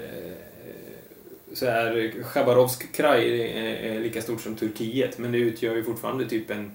så 1.54 1.66
här, 1.66 2.14
Chabarovsk 2.24 2.92
kraj 2.96 3.42
är, 3.52 3.76
är 3.96 4.00
lika 4.00 4.22
stort 4.22 4.42
som 4.42 4.56
Turkiet, 4.56 5.18
men 5.18 5.32
det 5.32 5.38
utgör 5.38 5.76
ju 5.76 5.84
fortfarande 5.84 6.30
typ 6.30 6.50
en... 6.52 6.72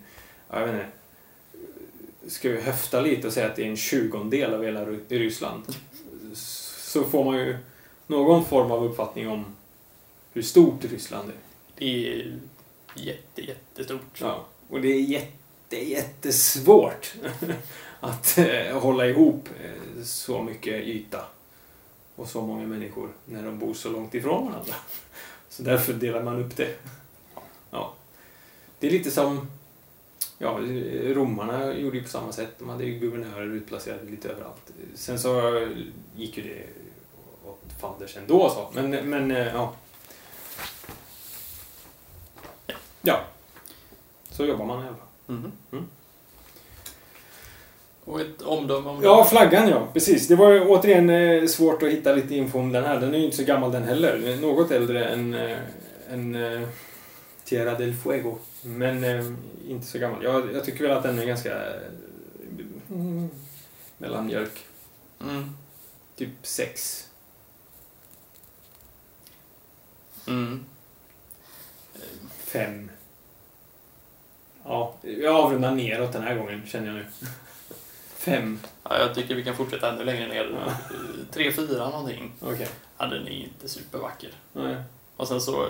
ja, 0.51 0.61
Jag 0.61 0.67
vet 0.67 0.75
inte. 0.75 0.87
Ska 2.27 2.49
vi 2.49 2.61
höfta 2.61 3.01
lite 3.01 3.27
och 3.27 3.33
säga 3.33 3.47
att 3.47 3.57
det 3.57 3.63
är 3.65 3.69
en 3.69 3.77
tjugondel 3.77 4.55
av 4.55 4.65
hela 4.65 4.85
Ry- 4.87 5.01
Ryssland? 5.09 5.63
Så 6.35 7.05
får 7.05 7.25
man 7.25 7.37
ju 7.39 7.57
någon 8.07 8.45
form 8.45 8.71
av 8.71 8.85
uppfattning 8.85 9.29
om 9.29 9.45
hur 10.33 10.43
stort 10.43 10.85
Ryssland 10.85 11.29
är. 11.29 11.35
Det 11.79 12.13
är 12.13 12.33
jätte, 12.95 13.43
jättestort. 13.43 14.21
Ja, 14.21 14.47
och 14.69 14.81
det 14.81 14.89
är 14.89 15.01
jätte, 15.01 15.33
jättesvårt 15.77 17.15
att 18.01 18.39
eh, 18.39 18.79
hålla 18.79 19.07
ihop 19.07 19.49
eh, 19.65 20.03
så 20.05 20.43
mycket 20.43 20.83
yta 20.83 21.25
och 22.17 22.29
så 22.29 22.43
många 22.43 22.67
människor 22.67 23.09
när 23.27 23.43
de 23.43 23.59
bor 23.59 23.75
så 23.75 23.91
långt 23.91 24.15
ifrån 24.15 24.47
varandra. 24.47 24.75
Så 25.49 25.63
därför 25.63 25.93
delar 25.93 26.23
man 26.23 26.45
upp 26.45 26.57
det. 26.57 26.77
Ja. 27.71 27.95
Det 28.79 28.87
är 28.87 28.91
lite 28.91 29.11
som 29.11 29.47
Ja, 30.43 30.59
romarna 31.15 31.75
gjorde 31.75 31.97
ju 31.97 32.03
på 32.03 32.09
samma 32.09 32.33
sätt. 32.33 32.51
De 32.59 32.69
hade 32.69 32.85
ju 32.85 32.99
guvernörer 32.99 33.47
utplacerade 33.47 34.11
lite 34.11 34.29
överallt. 34.29 34.73
Sen 34.95 35.19
så 35.19 35.61
gick 36.17 36.37
ju 36.37 36.43
det 36.43 36.67
åt 37.49 37.81
fanders 37.81 38.17
ändå 38.17 38.51
så. 38.51 38.71
Men, 38.75 38.91
men 38.91 39.31
eh, 39.31 39.47
ja. 39.47 39.75
Ja. 43.03 43.25
Så 44.31 44.45
jobbar 44.45 44.65
man 44.65 44.85
i 44.85 44.89
alla 44.89 44.97
fall. 44.97 45.07
Mhm. 45.27 45.53
Mm. 45.73 45.85
Och 48.05 48.21
ett 48.21 48.43
omdöme 48.43 48.89
om 48.91 49.03
Ja, 49.03 49.25
flaggan 49.25 49.69
ja. 49.69 49.89
Precis. 49.93 50.29
Det 50.29 50.37
var 50.37 50.67
återigen 50.69 51.11
eh, 51.11 51.47
svårt 51.47 51.83
att 51.83 51.89
hitta 51.89 52.13
lite 52.13 52.35
info 52.35 52.59
om 52.59 52.73
den 52.73 52.85
här. 52.85 53.01
Den 53.01 53.15
är 53.15 53.19
ju 53.19 53.25
inte 53.25 53.37
så 53.37 53.45
gammal 53.45 53.73
den 53.73 53.83
heller. 53.85 54.37
Något 54.41 54.71
äldre 54.71 55.05
än, 55.05 55.35
eh, 55.35 55.59
än 56.11 56.35
eh, 56.35 56.69
Tierra 57.45 57.79
del 57.79 57.95
Fuego. 57.95 58.39
Men 58.63 59.05
inte 59.69 59.87
så 59.87 59.99
gammal. 59.99 60.25
Jag, 60.25 60.55
jag 60.55 60.65
tycker 60.65 60.85
väl 60.85 60.97
att 60.97 61.03
den 61.03 61.19
är 61.19 61.27
ganska 61.27 61.63
mm, 62.91 63.31
mellanmjölk. 63.99 64.67
Mm. 65.21 65.57
Typ 66.17 66.31
sex. 66.43 67.09
Mm. 70.29 70.65
Fem. 72.39 72.91
Ja, 74.65 74.95
jag 75.03 75.37
avrundar 75.37 75.71
neråt 75.71 76.13
den 76.13 76.23
här 76.23 76.35
gången 76.35 76.63
känner 76.67 76.87
jag 76.87 76.97
nu. 76.97 77.07
Fem. 78.17 78.59
Ja, 78.83 78.99
jag 78.99 79.15
tycker 79.15 79.35
vi 79.35 79.45
kan 79.45 79.57
fortsätta 79.57 79.93
ännu 79.93 80.05
längre 80.05 80.29
ner. 80.29 80.57
Tre, 81.33 81.53
fyra 81.53 81.91
någonting. 81.91 82.33
Okej. 82.41 82.69
Ja, 82.99 83.07
den 83.07 83.27
är 83.27 83.31
inte 83.31 83.69
supervacker. 83.69 84.31
Nej. 84.53 84.77
Och 85.17 85.29
sen 85.29 85.41
så 85.41 85.69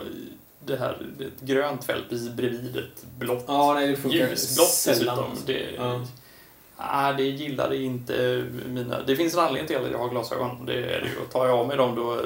det 0.65 0.77
här, 0.77 1.07
det 1.19 1.25
är 1.25 1.29
ett 1.29 1.41
grönt 1.41 1.85
fält 1.85 2.09
precis 2.09 2.29
bredvid 2.29 2.77
ett 2.77 3.05
blått. 3.19 3.45
Ja, 3.47 3.75
nej, 3.75 3.89
det 3.89 3.97
funkar 3.97 4.19
Ljusblått 4.19 4.85
dessutom. 4.87 5.37
Det, 5.47 5.71
Ja. 5.77 6.07
ah, 6.77 7.13
det 7.13 7.23
gillade 7.23 7.77
inte 7.77 8.45
mina... 8.67 9.03
Det 9.03 9.17
finns 9.17 9.35
en 9.35 9.41
anledning 9.41 9.67
till 9.69 9.77
att 9.77 9.91
jag 9.93 9.99
har 9.99 10.09
glasögon. 10.09 10.67
Det 10.67 10.75
är 10.75 11.01
det 11.01 11.09
ju. 11.09 11.15
Tar 11.33 11.47
jag 11.47 11.59
av 11.59 11.67
mig 11.69 11.77
dem 11.77 11.95
då, 11.95 12.21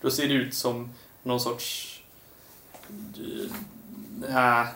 då 0.00 0.10
ser 0.10 0.28
det 0.28 0.34
ut 0.34 0.54
som 0.54 0.94
någon 1.22 1.40
sorts... 1.40 1.94
Ja, 4.28 4.66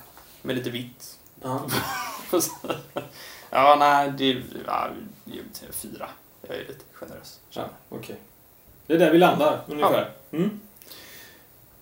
med 0.42 0.56
lite 0.56 0.70
vitt. 0.70 1.11
Ja. 1.42 1.60
ja, 3.50 3.76
nej, 3.78 4.12
det... 4.18 4.42
Ja, 4.66 4.88
säga 5.52 5.72
fyra. 5.72 6.08
Jag 6.48 6.56
är 6.56 6.60
lite 6.60 6.84
generös. 6.92 7.40
ja 7.50 7.64
Okej. 7.88 8.16
Det 8.86 8.94
är 8.94 8.98
där 8.98 9.10
vi 9.12 9.18
landar, 9.18 9.60
ungefär. 9.66 10.10
Mm. 10.30 10.60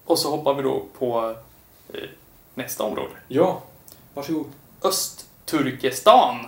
Och 0.05 0.19
så 0.19 0.31
hoppar 0.31 0.55
vi 0.55 0.63
då 0.63 0.85
på 0.99 1.35
eh, 1.93 2.01
nästa 2.55 2.85
område. 2.85 3.15
Ja. 3.29 3.63
Varsågod. 4.15 4.47
Östturkestan. 4.83 6.47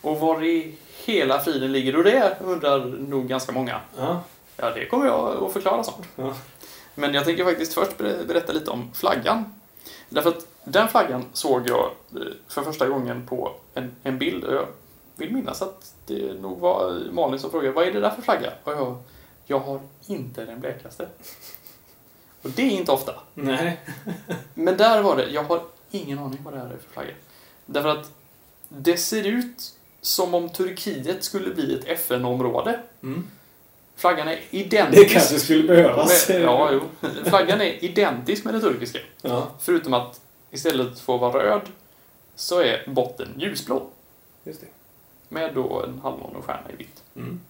Och 0.00 0.20
var 0.20 0.44
i 0.44 0.74
hela 1.04 1.40
friden 1.40 1.72
ligger 1.72 1.92
då 1.92 2.02
det, 2.02 2.36
undrar 2.40 2.84
nog 2.84 3.28
ganska 3.28 3.52
många. 3.52 3.80
Ja. 3.98 4.20
Ja, 4.56 4.70
det 4.70 4.86
kommer 4.86 5.06
jag 5.06 5.44
att 5.44 5.52
förklara 5.52 5.84
snart. 5.84 6.06
Ja. 6.16 6.34
Men 6.94 7.14
jag 7.14 7.24
tänker 7.24 7.44
faktiskt 7.44 7.74
först 7.74 7.98
ber- 7.98 8.24
berätta 8.26 8.52
lite 8.52 8.70
om 8.70 8.90
flaggan. 8.94 9.54
Därför 10.08 10.30
att 10.30 10.46
den 10.68 10.88
flaggan 10.88 11.24
såg 11.32 11.68
jag 11.68 11.90
eh, 12.14 12.20
för 12.48 12.62
första 12.62 12.88
gången 12.88 13.26
på 13.26 13.52
en, 13.74 13.96
en 14.02 14.18
bild. 14.18 14.44
Och 14.44 14.54
jag 14.54 14.66
vill 15.16 15.32
minnas 15.32 15.62
att 15.62 15.94
det 16.06 16.40
nog 16.40 16.58
var 16.58 17.00
Malin 17.12 17.40
som 17.40 17.50
frågade 17.50 17.72
vad 17.72 17.86
är 17.86 17.92
det 17.92 18.00
där 18.00 18.10
för 18.10 18.22
flagga? 18.22 18.52
Och 18.64 18.72
jag, 18.72 19.02
jag 19.44 19.58
har 19.58 19.80
inte 20.06 20.44
den 20.44 20.60
blekaste. 20.60 21.08
Och 22.42 22.50
det 22.50 22.62
är 22.62 22.70
inte 22.70 22.92
ofta. 22.92 23.14
Nej. 23.34 23.80
Men 24.54 24.76
där 24.76 25.02
var 25.02 25.16
det, 25.16 25.30
jag 25.30 25.42
har 25.42 25.62
ingen 25.90 26.18
aning 26.18 26.38
vad 26.44 26.54
det 26.54 26.58
här 26.58 26.66
är 26.66 26.76
för 26.76 26.92
flagga. 26.92 27.14
Därför 27.66 27.88
att 27.88 28.10
det 28.68 28.96
ser 28.96 29.26
ut 29.26 29.74
som 30.00 30.34
om 30.34 30.48
Turkiet 30.48 31.24
skulle 31.24 31.54
bli 31.54 31.74
ett 31.74 31.84
FN-område. 31.84 32.80
Mm. 33.02 33.26
Flaggan 33.96 34.28
är 34.28 34.40
identisk. 34.50 35.08
Det 35.08 35.14
kanske 35.14 35.38
skulle 35.38 35.62
behövas. 35.62 36.28
med, 36.28 36.40
ja, 36.40 36.70
jo. 36.72 37.08
Flaggan 37.24 37.60
är 37.60 37.84
identisk 37.84 38.44
med 38.44 38.54
den 38.54 38.60
turkiska. 38.60 38.98
Ja, 39.22 39.50
Förutom 39.60 39.94
att 39.94 40.20
istället 40.56 40.98
för 40.98 41.14
att 41.14 41.20
vara 41.20 41.44
röd 41.44 41.68
så 42.34 42.60
är 42.60 42.88
botten 42.88 43.34
ljusblå. 43.38 43.90
just 44.44 44.60
det. 44.60 44.66
Med 45.28 45.54
då 45.54 45.82
en 45.82 45.98
halvmåne 45.98 46.38
och 46.38 46.44
stjärna 46.44 46.70
i 46.72 46.76
vitt. 46.76 47.02
Mm. 47.16 47.40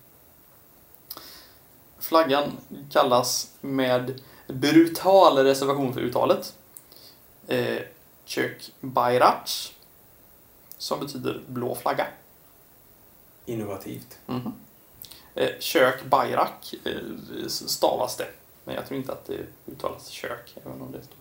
Flaggan 1.99 2.53
kallas 2.91 3.53
med 3.61 4.21
brutal 4.47 5.39
reservation 5.39 5.95
för 5.95 6.01
uttalet 6.01 6.57
eh, 7.47 7.79
Kök 8.25 8.71
Bayrac 8.81 9.73
som 10.79 11.01
betyder 11.01 11.43
blå 11.47 11.75
flagga. 11.75 12.07
Innovativt. 13.47 14.19
Mhm. 14.27 14.53
Eh, 15.35 15.51
kök 15.61 16.05
Bayrak 16.05 16.75
eh, 16.85 17.47
stavas 17.49 18.17
det. 18.17 18.29
Men 18.65 18.75
jag 18.75 18.87
tror 18.87 18.99
inte 18.99 19.13
att 19.13 19.25
det 19.27 19.47
uttalas 19.67 20.09
kök, 20.09 20.57
även 20.65 20.83
om 20.83 20.93
det 20.93 21.03
står. 21.03 21.17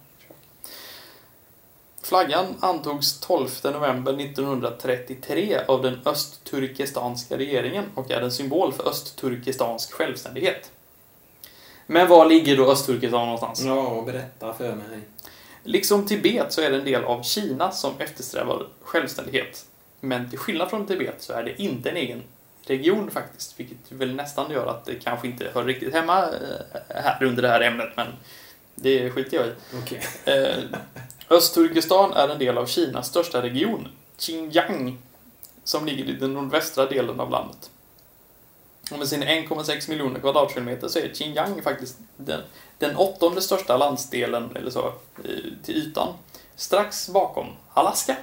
Flaggan 2.06 2.56
antogs 2.60 3.20
12 3.20 3.50
november 3.64 4.14
1933 4.14 5.60
av 5.68 5.82
den 5.82 6.00
östturkestanska 6.06 7.38
regeringen 7.38 7.86
och 7.96 8.12
är 8.12 8.22
en 8.22 8.32
symbol 8.32 8.74
för 8.74 8.90
östturkestansk 8.90 9.92
självständighet. 9.92 10.72
Men 11.88 12.08
var 12.08 12.26
ligger 12.26 12.58
då 12.58 12.72
Östturkestan 12.72 13.26
någonstans? 13.26 13.64
Ja, 13.64 14.04
berätta 14.06 14.54
för 14.54 14.76
mig. 14.76 15.02
Liksom 15.64 16.06
Tibet 16.06 16.54
så 16.54 16.62
är 16.62 16.72
det 16.72 16.78
en 16.78 16.86
del 16.86 17.04
av 17.04 17.24
Kina 17.24 17.72
som 17.72 17.94
eftersträvar 18.00 18.68
självständighet. 18.82 19.66
Men 20.00 20.30
till 20.30 20.40
skillnad 20.40 20.70
från 20.70 20.88
Tibet 20.88 21.16
så 21.22 21.34
är 21.34 21.44
det 21.44 21.62
inte 21.62 21.90
en 21.90 21.98
egen 21.98 22.24
region 22.66 23.12
faktiskt, 23.12 23.60
vilket 23.60 23.92
väl 23.92 24.16
nästan 24.16 24.52
gör 24.52 24.68
att 24.68 24.86
det 24.86 24.96
kanske 24.96 25.28
inte 25.28 25.52
hör 25.54 25.64
riktigt 25.64 25.94
hemma 25.94 26.24
eh, 26.24 26.82
här 26.90 27.24
under 27.24 27.42
det 27.42 27.50
här 27.50 27.62
ämnet, 27.62 27.90
men 27.96 28.08
det 28.76 29.10
skiter 29.12 29.38
jag 29.38 29.48
i. 29.48 29.52
Okej. 29.84 30.02
Eh, 30.26 30.64
Östturkestan 31.30 32.14
är 32.14 32.28
en 32.30 32.40
del 32.40 32.58
av 32.58 32.66
Kinas 32.66 33.08
största 33.08 33.42
region, 33.42 33.88
Xinjiang, 34.18 34.98
som 35.64 35.86
ligger 35.86 36.06
i 36.06 36.14
den 36.14 36.34
nordvästra 36.34 36.86
delen 36.86 37.20
av 37.20 37.30
landet. 37.30 37.70
Och 38.92 39.00
med 39.00 39.08
sina 39.08 39.26
1,6 39.26 39.90
miljoner 39.90 40.20
kvadratkilometer 40.20 40.88
så 40.88 41.00
är 41.00 41.10
Xinjiang 41.14 41.62
faktiskt 41.62 41.98
den, 42.18 42.42
den 42.78 42.96
åttonde 42.96 43.42
största 43.42 43.78
landsdelen, 43.78 44.56
eller 44.56 44.72
så, 44.72 44.86
eh, 45.24 45.30
till 45.64 45.76
ytan. 45.78 46.14
Strax 46.56 47.10
bakom 47.10 47.48
Alaska. 47.74 48.16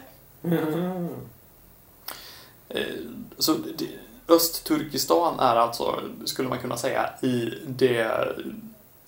Eh, 2.69 2.85
Så 3.39 3.57
Östturkestan 4.29 5.41
är 5.41 5.57
alltså, 5.57 6.01
skulle 6.25 6.49
man 6.49 6.59
kunna 6.59 6.77
säga, 6.77 7.11
i 7.23 7.53
det 7.67 8.27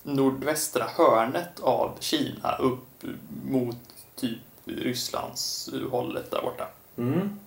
nordvästra 0.05 0.85
hörnet 0.97 1.59
av 1.59 1.97
Kina 1.99 2.55
upp 2.55 3.03
mot 3.45 3.77
typ 4.15 4.39
Rysslands 4.65 5.69
hållet 5.91 6.31
där 6.31 6.41
borta. 6.41 6.67
Mm. 6.97 7.39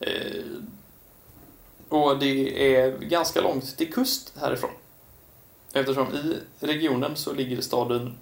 Eh, 0.00 0.44
Och 1.88 2.18
det 2.18 2.74
är 2.76 2.98
ganska 2.98 3.40
långt 3.40 3.76
till 3.76 3.92
kust 3.92 4.32
härifrån. 4.40 4.70
Eftersom 5.72 6.06
i 6.14 6.36
regionen 6.60 7.16
så 7.16 7.32
ligger 7.32 7.60
staden 7.60 8.14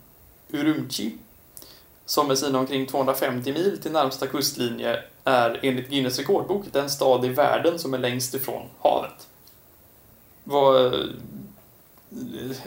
Urumqi 0.49 1.13
som 2.07 2.29
med 2.29 2.39
sina 2.39 2.59
omkring 2.59 2.87
250 2.87 3.53
mil 3.53 3.79
till 3.83 3.93
närmsta 3.93 4.27
kustlinje 4.27 5.03
är 5.25 5.61
enligt 5.63 5.91
Guinness 5.91 6.19
rekordbok 6.19 6.67
den 6.73 6.91
stad 6.91 7.25
i 7.25 7.29
världen 7.29 7.79
som 7.79 7.95
är 7.95 7.99
längst 7.99 8.35
ifrån 8.35 8.63
havet. 8.81 9.29
Vad, 10.45 10.95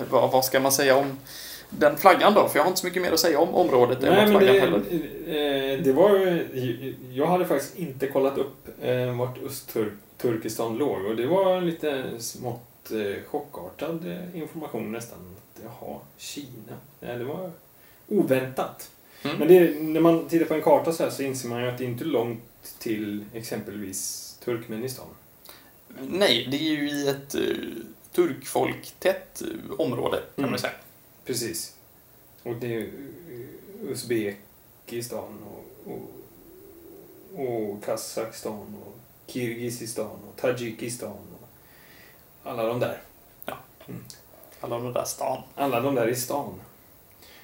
vad, 0.09 0.31
vad 0.31 0.45
ska 0.45 0.59
man 0.59 0.71
säga 0.71 0.95
om 0.97 1.17
den 1.69 1.97
flaggan 1.97 2.33
då? 2.33 2.47
För 2.47 2.59
jag 2.59 2.63
har 2.63 2.69
inte 2.69 2.79
så 2.81 2.87
mycket 2.87 3.01
mer 3.01 3.11
att 3.11 3.19
säga 3.19 3.39
om 3.39 3.55
området 3.55 4.03
än 4.03 4.09
Nej, 4.09 4.25
vad 4.25 4.29
men 4.29 4.39
flaggan 4.39 4.55
det, 4.55 4.59
heller. 5.29 5.73
eh, 5.75 5.83
det 5.83 5.93
var. 5.93 6.43
Jag 7.11 7.27
hade 7.27 7.45
faktiskt 7.45 7.77
inte 7.77 8.07
kollat 8.07 8.37
upp 8.37 8.67
eh, 8.81 9.17
vart 9.17 9.37
Östturkestan 9.43 10.77
låg 10.77 11.05
och 11.05 11.15
det 11.15 11.25
var 11.25 11.61
lite 11.61 12.03
smått 12.19 12.91
eh, 12.91 13.23
chockartad 13.27 14.15
information 14.33 14.91
nästan. 14.91 15.19
Jaha, 15.63 15.97
Kina. 16.17 16.77
Det 16.99 17.23
var 17.23 17.51
oväntat. 18.07 18.89
Mm. 19.23 19.37
Men 19.37 19.47
det, 19.47 19.81
när 19.81 20.01
man 20.01 20.27
tittar 20.27 20.45
på 20.45 20.53
en 20.53 20.61
karta 20.61 20.91
så 20.91 21.03
här 21.03 21.09
så 21.09 21.23
inser 21.23 21.49
man 21.49 21.61
ju 21.61 21.67
att 21.69 21.77
det 21.77 21.85
inte 21.85 22.03
är 22.03 22.07
långt 22.07 22.41
till 22.79 23.25
exempelvis 23.33 24.29
Turkmenistan. 24.45 25.05
Nej, 26.01 26.47
det 26.51 26.57
är 26.57 26.61
ju 26.61 26.89
i 26.89 27.07
ett 27.07 27.35
turkfolktätt 28.13 29.41
område 29.77 30.17
kan 30.17 30.43
Mm. 30.43 30.49
man 30.51 30.59
säga. 30.59 30.73
Precis. 31.25 31.75
Och 32.43 32.55
det 32.55 32.75
är 32.75 32.79
eh, 32.81 33.89
Uzbekistan 33.89 35.39
och, 35.45 35.91
och, 35.91 37.49
och 37.49 37.83
Kazakstan 37.83 38.75
och 38.85 38.97
Kirgizistan 39.27 40.05
och 40.29 40.35
Tadzjikistan 40.41 41.11
och 41.11 41.47
alla 42.43 42.63
de 42.65 42.79
där. 42.79 43.01
Alla 44.59 44.79
de 44.79 44.93
där 44.93 45.03
stan. 45.05 45.41
Alla 45.55 45.79
de 45.81 45.95
där 45.95 46.07
i 46.07 46.15
stan. 46.15 46.53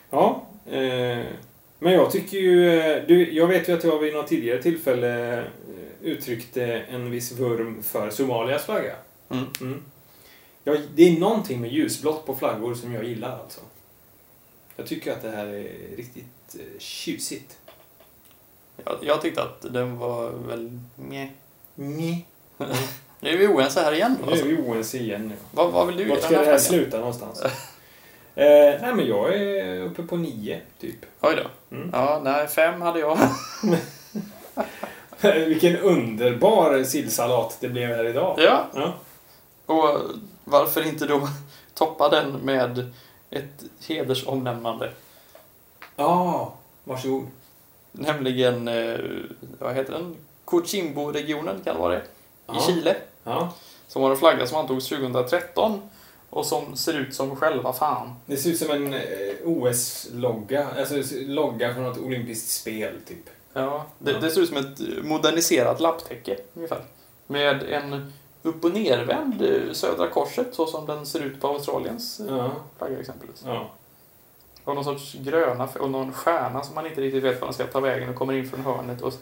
Ja, 0.09 0.47
eh, 0.65 1.26
men 1.80 1.93
jag 1.93 2.11
tycker 2.11 2.38
ju... 2.38 2.80
eh, 2.80 3.03
Du, 3.07 3.32
jag 3.34 3.47
vet 3.47 3.70
ju 3.70 3.74
att 3.74 3.84
jag 3.84 3.99
vid 3.99 4.13
något 4.13 4.28
tidigare 4.28 4.61
tillfälle 4.63 5.38
eh, 5.39 5.43
uttryckte 6.01 6.65
en 6.65 7.11
viss 7.11 7.32
vurm 7.32 7.84
för 7.84 8.09
Somalias 8.09 8.65
flagga. 8.65 8.95
Mm. 9.30 9.45
Mm. 9.61 9.84
Ja, 10.70 10.82
det 10.95 11.03
är 11.03 11.20
någonting 11.20 11.61
med 11.61 11.72
ljusblått 11.72 12.26
på 12.26 12.36
flaggor 12.36 12.76
som 12.76 12.93
jag 12.93 13.03
gillar 13.03 13.39
alltså. 13.39 13.61
Jag 14.76 14.88
tycker 14.88 15.11
att 15.11 15.22
det 15.22 15.30
här 15.32 15.45
är 15.47 15.95
riktigt 15.97 16.55
eh, 16.55 16.80
tjusigt. 16.80 17.57
Jag, 18.86 18.95
jag 19.01 19.22
tyckte 19.22 19.41
att 19.43 19.61
den 19.74 19.97
var 19.97 20.30
väl 20.30 20.80
meh. 20.95 21.28
Nej. 21.76 22.26
Nu 23.22 23.30
är 23.30 23.38
vi 23.38 23.47
oense 23.47 23.82
här 23.82 23.91
igen. 23.93 24.17
Nu 24.22 24.28
är 24.28 24.32
Alltså. 24.32 24.45
vi 24.47 24.57
oense 24.57 24.97
igen 24.97 25.28
nu. 25.28 25.36
Vad, 25.51 25.72
vad 25.72 25.88
vill 25.88 25.97
du 25.97 26.05
Vart 26.05 26.22
ska 26.22 26.39
det 26.39 26.45
här 26.45 26.57
sluta 26.57 26.97
någonstans? 26.97 27.41
eh, 28.36 28.82
nej, 28.82 28.93
men 28.95 29.07
jag 29.07 29.36
är 29.36 29.82
uppe 29.82 30.03
på 30.03 30.17
nio, 30.17 30.61
typ. 30.80 30.95
Oj 31.22 31.36
då. 31.36 31.76
Mm. 31.76 31.89
Ja, 31.93 32.22
nej, 32.24 32.47
fem 32.47 32.82
hade 32.82 32.99
jag. 32.99 33.17
Vilken 35.47 35.78
underbar 35.78 36.84
sillsalat 36.84 37.57
det 37.59 37.70
blev 37.70 37.89
här 37.89 38.05
idag. 38.05 38.36
ja, 38.39 38.65
Ja. 38.76 38.93
och 39.65 39.99
varför 40.50 40.88
inte 40.88 41.06
då 41.06 41.28
toppa 41.74 42.10
den 42.10 42.32
med 42.32 42.91
ett 43.30 43.64
hedersomnämnande? 43.88 44.91
Ja, 45.95 46.54
varsågod. 46.84 47.28
Nämligen, 47.91 48.68
eh, 48.68 49.00
vad 49.60 49.76
heter 49.76 49.93
den? 49.93 50.16
Cochimbo-regionen, 50.45 51.62
kan 51.66 51.76
det 51.76 51.82
vara 51.82 51.93
det? 51.93 52.00
I 52.00 52.04
Ja. 52.45 52.62
Chile. 52.68 52.95
Ja. 53.24 53.54
Som 53.88 54.02
var 54.02 54.12
en 54.12 54.18
flagga 54.18 54.47
som 54.47 54.58
antogs 54.58 54.88
2013 54.89 55.82
och 56.30 56.45
som 56.45 56.78
ser 56.78 56.93
ut 56.93 57.16
som 57.16 57.36
själva 57.36 57.74
fan. 57.74 58.16
Det 58.26 58.38
ser 58.38 58.50
ut 58.50 58.60
som 58.60 58.72
en 58.72 58.93
eh, 58.93 59.02
OS-logga. 59.45 60.68
Alltså 60.78 61.16
logga 61.16 61.74
från 61.74 61.84
något 61.84 61.97
olympiskt 61.97 62.50
spel, 62.50 62.93
typ. 63.08 63.30
Ja, 63.54 63.86
det, 64.00 64.12
Ja. 64.12 64.18
det 64.20 64.30
ser 64.32 64.41
ut 64.41 64.50
som 64.50 64.58
ett 64.58 64.80
moderniserat 65.04 65.80
lapptäcke 65.80 66.38
ungefär. 66.54 66.82
Med 67.28 67.64
en 67.64 68.14
upp 68.43 68.63
och 68.65 68.71
nervänd 68.71 69.41
eh, 69.41 69.71
Södra 69.73 70.07
Korset 70.07 70.55
så 70.55 70.65
som 70.65 70.85
den 70.85 71.05
ser 71.05 71.19
ut 71.19 71.41
på 71.41 71.47
Australiens 71.47 72.19
eh, 72.19 72.37
Ja. 72.37 72.51
flagga 72.77 72.99
exempelvis. 72.99 73.43
Ja. 73.45 73.69
Och 74.63 74.75
någon 74.75 74.83
sorts 74.83 75.13
gröna 75.13 75.67
och 75.79 75.89
någon 75.89 76.13
stjärna 76.13 76.63
som 76.63 76.75
man 76.75 76.85
inte 76.85 77.01
riktigt 77.01 77.23
vet 77.23 77.41
var 77.41 77.47
den 77.47 77.53
ska 77.53 77.67
ta 77.67 77.79
vägen 77.79 78.09
och 78.09 78.15
kommer 78.15 78.33
in 78.33 78.49
från 78.49 78.61
hörnet. 78.61 79.01
Och 79.01 79.13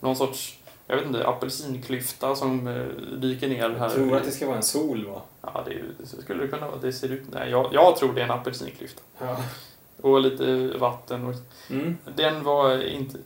någon 0.00 0.16
sorts, 0.16 0.58
jag 0.86 0.96
vet 0.96 1.06
inte, 1.06 1.28
apelsinklyfta 1.28 2.36
som 2.36 2.66
eh, 2.66 2.86
dyker 3.18 3.48
ner 3.48 3.70
här. 3.70 3.78
Jag 3.78 3.92
tror 3.92 4.16
att 4.16 4.24
det 4.24 4.30
ska 4.30 4.46
vara 4.46 4.56
en 4.56 4.62
sol, 4.62 5.06
va? 5.06 5.22
Ja, 5.42 5.62
det, 5.66 5.82
det 5.98 6.22
skulle 6.22 6.42
det 6.42 6.48
kunna 6.48 6.66
vara. 6.66 6.80
Det 6.80 6.92
ser 6.92 7.08
ut... 7.08 7.22
Nej, 7.32 7.50
jag, 7.50 7.68
jag 7.74 7.96
tror 7.96 8.12
det 8.12 8.20
är 8.20 8.24
en 8.24 8.30
apelsinklyfta. 8.30 9.00
Ja. 9.18 9.36
Och 10.02 10.20
lite 10.20 10.72
vatten 10.78 11.26
och... 11.26 11.34
Mm. 11.70 11.96
Den 12.16 12.44
var 12.44 12.82
inte... 12.82 13.18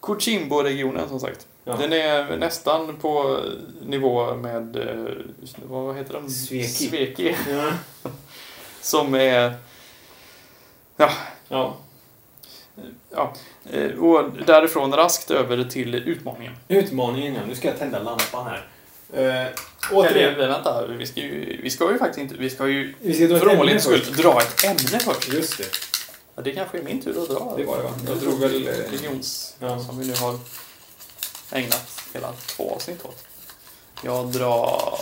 Cochimbo-regionen 0.00 1.08
som 1.08 1.20
sagt. 1.20 1.46
Ja. 1.68 1.76
Den 1.76 1.92
är 1.92 2.36
nästan 2.36 2.96
på 2.96 3.40
nivå 3.82 4.34
med... 4.34 4.76
eh, 4.76 5.14
Vad 5.66 5.96
heter 5.96 6.12
den? 6.12 6.30
Sveki. 6.30 6.68
Sveki. 6.68 7.36
Ja. 7.50 7.70
Som 8.80 9.14
är... 9.14 9.54
ja. 11.48 11.76
Ja, 13.10 13.32
eh, 13.72 13.90
och 13.90 14.30
därifrån 14.46 14.92
raskt 14.92 15.30
över 15.30 15.64
till 15.64 15.94
utmaningen. 15.94 16.52
Utmaningen, 16.68 17.34
ja. 17.34 17.40
Nu 17.48 17.54
ska 17.54 17.68
jag 17.68 17.78
tända 17.78 17.98
lampan 17.98 18.46
här. 18.46 18.66
Eller, 19.12 19.52
återigen. 19.92 20.38
vänta, 20.38 20.86
vi 20.86 21.06
ska, 21.06 21.20
ju, 21.20 21.60
vi 21.62 21.70
ska 21.70 21.92
ju 21.92 21.98
faktiskt 21.98 22.18
inte... 22.18 22.34
Vi 22.34 22.50
ska 22.50 22.68
ju 22.68 22.94
Vi 23.00 23.14
ska 23.14 23.38
för 23.38 23.58
ordningens 23.58 23.84
skull 23.84 24.02
dra 24.16 24.38
ett 24.40 24.64
ämne 24.64 24.98
först. 24.98 25.32
Just 25.32 25.58
det. 25.58 25.64
Ja, 26.36 26.42
det 26.42 26.52
kanske 26.52 26.78
är 26.78 26.82
min 26.82 27.02
tur 27.02 27.22
att 27.22 27.28
dra. 27.28 27.54
Det 27.56 27.64
var 27.64 27.76
det, 27.76 27.82
va? 27.82 27.90
Jag 28.08 28.16
drog 28.18 28.40
väl, 28.40 28.66
eh, 28.68 28.70
Religions, 28.72 29.56
ja. 29.60 29.78
som 29.78 29.98
vi 29.98 30.06
nu 30.06 30.14
har 30.14 30.38
ägnat 31.52 32.00
hela 32.14 32.32
två 32.32 32.74
avsnitt 32.74 33.04
åt. 33.04 33.24
Jag 34.04 34.32
drar... 34.32 34.98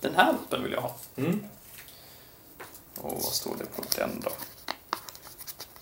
Den 0.00 0.14
här 0.14 0.32
lappen 0.32 0.62
vill 0.62 0.72
jag 0.72 0.80
ha. 0.80 0.94
Mm. 1.16 1.44
Och 3.00 3.12
vad 3.12 3.22
står 3.32 3.56
det 3.56 3.64
på 3.64 3.82
den 3.96 4.20
då? 4.20 4.30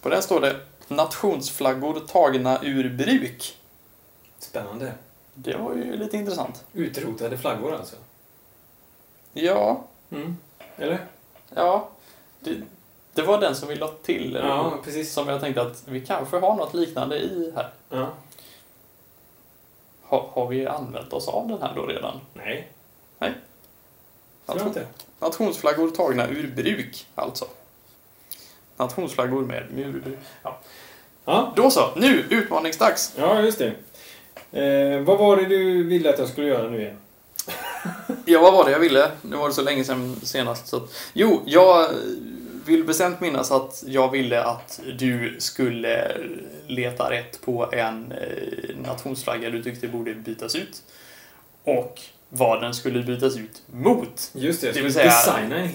På 0.00 0.08
den 0.08 0.22
står 0.22 0.40
det 0.40 0.60
Nationsflaggor 0.88 2.00
tagna 2.00 2.62
ur 2.62 2.96
bruk. 2.96 3.58
Spännande. 4.38 4.94
Det 5.34 5.56
var 5.56 5.74
ju 5.74 5.96
lite 5.96 6.16
intressant. 6.16 6.64
Utrotade 6.72 7.38
flaggor, 7.38 7.74
alltså. 7.74 7.96
Ja, 9.32 9.84
Mm. 10.10 10.36
Eller? 10.76 11.06
ja. 11.54 11.88
Det, 12.40 12.62
det 13.18 13.24
var 13.24 13.40
den 13.40 13.54
som 13.54 13.68
vi 13.68 13.74
la 13.74 13.88
till. 14.02 14.38
Ja, 14.42 14.78
precis. 14.84 15.12
Som 15.12 15.28
jag 15.28 15.40
tänkte 15.40 15.62
att 15.62 15.82
vi 15.84 16.00
kanske 16.00 16.38
har 16.38 16.56
något 16.56 16.74
liknande 16.74 17.16
i 17.18 17.52
här. 17.56 17.70
Ja. 17.88 18.08
Har, 20.02 20.28
har 20.32 20.46
vi 20.46 20.66
använt 20.66 21.12
oss 21.12 21.28
av 21.28 21.48
den 21.48 21.62
här 21.62 21.72
då 21.76 21.86
redan? 21.86 22.20
Nej. 22.34 22.68
Nej. 23.18 23.32
Inte. 24.66 24.86
Nationsflaggor 25.20 25.90
tagna 25.90 26.28
ur 26.28 26.52
bruk, 26.56 27.06
alltså. 27.14 27.44
Nationsflaggor 28.76 29.42
med 29.42 29.64
mur. 29.74 30.18
Ja. 30.42 30.58
Ja. 31.24 31.52
Då 31.56 31.70
så, 31.70 31.90
nu 31.96 32.24
utmaningsdags! 32.30 33.14
Ja, 33.16 33.42
just 33.42 33.58
det. 33.58 33.72
Eh, 34.62 35.00
vad 35.00 35.18
var 35.18 35.36
det 35.36 35.44
du 35.44 35.82
ville 35.82 36.10
att 36.10 36.18
jag 36.18 36.28
skulle 36.28 36.46
göra 36.46 36.70
nu 36.70 36.80
igen? 36.80 36.98
Ja, 38.24 38.40
vad 38.40 38.52
var 38.52 38.64
det 38.64 38.70
jag 38.70 38.78
ville? 38.78 39.10
Nu 39.22 39.36
var 39.36 39.48
det 39.48 39.54
så 39.54 39.62
länge 39.62 39.84
sedan 39.84 40.16
senast. 40.22 40.68
Så 40.68 40.82
jo, 41.12 41.42
jag 41.46 41.90
vill 42.68 42.84
bestämt 42.84 43.20
minnas 43.20 43.50
att 43.52 43.84
jag 43.86 44.10
ville 44.10 44.42
att 44.44 44.80
du 44.98 45.36
skulle 45.38 46.16
leta 46.66 47.10
rätt 47.10 47.40
på 47.44 47.68
en 47.72 48.12
eh, 48.12 48.76
nationsflagga 48.86 49.50
du 49.50 49.62
tyckte 49.62 49.88
borde 49.88 50.14
bytas 50.14 50.54
ut. 50.54 50.82
Och 51.64 52.00
vad 52.28 52.62
den 52.62 52.74
skulle 52.74 53.02
bytas 53.02 53.36
ut 53.36 53.62
mot. 53.72 54.30
Just 54.34 54.60
det, 54.60 54.66
jag 54.66 54.76
Det 54.76 54.82
vill 54.82 54.92
säga, 54.94 55.12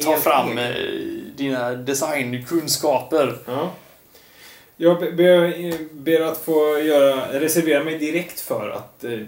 Ta 0.04 0.18
fram 0.18 0.58
egen. 0.58 0.58
eh, 0.72 1.36
dina 1.36 1.72
designkunskaper. 1.74 3.38
Ja. 3.46 3.72
Jag 4.78 5.00
be- 5.00 5.12
ber, 5.12 5.74
ber 5.94 6.22
att 6.22 6.38
få 6.38 6.80
göra, 6.80 7.40
reservera 7.40 7.84
mig 7.84 7.98
direkt 7.98 8.40
för 8.40 8.70
att, 8.70 9.04
eh, 9.04 9.20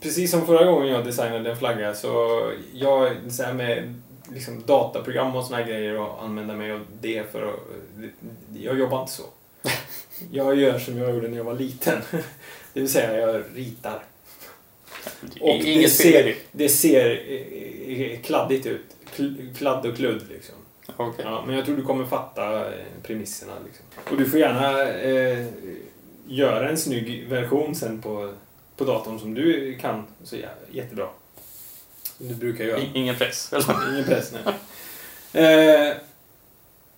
precis 0.00 0.30
som 0.30 0.46
förra 0.46 0.64
gången 0.64 0.88
jag 0.88 1.04
designade 1.04 1.50
en 1.50 1.56
flagga, 1.56 1.94
så 1.94 2.42
jag 2.72 3.16
så 3.30 3.42
här 3.42 3.52
med 3.52 3.94
liksom, 4.32 4.62
dataprogram 4.66 5.36
och 5.36 5.44
såna 5.44 5.56
här 5.56 5.64
grejer 5.64 5.98
och 6.00 6.22
använda 6.24 6.54
mig 6.56 6.72
av 6.72 6.80
det 7.00 7.32
för 7.32 7.42
att... 7.42 7.54
eh, 8.02 8.08
Jag 8.64 8.78
jobbar 8.78 9.00
inte 9.00 9.12
så. 9.12 9.22
Jag 10.32 10.56
gör 10.56 10.78
som 10.78 10.98
jag 10.98 11.14
gjorde 11.14 11.28
när 11.28 11.36
jag 11.36 11.44
var 11.44 11.54
liten. 11.54 11.98
Det 12.72 12.80
vill 12.80 12.88
säga, 12.92 13.18
jag 13.18 13.42
ritar. 13.54 14.02
Och 15.40 15.58
det 15.64 15.88
ser, 15.88 16.24
det. 16.24 16.34
det 16.52 16.68
ser 16.68 17.10
eh, 17.28 18.00
eh, 18.12 18.20
kladdigt 18.20 18.66
ut. 18.66 18.86
Kl- 19.16 19.54
Kladd 19.54 19.86
och 19.86 19.96
kludd 19.96 20.22
liksom. 20.30 20.54
Okej. 20.96 21.24
Ja, 21.28 21.44
men 21.46 21.56
jag 21.56 21.64
tror 21.66 21.76
du 21.76 21.82
kommer 21.82 22.04
fatta 22.06 22.66
eh, 22.66 22.84
premisserna. 23.02 23.52
Liksom. 23.66 23.84
Och 24.10 24.16
du 24.18 24.30
får 24.30 24.40
gärna 24.40 24.88
eh, 24.92 25.46
göra 26.26 26.68
en 26.68 26.76
snygg 26.78 27.28
version 27.28 27.74
sen 27.74 28.02
på, 28.02 28.34
på 28.76 28.84
datorn 28.84 29.18
som 29.18 29.34
du 29.34 29.74
kan 29.80 30.04
så 30.24 30.36
jä- 30.36 30.48
jättebra. 30.70 31.08
Som 32.18 32.28
du 32.28 32.34
brukar 32.34 32.64
göra. 32.64 32.78
I- 32.78 32.90
Ingen 32.94 33.16
press. 33.16 33.52
Ingen 33.92 34.04
press, 34.04 34.32
nej. 34.32 34.54
Eh, 35.44 35.94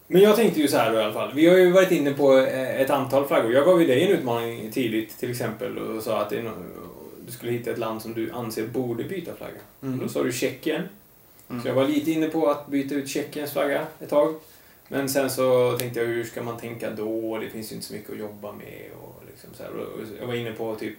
men 0.07 0.23
jag 0.23 0.37
tänkte 0.37 0.61
ju 0.61 0.69
så 0.69 0.77
här 0.77 0.93
då 0.93 0.99
i 0.99 1.03
alla 1.03 1.13
fall. 1.13 1.33
Vi 1.35 1.47
har 1.49 1.57
ju 1.57 1.71
varit 1.71 1.91
inne 1.91 2.13
på 2.13 2.39
eh, 2.39 2.81
ett 2.81 2.91
antal 2.91 3.27
flaggor. 3.27 3.53
Jag 3.53 3.65
gav 3.65 3.81
ju 3.81 3.87
dig 3.87 4.03
en 4.05 4.11
utmaning 4.19 4.71
tidigt 4.73 5.19
till 5.19 5.31
exempel 5.31 5.79
och 5.79 6.03
sa 6.03 6.21
att 6.21 6.31
du 6.31 7.33
skulle 7.33 7.53
hitta 7.53 7.71
ett 7.71 7.79
land 7.79 8.03
som 8.03 8.15
du 8.15 8.31
anser 8.33 8.67
borde 8.67 9.05
byta 9.05 9.35
flagga. 9.37 9.61
Mm. 9.83 9.99
Då 9.99 10.09
sa 10.09 10.23
du 10.23 10.33
Tjeckien. 10.33 10.83
Mm. 11.51 11.63
Så 11.63 11.69
jag 11.69 11.75
var 11.75 11.89
lite 11.89 12.11
inne 12.11 12.29
på 12.29 12.51
att 12.51 12.67
byta 12.67 12.95
ut 12.95 13.09
Tjeckiens 13.09 13.53
flagga 13.53 13.87
ett 14.01 14.09
tag. 14.11 14.35
Men 14.89 15.09
sen 15.09 15.31
så 15.31 15.77
tänkte 15.79 16.01
jag, 16.01 16.07
hur 16.07 16.25
ska 16.25 16.43
man 16.43 16.59
tänka 16.59 16.91
då? 16.91 17.39
Det 17.39 17.49
finns 17.49 17.71
ju 17.73 17.75
inte 17.75 17.87
så 17.87 17.95
mycket 17.95 18.11
att 18.11 18.19
jobba 18.19 18.53
med. 18.53 18.91
Och 19.03 19.23
liksom 19.31 19.51
så 19.55 19.63
här. 19.63 19.71
Jag 20.21 20.27
var 20.27 20.35
inne 20.35 20.53
på 20.53 20.75
typ 20.75 20.95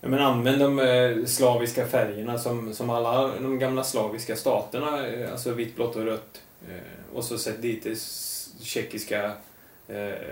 Ja, 0.00 0.08
men 0.08 0.20
använd 0.20 0.60
de 0.60 0.78
eh, 0.78 1.24
slaviska 1.24 1.86
färgerna 1.86 2.38
som, 2.38 2.74
som 2.74 2.90
alla 2.90 3.28
de 3.40 3.58
gamla 3.58 3.84
slaviska 3.84 4.36
staterna, 4.36 5.06
eh, 5.06 5.32
alltså 5.32 5.52
vitt, 5.52 5.76
blått 5.76 5.96
och 5.96 6.04
rött. 6.04 6.42
Eh, 6.68 7.16
och 7.16 7.24
så 7.24 7.38
sätt 7.38 7.62
dit 7.62 7.84
det 7.84 7.98
tjeckiska 8.64 9.32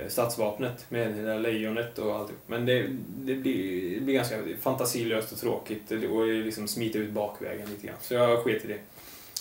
stadsvapnet 0.09 0.12
statsvapnet 0.12 0.91
med 0.91 1.14
det 1.14 1.23
där 1.23 1.39
lejonet 1.39 1.99
och 1.99 2.17
allt. 2.17 2.33
Men 2.47 2.67
det, 2.67 2.87
det, 3.17 3.35
blir, 3.35 3.95
det 3.95 4.01
blir 4.01 4.14
ganska 4.14 4.37
fantasilöst 4.61 5.33
och 5.33 5.39
tråkigt 5.39 5.91
och 5.91 6.27
liksom 6.27 6.69
smita 6.69 6.99
ut 6.99 7.11
bakvägen 7.11 7.69
lite 7.71 7.87
grann. 7.87 7.97
Så 8.01 8.14
jag 8.14 8.39
sket 8.39 8.64
i 8.64 8.69
det. 8.69 8.79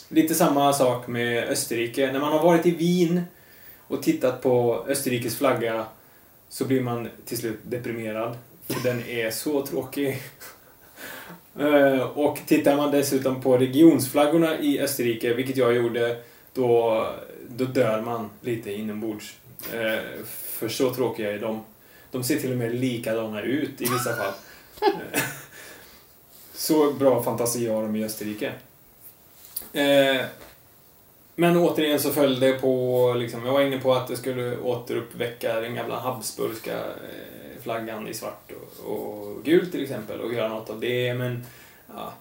Lite 0.09 0.35
samma 0.35 0.73
sak 0.73 1.07
med 1.07 1.43
Österrike. 1.49 2.11
När 2.11 2.19
man 2.19 2.31
har 2.31 2.43
varit 2.43 2.65
i 2.65 2.71
Wien 2.71 3.21
och 3.87 4.03
tittat 4.03 4.41
på 4.41 4.85
Österrikes 4.87 5.37
flagga 5.37 5.85
så 6.49 6.65
blir 6.65 6.81
man 6.81 7.09
till 7.25 7.37
slut 7.37 7.59
deprimerad. 7.63 8.37
För 8.67 8.83
den 8.83 9.07
är 9.07 9.31
så 9.31 9.65
tråkig. 9.65 10.21
Eh, 11.59 12.01
och 12.01 12.37
tittar 12.47 12.77
man 12.77 12.91
dessutom 12.91 13.41
på 13.41 13.57
regionsflaggorna 13.57 14.59
i 14.59 14.79
Österrike, 14.79 15.33
vilket 15.33 15.57
jag 15.57 15.75
gjorde, 15.75 16.21
då, 16.53 17.07
då 17.47 17.65
dör 17.65 18.01
man 18.01 18.29
lite 18.41 18.71
inombords. 18.71 19.37
Eh, 19.73 20.23
för 20.25 20.69
så 20.69 20.93
tråkiga 20.93 21.31
är 21.31 21.39
de. 21.39 21.63
De 22.11 22.23
ser 22.23 22.39
till 22.39 22.51
och 22.51 22.57
med 22.57 22.75
likadana 22.75 23.41
ut 23.41 23.81
i 23.81 23.83
vissa 23.83 24.15
fall. 24.15 24.33
Eh, 24.81 25.21
så 26.53 26.93
bra 26.93 27.23
fantasi 27.23 27.67
har 27.67 27.81
de 27.81 27.95
i 27.95 28.05
Österrike. 28.05 28.51
Men 31.35 31.57
återigen 31.57 31.99
så 31.99 32.11
föll 32.11 32.39
det 32.39 32.53
på, 32.53 33.13
liksom, 33.17 33.45
jag 33.45 33.53
var 33.53 33.61
inne 33.61 33.77
på 33.77 33.93
att 33.93 34.07
det 34.07 34.17
skulle 34.17 34.57
återuppväcka 34.57 35.59
den 35.59 35.75
gamla 35.75 35.99
Habsburgska 35.99 36.83
flaggan 37.65 38.07
i 38.07 38.13
svart 38.13 38.51
och, 38.51 38.91
och 38.91 39.43
gult 39.43 39.71
till 39.71 39.83
exempel 39.83 40.19
och 40.21 40.33
göra 40.33 40.47
något 40.47 40.69
av 40.69 40.79
det, 40.79 41.13
men 41.13 41.45
ja, 41.95 42.13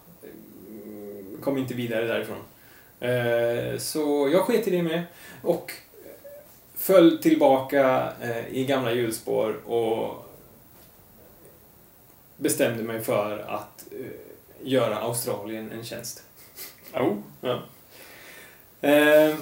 kom 1.43 1.59
inte 1.59 1.75
vidare 1.75 2.07
därifrån. 2.07 2.39
Eh, 3.01 3.79
Så 3.79 4.29
jag 4.33 4.43
sket 4.43 4.69
i 4.69 4.71
det 4.71 4.83
med 4.83 5.03
och 5.43 5.73
föll 6.75 7.19
tillbaka 7.19 8.13
eh, 8.23 8.49
i 8.49 8.65
gamla 8.65 8.93
hjulspår 8.93 9.53
och 9.71 10.27
bestämde 12.37 12.83
mig 12.83 13.01
för 13.01 13.39
att 13.39 13.85
eh, 13.93 14.69
göra 14.69 14.99
Australien 14.99 15.71
en 15.73 15.85
tjänst. 15.85 16.23
Oh. 16.95 17.17
Ja. 17.41 17.63
Eh, 18.89 19.35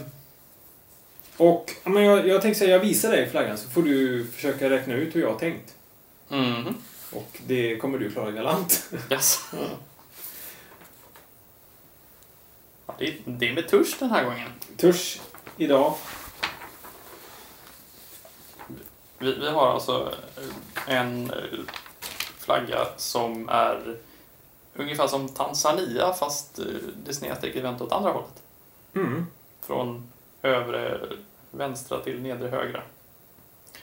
och 1.37 1.71
men 1.85 2.03
jag, 2.03 2.29
jag 2.29 2.43
tänkte 2.43 2.59
säga, 2.59 2.73
jag 2.73 2.81
visar 2.81 3.11
dig 3.11 3.29
flaggan 3.29 3.59
så 3.59 3.69
får 3.71 3.83
du 3.83 4.27
försöka 4.27 4.71
räkna 4.71 4.95
ut 4.95 5.17
hur 5.17 5.21
jag 5.21 5.33
har 5.33 5.39
tänkt. 5.39 5.75
Mhm. 6.33 6.75
Och 7.13 7.41
det 7.47 7.77
kommer 7.77 7.99
du 7.99 8.11
klara 8.13 8.31
galant. 8.31 8.91
Yes. 9.11 9.51
Ja. 9.53 9.59
Ja, 12.87 12.95
det, 12.99 13.09
är, 13.09 13.17
det 13.27 13.49
är 13.49 13.55
med 13.55 13.69
tusch 13.69 13.97
den 13.99 14.11
här 14.11 14.25
gången. 14.25 14.51
Tusch 14.77 15.21
idag. 15.57 15.95
Vi, 19.19 19.33
vi 19.33 19.49
har 19.51 19.67
alltså 19.67 20.15
en 20.87 21.31
eh, 21.31 21.59
flagga 22.39 22.87
som 22.97 23.49
är 23.49 23.97
ungefär 24.75 25.07
som 25.07 25.29
Tanzania 25.29 26.13
fast 26.13 26.59
eh, 26.59 26.65
det 27.07 27.15
snedstrecket 27.15 27.65
vänt 27.65 27.81
åt 27.81 27.93
andra 27.93 28.11
hållet. 28.11 28.43
Mm. 28.95 29.27
Från 29.61 30.13
övre 30.43 31.01
vänstra 31.51 32.01
till 32.01 32.23
nedre 32.23 32.49
högra. 32.49 32.83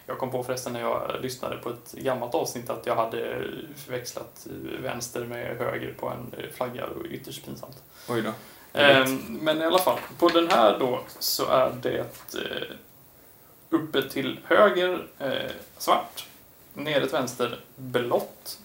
Jag 0.10 0.18
kom 0.18 0.32
på 0.32 0.44
förresten 0.44 0.74
när 0.74 0.80
jag 0.80 1.12
lyssnade 1.22 1.58
på 1.58 1.70
ett 1.70 1.92
gammalt 1.92 2.36
avsnitt 2.36 2.70
att 2.70 2.86
jag 2.86 2.96
hade 2.96 3.44
förväxlat 3.76 4.48
vänster 4.82 5.26
med 5.26 5.58
höger 5.58 5.94
på 6.00 6.10
en 6.10 6.36
flagga. 6.54 6.88
Det 6.88 6.96
var 6.96 7.08
ytterst 7.08 7.46
pinsamt. 7.46 7.84
Oj 8.10 8.22
då. 8.22 8.30
Eh, 8.80 9.08
Men 9.28 9.62
i 9.62 9.66
alla 9.66 9.80
fall, 9.80 10.00
på 10.20 10.30
den 10.30 10.48
här 10.48 10.80
då 10.80 11.00
så 11.20 11.46
är 11.46 11.72
det 11.82 12.00
eh, 12.36 12.76
uppe 13.70 14.10
till 14.10 14.40
höger 14.44 15.08
eh, 15.20 15.52
svart, 15.78 16.26
nere 16.74 17.02
till 17.02 17.12
vänster 17.12 17.60
blått. 17.76 18.60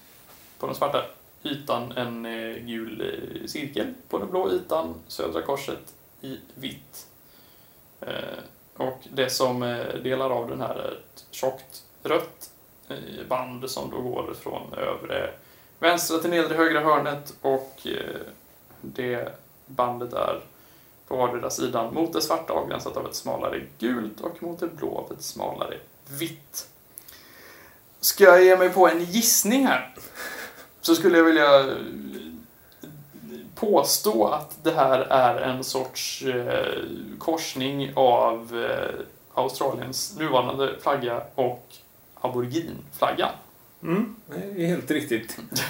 På 0.59 0.67
den 0.67 0.75
svarta 0.75 1.05
ytan 1.43 1.93
en 1.93 2.27
eh, 2.27 2.57
gul 2.57 3.21
cirkel. 3.47 3.95
På 4.09 4.19
den 4.19 4.31
blå 4.31 4.51
ytan 4.51 4.95
södra 5.09 5.43
korset 5.43 5.95
i 6.21 6.39
vitt. 6.55 7.07
Och 8.77 9.07
det 9.13 9.31
som 9.31 9.63
eh, 9.63 9.95
delar 10.03 10.31
av 10.31 10.49
den 10.49 10.61
här 10.61 10.75
är 10.75 10.93
ett 10.93 11.25
tjockt 11.31 11.83
rött 12.03 12.51
eh, 12.89 13.27
band 13.29 13.71
som 13.71 13.91
då 13.91 14.01
går 14.01 14.35
från 14.43 14.75
övre 14.75 15.31
vänstra 15.79 16.19
till 16.19 16.31
nedre 16.31 16.57
högra 16.57 16.81
hörnet 16.81 17.35
och 17.41 17.81
eh, 17.85 18.21
det 18.81 19.35
bandet 19.67 20.13
är 20.13 20.41
på 21.09 21.17
vardera 21.17 21.51
sidan 21.51 21.95
mot 21.95 22.13
det 22.13 22.21
svarta 22.21 22.53
avgränsat 22.53 22.97
av 22.97 23.07
ett 23.07 23.15
smalare 23.15 23.63
gult 23.79 24.21
och 24.21 24.43
mot 24.43 24.61
det 24.61 24.67
blå 24.67 24.99
av 24.99 25.17
ett 25.17 25.25
smalare 25.25 25.77
vitt. 26.09 26.69
Ska 28.01 28.25
jag 28.25 28.45
ge 28.45 28.57
mig 28.57 28.71
på 28.71 28.89
en 28.89 29.05
gissning 29.05 29.67
här 29.67 29.95
så 30.81 30.95
skulle 30.95 31.19
jag 31.19 31.25
vilja 31.25 31.75
påstå 33.55 34.27
att 34.27 34.65
det 34.65 34.71
här 34.73 35.01
är 35.01 35.41
en 35.41 35.65
sorts 35.65 36.23
eh, 36.23 36.85
korsning 37.19 37.93
av 37.97 38.65
eh, 38.65 38.95
Australiens 39.35 40.19
nuvarande 40.19 40.77
flagga 40.81 41.23
och 41.35 41.75
aboriginflaggan. 42.15 43.33
Mm. 43.83 44.17
Det 44.27 44.65
är 44.65 44.67
helt 44.67 44.91
riktigt. 44.91 45.39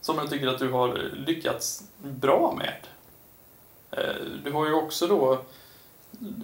Som 0.00 0.18
jag 0.18 0.30
tycker 0.30 0.46
att 0.46 0.58
du 0.58 0.70
har 0.70 0.94
lyckats 1.14 1.84
bra 2.02 2.58
med. 2.58 2.74
Eh, 3.90 4.14
Du 4.44 4.52
har 4.52 4.66
ju 4.66 4.72
också 4.72 5.06
då 5.06 5.38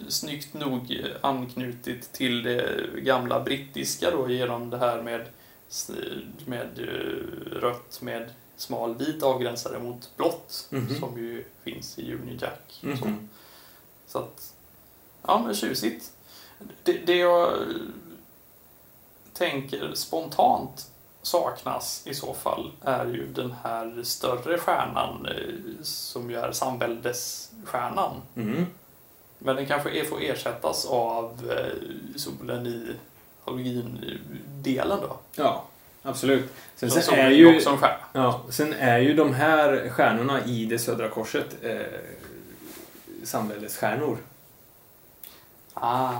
snyggt 0.08 0.54
nog 0.54 1.04
anknutit 1.20 2.12
till 2.12 2.42
det 2.42 2.86
gamla 2.96 3.40
brittiska 3.40 4.10
då 4.10 4.30
genom 4.30 4.70
det 4.70 4.78
här 4.78 5.02
med, 5.02 5.26
med 6.46 6.78
rött 7.52 7.98
med 8.02 8.30
smal 8.56 8.94
vit 8.94 9.22
avgränsare 9.22 9.78
mot 9.78 10.16
blått 10.16 10.66
Mhm. 10.70 11.00
som 11.00 11.18
ju 11.18 11.44
finns 11.64 11.98
i 11.98 12.14
Union 12.14 12.38
Jack. 12.40 12.82
och 12.92 12.98
Så. 12.98 13.12
Så 14.06 14.18
att, 14.18 14.52
ja 15.26 15.42
men 15.46 15.54
tjusigt. 15.54 16.12
Det, 16.82 16.92
det 16.92 17.16
jag 17.16 17.52
tänker 19.32 19.94
spontant 19.94 20.90
saknas 21.22 22.02
i 22.06 22.14
så 22.14 22.34
fall 22.34 22.72
är 22.80 23.06
ju 23.06 23.26
den 23.26 23.54
här 23.62 24.00
större 24.02 24.58
stjärnan 24.58 25.26
eh, 25.26 25.82
som 25.82 26.30
ju 26.30 26.36
är 26.36 26.52
samväldesstjärnan. 26.52 28.22
Mm. 28.36 28.66
Men 29.38 29.56
den 29.56 29.66
kanske 29.66 30.04
får 30.04 30.22
ersättas 30.22 30.86
av 30.86 31.50
eh, 31.50 31.88
solen 32.18 32.66
i 32.66 32.94
halogin-delen 33.44 34.98
då. 35.02 35.16
Ja, 35.36 35.64
absolut. 36.04 36.52
Sen, 36.76 36.90
sen, 36.90 37.14
är 37.14 37.30
ju, 37.30 37.56
också 37.56 37.70
en 37.70 37.78
stjärna. 37.78 37.98
ja, 38.12 38.44
sen 38.50 38.72
är 38.72 38.98
ju 38.98 39.14
de 39.14 39.34
här 39.34 39.88
stjärnorna 39.90 40.44
i 40.44 40.64
det 40.64 40.78
södra 40.78 41.08
korset 41.08 41.46
eh, 41.62 41.76
samväldesstjärnor. 43.24 44.18
Ah, 45.74 46.12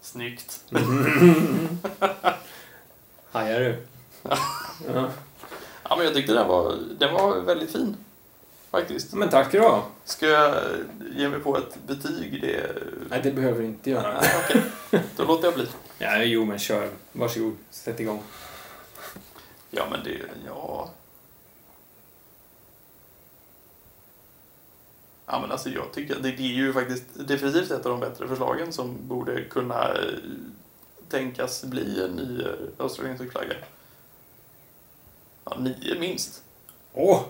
snyggt. 0.00 0.60
Hajar 3.32 3.60
du? 3.60 3.76
Ja. 4.94 5.10
Ja, 5.88 5.96
men 5.96 6.04
jag 6.04 6.14
tyckte 6.14 6.34
den 6.34 6.48
var, 6.48 6.74
den 6.98 7.14
var 7.14 7.40
väldigt 7.40 7.72
fin. 7.72 7.96
Faktiskt. 8.70 9.12
Men 9.12 9.28
tack 9.28 9.54
ha. 9.54 9.84
Ska 10.04 10.26
jag 10.26 10.54
ge 11.16 11.28
mig 11.28 11.40
på 11.40 11.58
ett 11.58 11.76
betyg? 11.86 12.40
Det... 12.40 12.72
Nej, 13.10 13.20
det 13.22 13.30
behöver 13.30 13.60
du 13.60 13.66
inte 13.66 13.90
göra. 13.90 14.20
Nej, 14.20 14.30
okej. 14.44 14.62
Då 15.16 15.24
låter 15.24 15.44
jag 15.44 15.54
bli. 15.54 15.66
Ja, 15.98 16.22
jo, 16.22 16.44
men 16.44 16.58
kör. 16.58 16.88
Varsågod. 17.12 17.56
Sätt 17.70 18.00
igång. 18.00 18.22
Ja, 19.74 19.86
men 19.90 20.04
det... 20.04 20.20
Ja... 20.46 20.90
Ja, 25.26 25.40
men 25.40 25.52
alltså 25.52 25.68
jag 25.68 25.92
tycker 25.92 26.14
det, 26.14 26.30
det 26.30 26.42
är 26.42 26.54
ju 26.54 26.72
faktiskt 26.72 27.04
definitivt 27.14 27.70
ett 27.70 27.86
av 27.86 27.90
de 27.90 28.00
bättre 28.00 28.28
förslagen 28.28 28.72
som 28.72 29.08
borde 29.08 29.44
kunna 29.44 29.88
eh, 29.88 30.14
tänkas 31.08 31.64
bli 31.64 32.04
en 32.04 32.10
ny 32.10 32.42
eh, 32.42 32.48
australiensisk 32.78 33.32
flagga. 33.32 33.54
Ja, 35.44 35.56
nio 35.58 35.98
minst. 36.00 36.42
Åh! 36.92 37.20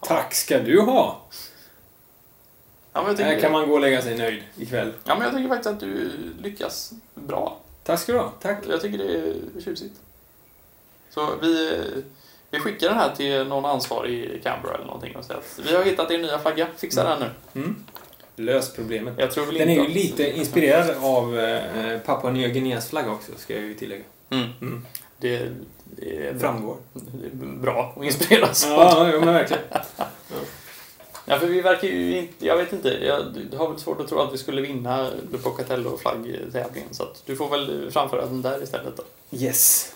Tack 0.00 0.34
ska 0.34 0.58
du 0.58 0.80
ha! 0.80 1.22
Ja, 2.92 3.10
tycker, 3.10 3.24
Här 3.24 3.40
kan 3.40 3.52
man 3.52 3.68
gå 3.68 3.74
och 3.74 3.80
lägga 3.80 4.02
sig 4.02 4.18
nöjd 4.18 4.42
ikväll. 4.56 4.92
ja, 5.04 5.14
men 5.14 5.22
jag 5.22 5.32
tycker 5.36 5.48
faktiskt 5.48 5.70
att 5.70 5.80
du 5.80 6.10
lyckas 6.38 6.92
bra. 7.14 7.60
Tack 7.82 8.00
ska 8.00 8.12
du 8.12 8.18
ha. 8.18 8.32
Tack. 8.40 8.64
Jag 8.68 8.80
tycker 8.80 8.98
det 8.98 9.16
är 9.16 9.34
tjusigt. 9.64 10.00
Så 11.14 11.28
vi, 11.42 11.80
vi 12.50 12.58
skickar 12.60 12.88
den 12.88 12.98
här 12.98 13.14
till 13.16 13.44
någon 13.46 13.64
ansvarig 13.64 14.12
i 14.24 14.40
Canberra 14.42 14.74
eller 14.74 14.84
någonting 14.86 15.16
och 15.16 15.24
säger 15.24 15.40
att 15.40 15.60
vi 15.70 15.74
har 15.76 15.82
hittat 15.84 16.08
din 16.08 16.22
nya 16.22 16.38
flagga, 16.38 16.66
fixa 16.76 17.04
den 17.04 17.20
nu. 17.54 17.60
Mm. 17.60 17.76
Lös 18.36 18.72
problemet. 18.74 19.14
Jag 19.18 19.30
tror 19.30 19.46
väl 19.46 19.54
Den 19.54 19.68
är 19.68 19.72
inte 19.72 19.82
ju 19.82 19.88
att- 19.88 19.94
lite 19.94 20.30
inspirerad 20.38 20.90
av 21.04 21.38
eh, 21.38 21.98
Papua 22.00 22.30
Nya 22.30 22.48
Guineas 22.48 22.88
flagga 22.90 23.10
också, 23.10 23.32
ska 23.36 23.54
jag 23.54 23.62
ju 23.62 23.74
tillägga. 23.74 24.04
Mm. 24.30 24.48
Mm. 24.60 24.86
Det, 25.18 25.48
det 25.84 26.26
är 26.26 26.32
bra. 26.32 26.40
Framgår. 26.40 26.76
Det 26.92 27.26
är 27.26 27.30
bra 27.60 27.94
att 27.96 28.04
inspireras 28.04 28.64
av. 28.66 28.70
Ja, 28.70 29.10
ja, 29.12 29.20
men 29.20 29.34
verkligen. 29.34 29.62
Ja, 31.26 31.38
för 31.38 31.46
vi 31.46 31.60
verkar 31.60 31.88
ju 31.88 32.18
inte, 32.18 32.46
jag 32.46 32.56
vet 32.56 32.72
inte, 32.72 32.88
jag 32.88 33.58
har 33.58 33.68
väl 33.70 33.78
svårt 33.80 34.00
att 34.00 34.08
tro 34.08 34.18
att 34.18 34.32
vi 34.34 34.38
skulle 34.38 34.62
vinna 34.62 35.10
Pocatello 35.42 35.96
flaggtävlingen 35.96 36.88
så 36.94 37.02
att 37.02 37.22
du 37.26 37.36
får 37.36 37.48
väl 37.50 37.90
framföra 37.90 38.26
den 38.26 38.42
där 38.42 38.62
istället 38.62 38.96
då. 38.96 39.02
Yes. 39.38 39.93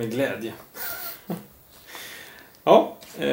Med 0.00 0.10
glädje. 0.10 0.52
ja, 2.64 2.96
eh, 3.18 3.24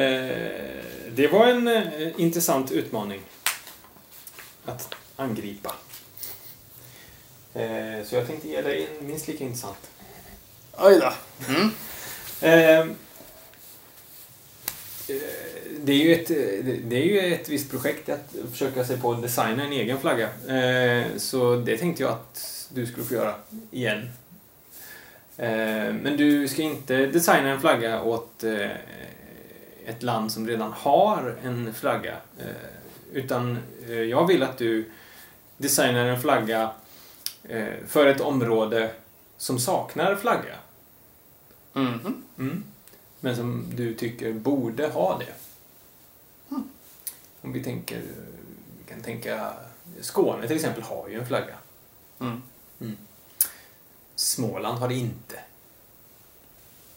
det 1.12 1.28
var 1.32 1.46
en 1.46 1.68
eh, 1.68 2.20
intressant 2.20 2.70
utmaning 2.70 3.20
att 4.64 4.94
angripa. 5.16 5.74
Eh, 7.54 8.04
så 8.04 8.14
jag 8.14 8.26
tänkte 8.26 8.48
ge 8.48 8.62
dig 8.62 8.88
en 9.00 9.06
minst 9.06 9.28
lika 9.28 9.44
intressant. 9.44 9.90
Oj 10.78 11.00
då. 11.00 11.12
Mm. 11.48 11.70
Det 15.80 15.92
är, 15.92 16.04
ju 16.04 16.14
ett, 16.14 16.28
det 16.90 16.96
är 16.96 17.04
ju 17.04 17.34
ett 17.34 17.48
visst 17.48 17.70
projekt 17.70 18.08
att 18.08 18.34
försöka 18.50 18.84
sig 18.84 19.00
på 19.00 19.12
att 19.12 19.22
designa 19.22 19.64
en 19.64 19.72
egen 19.72 20.00
flagga. 20.00 20.28
Eh, 20.46 21.06
Så 21.16 21.56
det 21.56 21.76
tänkte 21.78 22.02
jag 22.02 22.12
att 22.12 22.68
du 22.74 22.86
skulle 22.86 23.06
få 23.06 23.14
göra 23.14 23.34
igen. 23.70 24.10
Eh, 25.38 25.94
Men 25.94 26.16
du 26.16 26.48
ska 26.48 26.62
inte 26.62 27.06
designa 27.06 27.48
en 27.48 27.60
flagga 27.60 28.02
åt 28.02 28.44
eh, 28.44 28.70
ett 29.86 30.02
land 30.02 30.32
som 30.32 30.48
redan 30.48 30.72
har 30.72 31.36
en 31.42 31.74
flagga. 31.74 32.16
Eh, 32.38 32.46
Utan 33.12 33.58
jag 34.10 34.26
vill 34.26 34.42
att 34.42 34.58
du 34.58 34.90
designar 35.56 36.04
en 36.06 36.20
flagga 36.20 36.70
för 37.86 38.06
ett 38.06 38.20
område 38.20 38.90
som 39.36 39.58
saknar 39.58 40.16
flagga. 40.16 40.54
Mhm. 41.72 42.22
Mm. 42.38 42.64
Men 43.20 43.36
som 43.36 43.64
du 43.74 43.94
tycker 43.94 44.32
borde 44.32 44.86
ha 44.86 45.18
det. 45.18 45.32
Om 47.42 47.52
vi 47.52 47.64
tänker, 47.64 48.02
vi 48.78 48.90
kan 48.92 49.02
tänka, 49.02 49.52
Skåne 50.00 50.46
till 50.46 50.56
exempel 50.56 50.82
har 50.82 51.08
ju 51.08 51.18
en 51.18 51.26
flagga. 51.26 51.54
Småland 54.38 54.78
har 54.78 54.88
det 54.88 54.94
inte. 54.94 55.34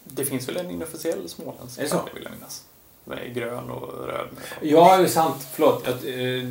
Det 0.03 0.25
finns 0.25 0.49
väl 0.49 0.57
en 0.57 0.71
inofficiell 0.71 1.29
småländsk 1.29 1.79
Är 1.79 1.83
det 1.83 1.89
så? 1.89 2.09
vill 2.13 2.23
jag 2.23 2.31
minnas. 2.31 2.63
Den 3.05 3.17
är 3.17 3.27
grön 3.27 3.69
och 3.69 4.07
röd. 4.07 4.27
Ja, 4.61 4.97
det 4.97 5.03
är 5.03 5.07
sant. 5.07 5.47
Förlåt. 5.51 5.83
Jag, 5.85 5.93
eh, 5.93 6.43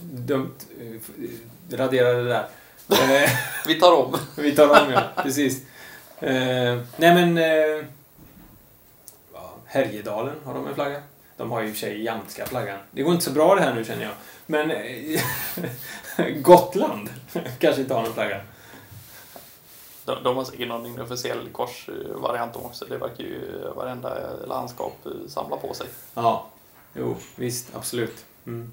dumt. 0.00 0.54
Eh, 0.80 1.76
radera 1.76 2.12
det 2.12 2.28
där. 2.28 2.48
Vi 3.66 3.80
tar 3.80 3.92
om. 3.92 4.18
vi 4.36 4.56
tar 4.56 4.68
om, 4.86 4.92
ja. 4.92 5.02
Precis. 5.22 5.62
Eh, 6.18 6.80
nej 6.96 7.14
men... 7.14 7.38
Eh, 7.38 7.84
Härjedalen 9.64 10.36
har 10.44 10.54
de 10.54 10.66
en 10.66 10.74
flagga. 10.74 11.02
De 11.36 11.50
har 11.50 11.60
ju 11.60 11.68
i 11.68 11.70
och 11.70 11.74
för 11.74 11.80
sig 11.80 12.02
jamska 12.02 12.46
flaggan. 12.46 12.78
Det 12.90 13.02
går 13.02 13.12
inte 13.12 13.24
så 13.24 13.30
bra 13.30 13.54
det 13.54 13.60
här 13.60 13.74
nu 13.74 13.84
känner 13.84 14.02
jag. 14.02 14.12
Men 14.46 14.70
eh, 14.70 15.20
Gotland 16.42 17.08
kanske 17.58 17.82
inte 17.82 17.94
har 17.94 18.02
någon 18.02 18.14
flagga. 18.14 18.40
De, 20.04 20.22
de 20.22 20.36
har 20.36 20.44
säkert 20.44 20.68
någon 20.68 20.86
inofficiell 20.86 21.48
korsvariant 21.52 22.56
också. 22.56 22.84
Det 22.84 22.98
verkar 22.98 23.24
ju 23.24 23.62
varenda 23.76 24.36
landskap 24.46 25.06
samla 25.28 25.56
på 25.56 25.74
sig. 25.74 25.86
Ja, 26.14 26.46
jo, 26.94 27.16
visst, 27.36 27.76
absolut. 27.76 28.24
Mm. 28.46 28.72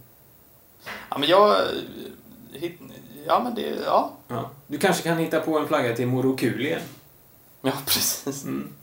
Ja, 1.09 1.17
men 1.17 1.29
jag... 1.29 1.57
Hit, 2.53 2.79
ja, 3.27 3.41
men 3.43 3.55
det... 3.55 3.77
Ja. 3.85 4.11
Ja. 4.27 4.49
Du 4.67 4.77
kanske 4.77 5.03
kan 5.03 5.17
hitta 5.17 5.39
på 5.39 5.59
en 5.59 5.67
flagga 5.67 5.95
till 5.95 6.07
Morokulien? 6.07 6.81
Ja, 7.61 7.71
precis. 7.85 8.43
Mm. 8.43 8.73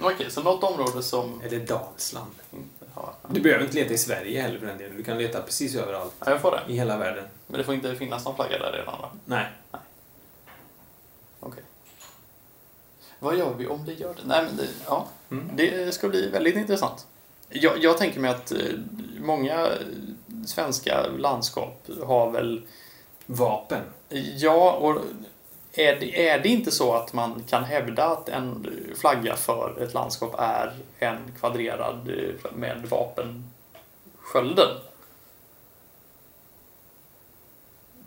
Okej, 0.00 0.30
så 0.30 0.42
något 0.42 0.64
område 0.64 1.02
som... 1.02 1.40
Eller 1.44 1.58
Dalsland. 1.66 2.30
Du 3.28 3.40
behöver 3.40 3.64
inte 3.64 3.76
leta 3.76 3.94
i 3.94 3.98
Sverige 3.98 4.42
heller 4.42 4.58
för 4.58 4.66
den 4.66 4.78
delen. 4.78 4.96
Du 4.96 5.02
kan 5.04 5.18
leta 5.18 5.42
precis 5.42 5.74
överallt 5.74 6.14
Ja, 6.18 6.30
jag 6.30 6.40
får 6.40 6.50
det. 6.50 6.72
i 6.72 6.76
hela 6.76 6.96
världen. 6.98 7.24
Men 7.46 7.58
det 7.58 7.64
får 7.64 7.74
inte 7.74 7.94
finnas 7.94 8.24
någon 8.24 8.34
flagga 8.34 8.58
där 8.58 8.72
redan 8.72 9.00
va? 9.00 9.10
Nej. 9.24 9.46
Okej. 9.70 9.81
Vad 13.22 13.38
gör 13.38 13.54
vi 13.54 13.66
om 13.66 13.84
det 13.84 13.92
gör 13.92 14.14
det? 14.14 14.22
Nej, 14.26 14.44
men 14.44 14.56
det, 14.56 14.68
ja, 14.86 15.08
Mm. 15.30 15.50
det 15.56 15.94
ska 15.94 16.08
bli 16.08 16.28
väldigt 16.30 16.56
intressant. 16.56 17.06
Jag, 17.48 17.78
jag 17.84 17.98
tänker 17.98 18.20
mig 18.20 18.30
att 18.30 18.52
eh, 18.52 18.58
många 19.20 19.68
svenska 20.46 21.06
landskap 21.06 21.88
har 22.06 22.30
väl... 22.30 22.62
Vapen. 23.26 23.82
Ja, 24.36 24.72
och 24.72 24.98
är 25.72 25.96
det, 26.00 26.28
är 26.28 26.38
det 26.38 26.48
inte 26.48 26.70
så 26.70 26.92
att 26.92 27.12
man 27.12 27.42
kan 27.48 27.64
hävda 27.64 28.04
att 28.04 28.28
en 28.28 28.66
flagga 29.00 29.36
för 29.36 29.82
ett 29.82 29.94
landskap 29.94 30.34
är 30.38 30.72
en 30.98 31.18
kvadrerad 31.40 32.08
eh, 32.08 32.52
med 32.54 32.86
vapenskölden? 32.90 34.68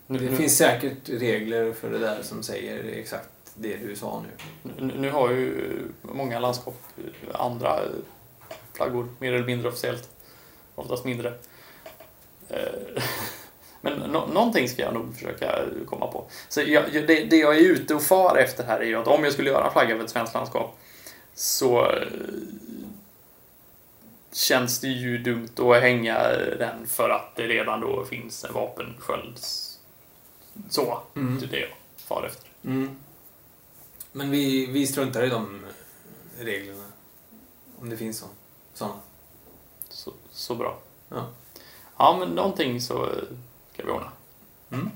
Det 0.08 0.20
nu, 0.20 0.36
finns 0.36 0.58
säkert 0.58 1.10
regler 1.10 1.74
för 1.74 1.90
det 1.90 2.00
där 2.00 2.22
som 2.24 2.44
säger 2.44 2.84
exakt 3.00 3.30
det 3.56 3.78
du 3.78 3.96
sa 3.96 4.24
nu. 4.24 4.72
nu, 4.86 4.94
nu 4.98 5.12
har 5.12 5.30
ju 5.32 5.78
många 6.02 6.40
landskap 6.40 6.76
andra 7.34 7.80
flaggor, 8.74 9.08
mer 9.20 9.34
eller 9.34 9.46
mindre 9.46 9.68
officiellt. 9.70 10.10
Oftast 10.76 11.06
mindre. 11.06 11.34
Eh, 12.50 12.58
Men 13.82 14.00
nå- 14.00 14.28
någonting 14.28 14.70
ska 14.70 14.82
jag 14.82 14.94
nog 14.94 15.14
försöka 15.16 15.60
komma 15.86 16.08
på. 16.08 16.26
Så 16.50 16.62
jag, 16.62 16.94
det, 16.94 17.06
det 17.24 17.38
jag 17.38 17.56
är 17.58 17.62
ute 17.62 17.96
och 17.96 18.02
far 18.04 18.38
efter 18.38 18.64
här 18.64 18.80
är 18.80 18.86
ju 18.86 18.96
att 18.96 19.08
om 19.08 19.24
jag 19.24 19.34
skulle 19.34 19.50
göra 19.50 19.66
en 19.66 19.72
flagga 19.72 19.96
för 19.98 20.04
ett 20.04 20.10
svenskt 20.10 20.34
landskap 20.34 20.78
så 21.34 21.86
eh, 21.92 22.08
känns 24.32 24.80
det 24.80 24.88
ju 24.88 25.18
dumt 25.18 25.50
att 25.58 25.82
hänga 25.82 26.20
den 26.60 26.88
för 26.88 27.10
att 27.10 27.36
det 27.36 27.48
redan 27.48 27.82
då 27.82 28.06
finns 28.06 28.44
en 28.44 28.54
vapensköld. 28.54 29.38
Så, 30.70 31.00
Mm. 31.16 31.40
det 31.40 31.46
är 31.46 31.50
det 31.50 31.60
jag 31.60 31.70
far 31.98 32.24
efter. 32.26 32.50
Mm. 32.66 32.96
Men 34.16 34.30
vi, 34.32 34.66
vi 34.66 34.88
struntar 34.88 35.24
i 35.24 35.30
de 35.30 35.66
reglerna. 36.40 36.84
Om 37.80 37.90
det 37.90 37.98
finns 37.98 38.18
så- 38.20 38.28
sådana. 38.74 39.00
Så, 39.90 40.14
så 40.32 40.56
bra. 40.56 40.80
Ja. 41.10 41.30
Ja, 41.98 42.18
men 42.20 42.30
någonting 42.30 42.82
så 42.82 43.12
ska 43.74 43.84
vi 43.86 43.92
ordna. 43.92 44.12
Mm. 44.72 44.92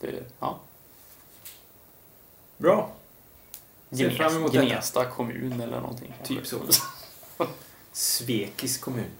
Det, 0.00 0.24
ja. 0.40 0.60
Bra. 2.56 2.90
Ser 3.90 4.10
fram 4.10 4.36
emot 4.36 4.52
detta. 4.52 4.64
Gnesta 4.64 5.04
kommun 5.10 5.60
eller 5.60 5.80
någonting. 5.80 6.14
Typ 6.24 6.46
så. 6.46 6.56
Svekis 7.92 8.78
kommun. 8.78 9.10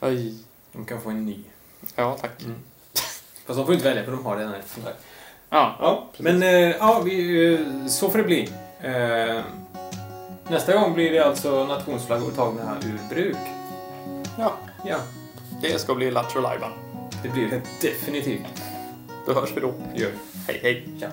Oj. 0.00 0.38
De 0.72 0.84
kan 0.84 1.00
få 1.02 1.10
en 1.10 1.26
ny. 1.26 1.44
Ja, 1.94 2.18
tack. 2.20 2.42
Mm. 2.42 2.58
Fast 3.46 3.56
de 3.56 3.66
får 3.66 3.74
inte 3.74 3.84
välja 3.88 4.04
för 4.04 4.12
de 4.12 4.24
har 4.26 4.36
redan 4.36 4.52
där. 4.52 4.62
Ja, 5.50 5.76
Ja, 5.80 6.08
men 6.18 6.42
eh, 6.42 6.48
ja, 6.50 7.02
vi, 7.04 7.46
eh, 7.54 7.86
så 7.86 8.10
får 8.10 8.18
det 8.18 8.24
bli. 8.24 8.48
Eh, 8.80 9.40
nästa 10.48 10.74
gång 10.74 10.94
blir 10.94 11.12
det 11.12 11.24
alltså 11.26 11.64
nationsflaggor 11.64 12.30
tagna 12.30 12.76
ur 12.84 13.14
bruk. 13.14 13.36
ja, 14.38 14.52
Ja, 14.84 14.96
det 15.62 15.80
ska 15.80 15.94
bli 15.94 16.10
Lattjo 16.10 16.40
det 17.22 17.28
blir 17.28 17.50
det 17.50 17.88
definitivt. 17.88 18.62
Då 19.26 19.32
hörs 19.32 19.50
vi 19.56 19.60
då. 19.60 19.74
Gör. 19.94 20.10
Hej, 20.46 20.60
hej. 20.62 20.88
Tja. 21.00 21.08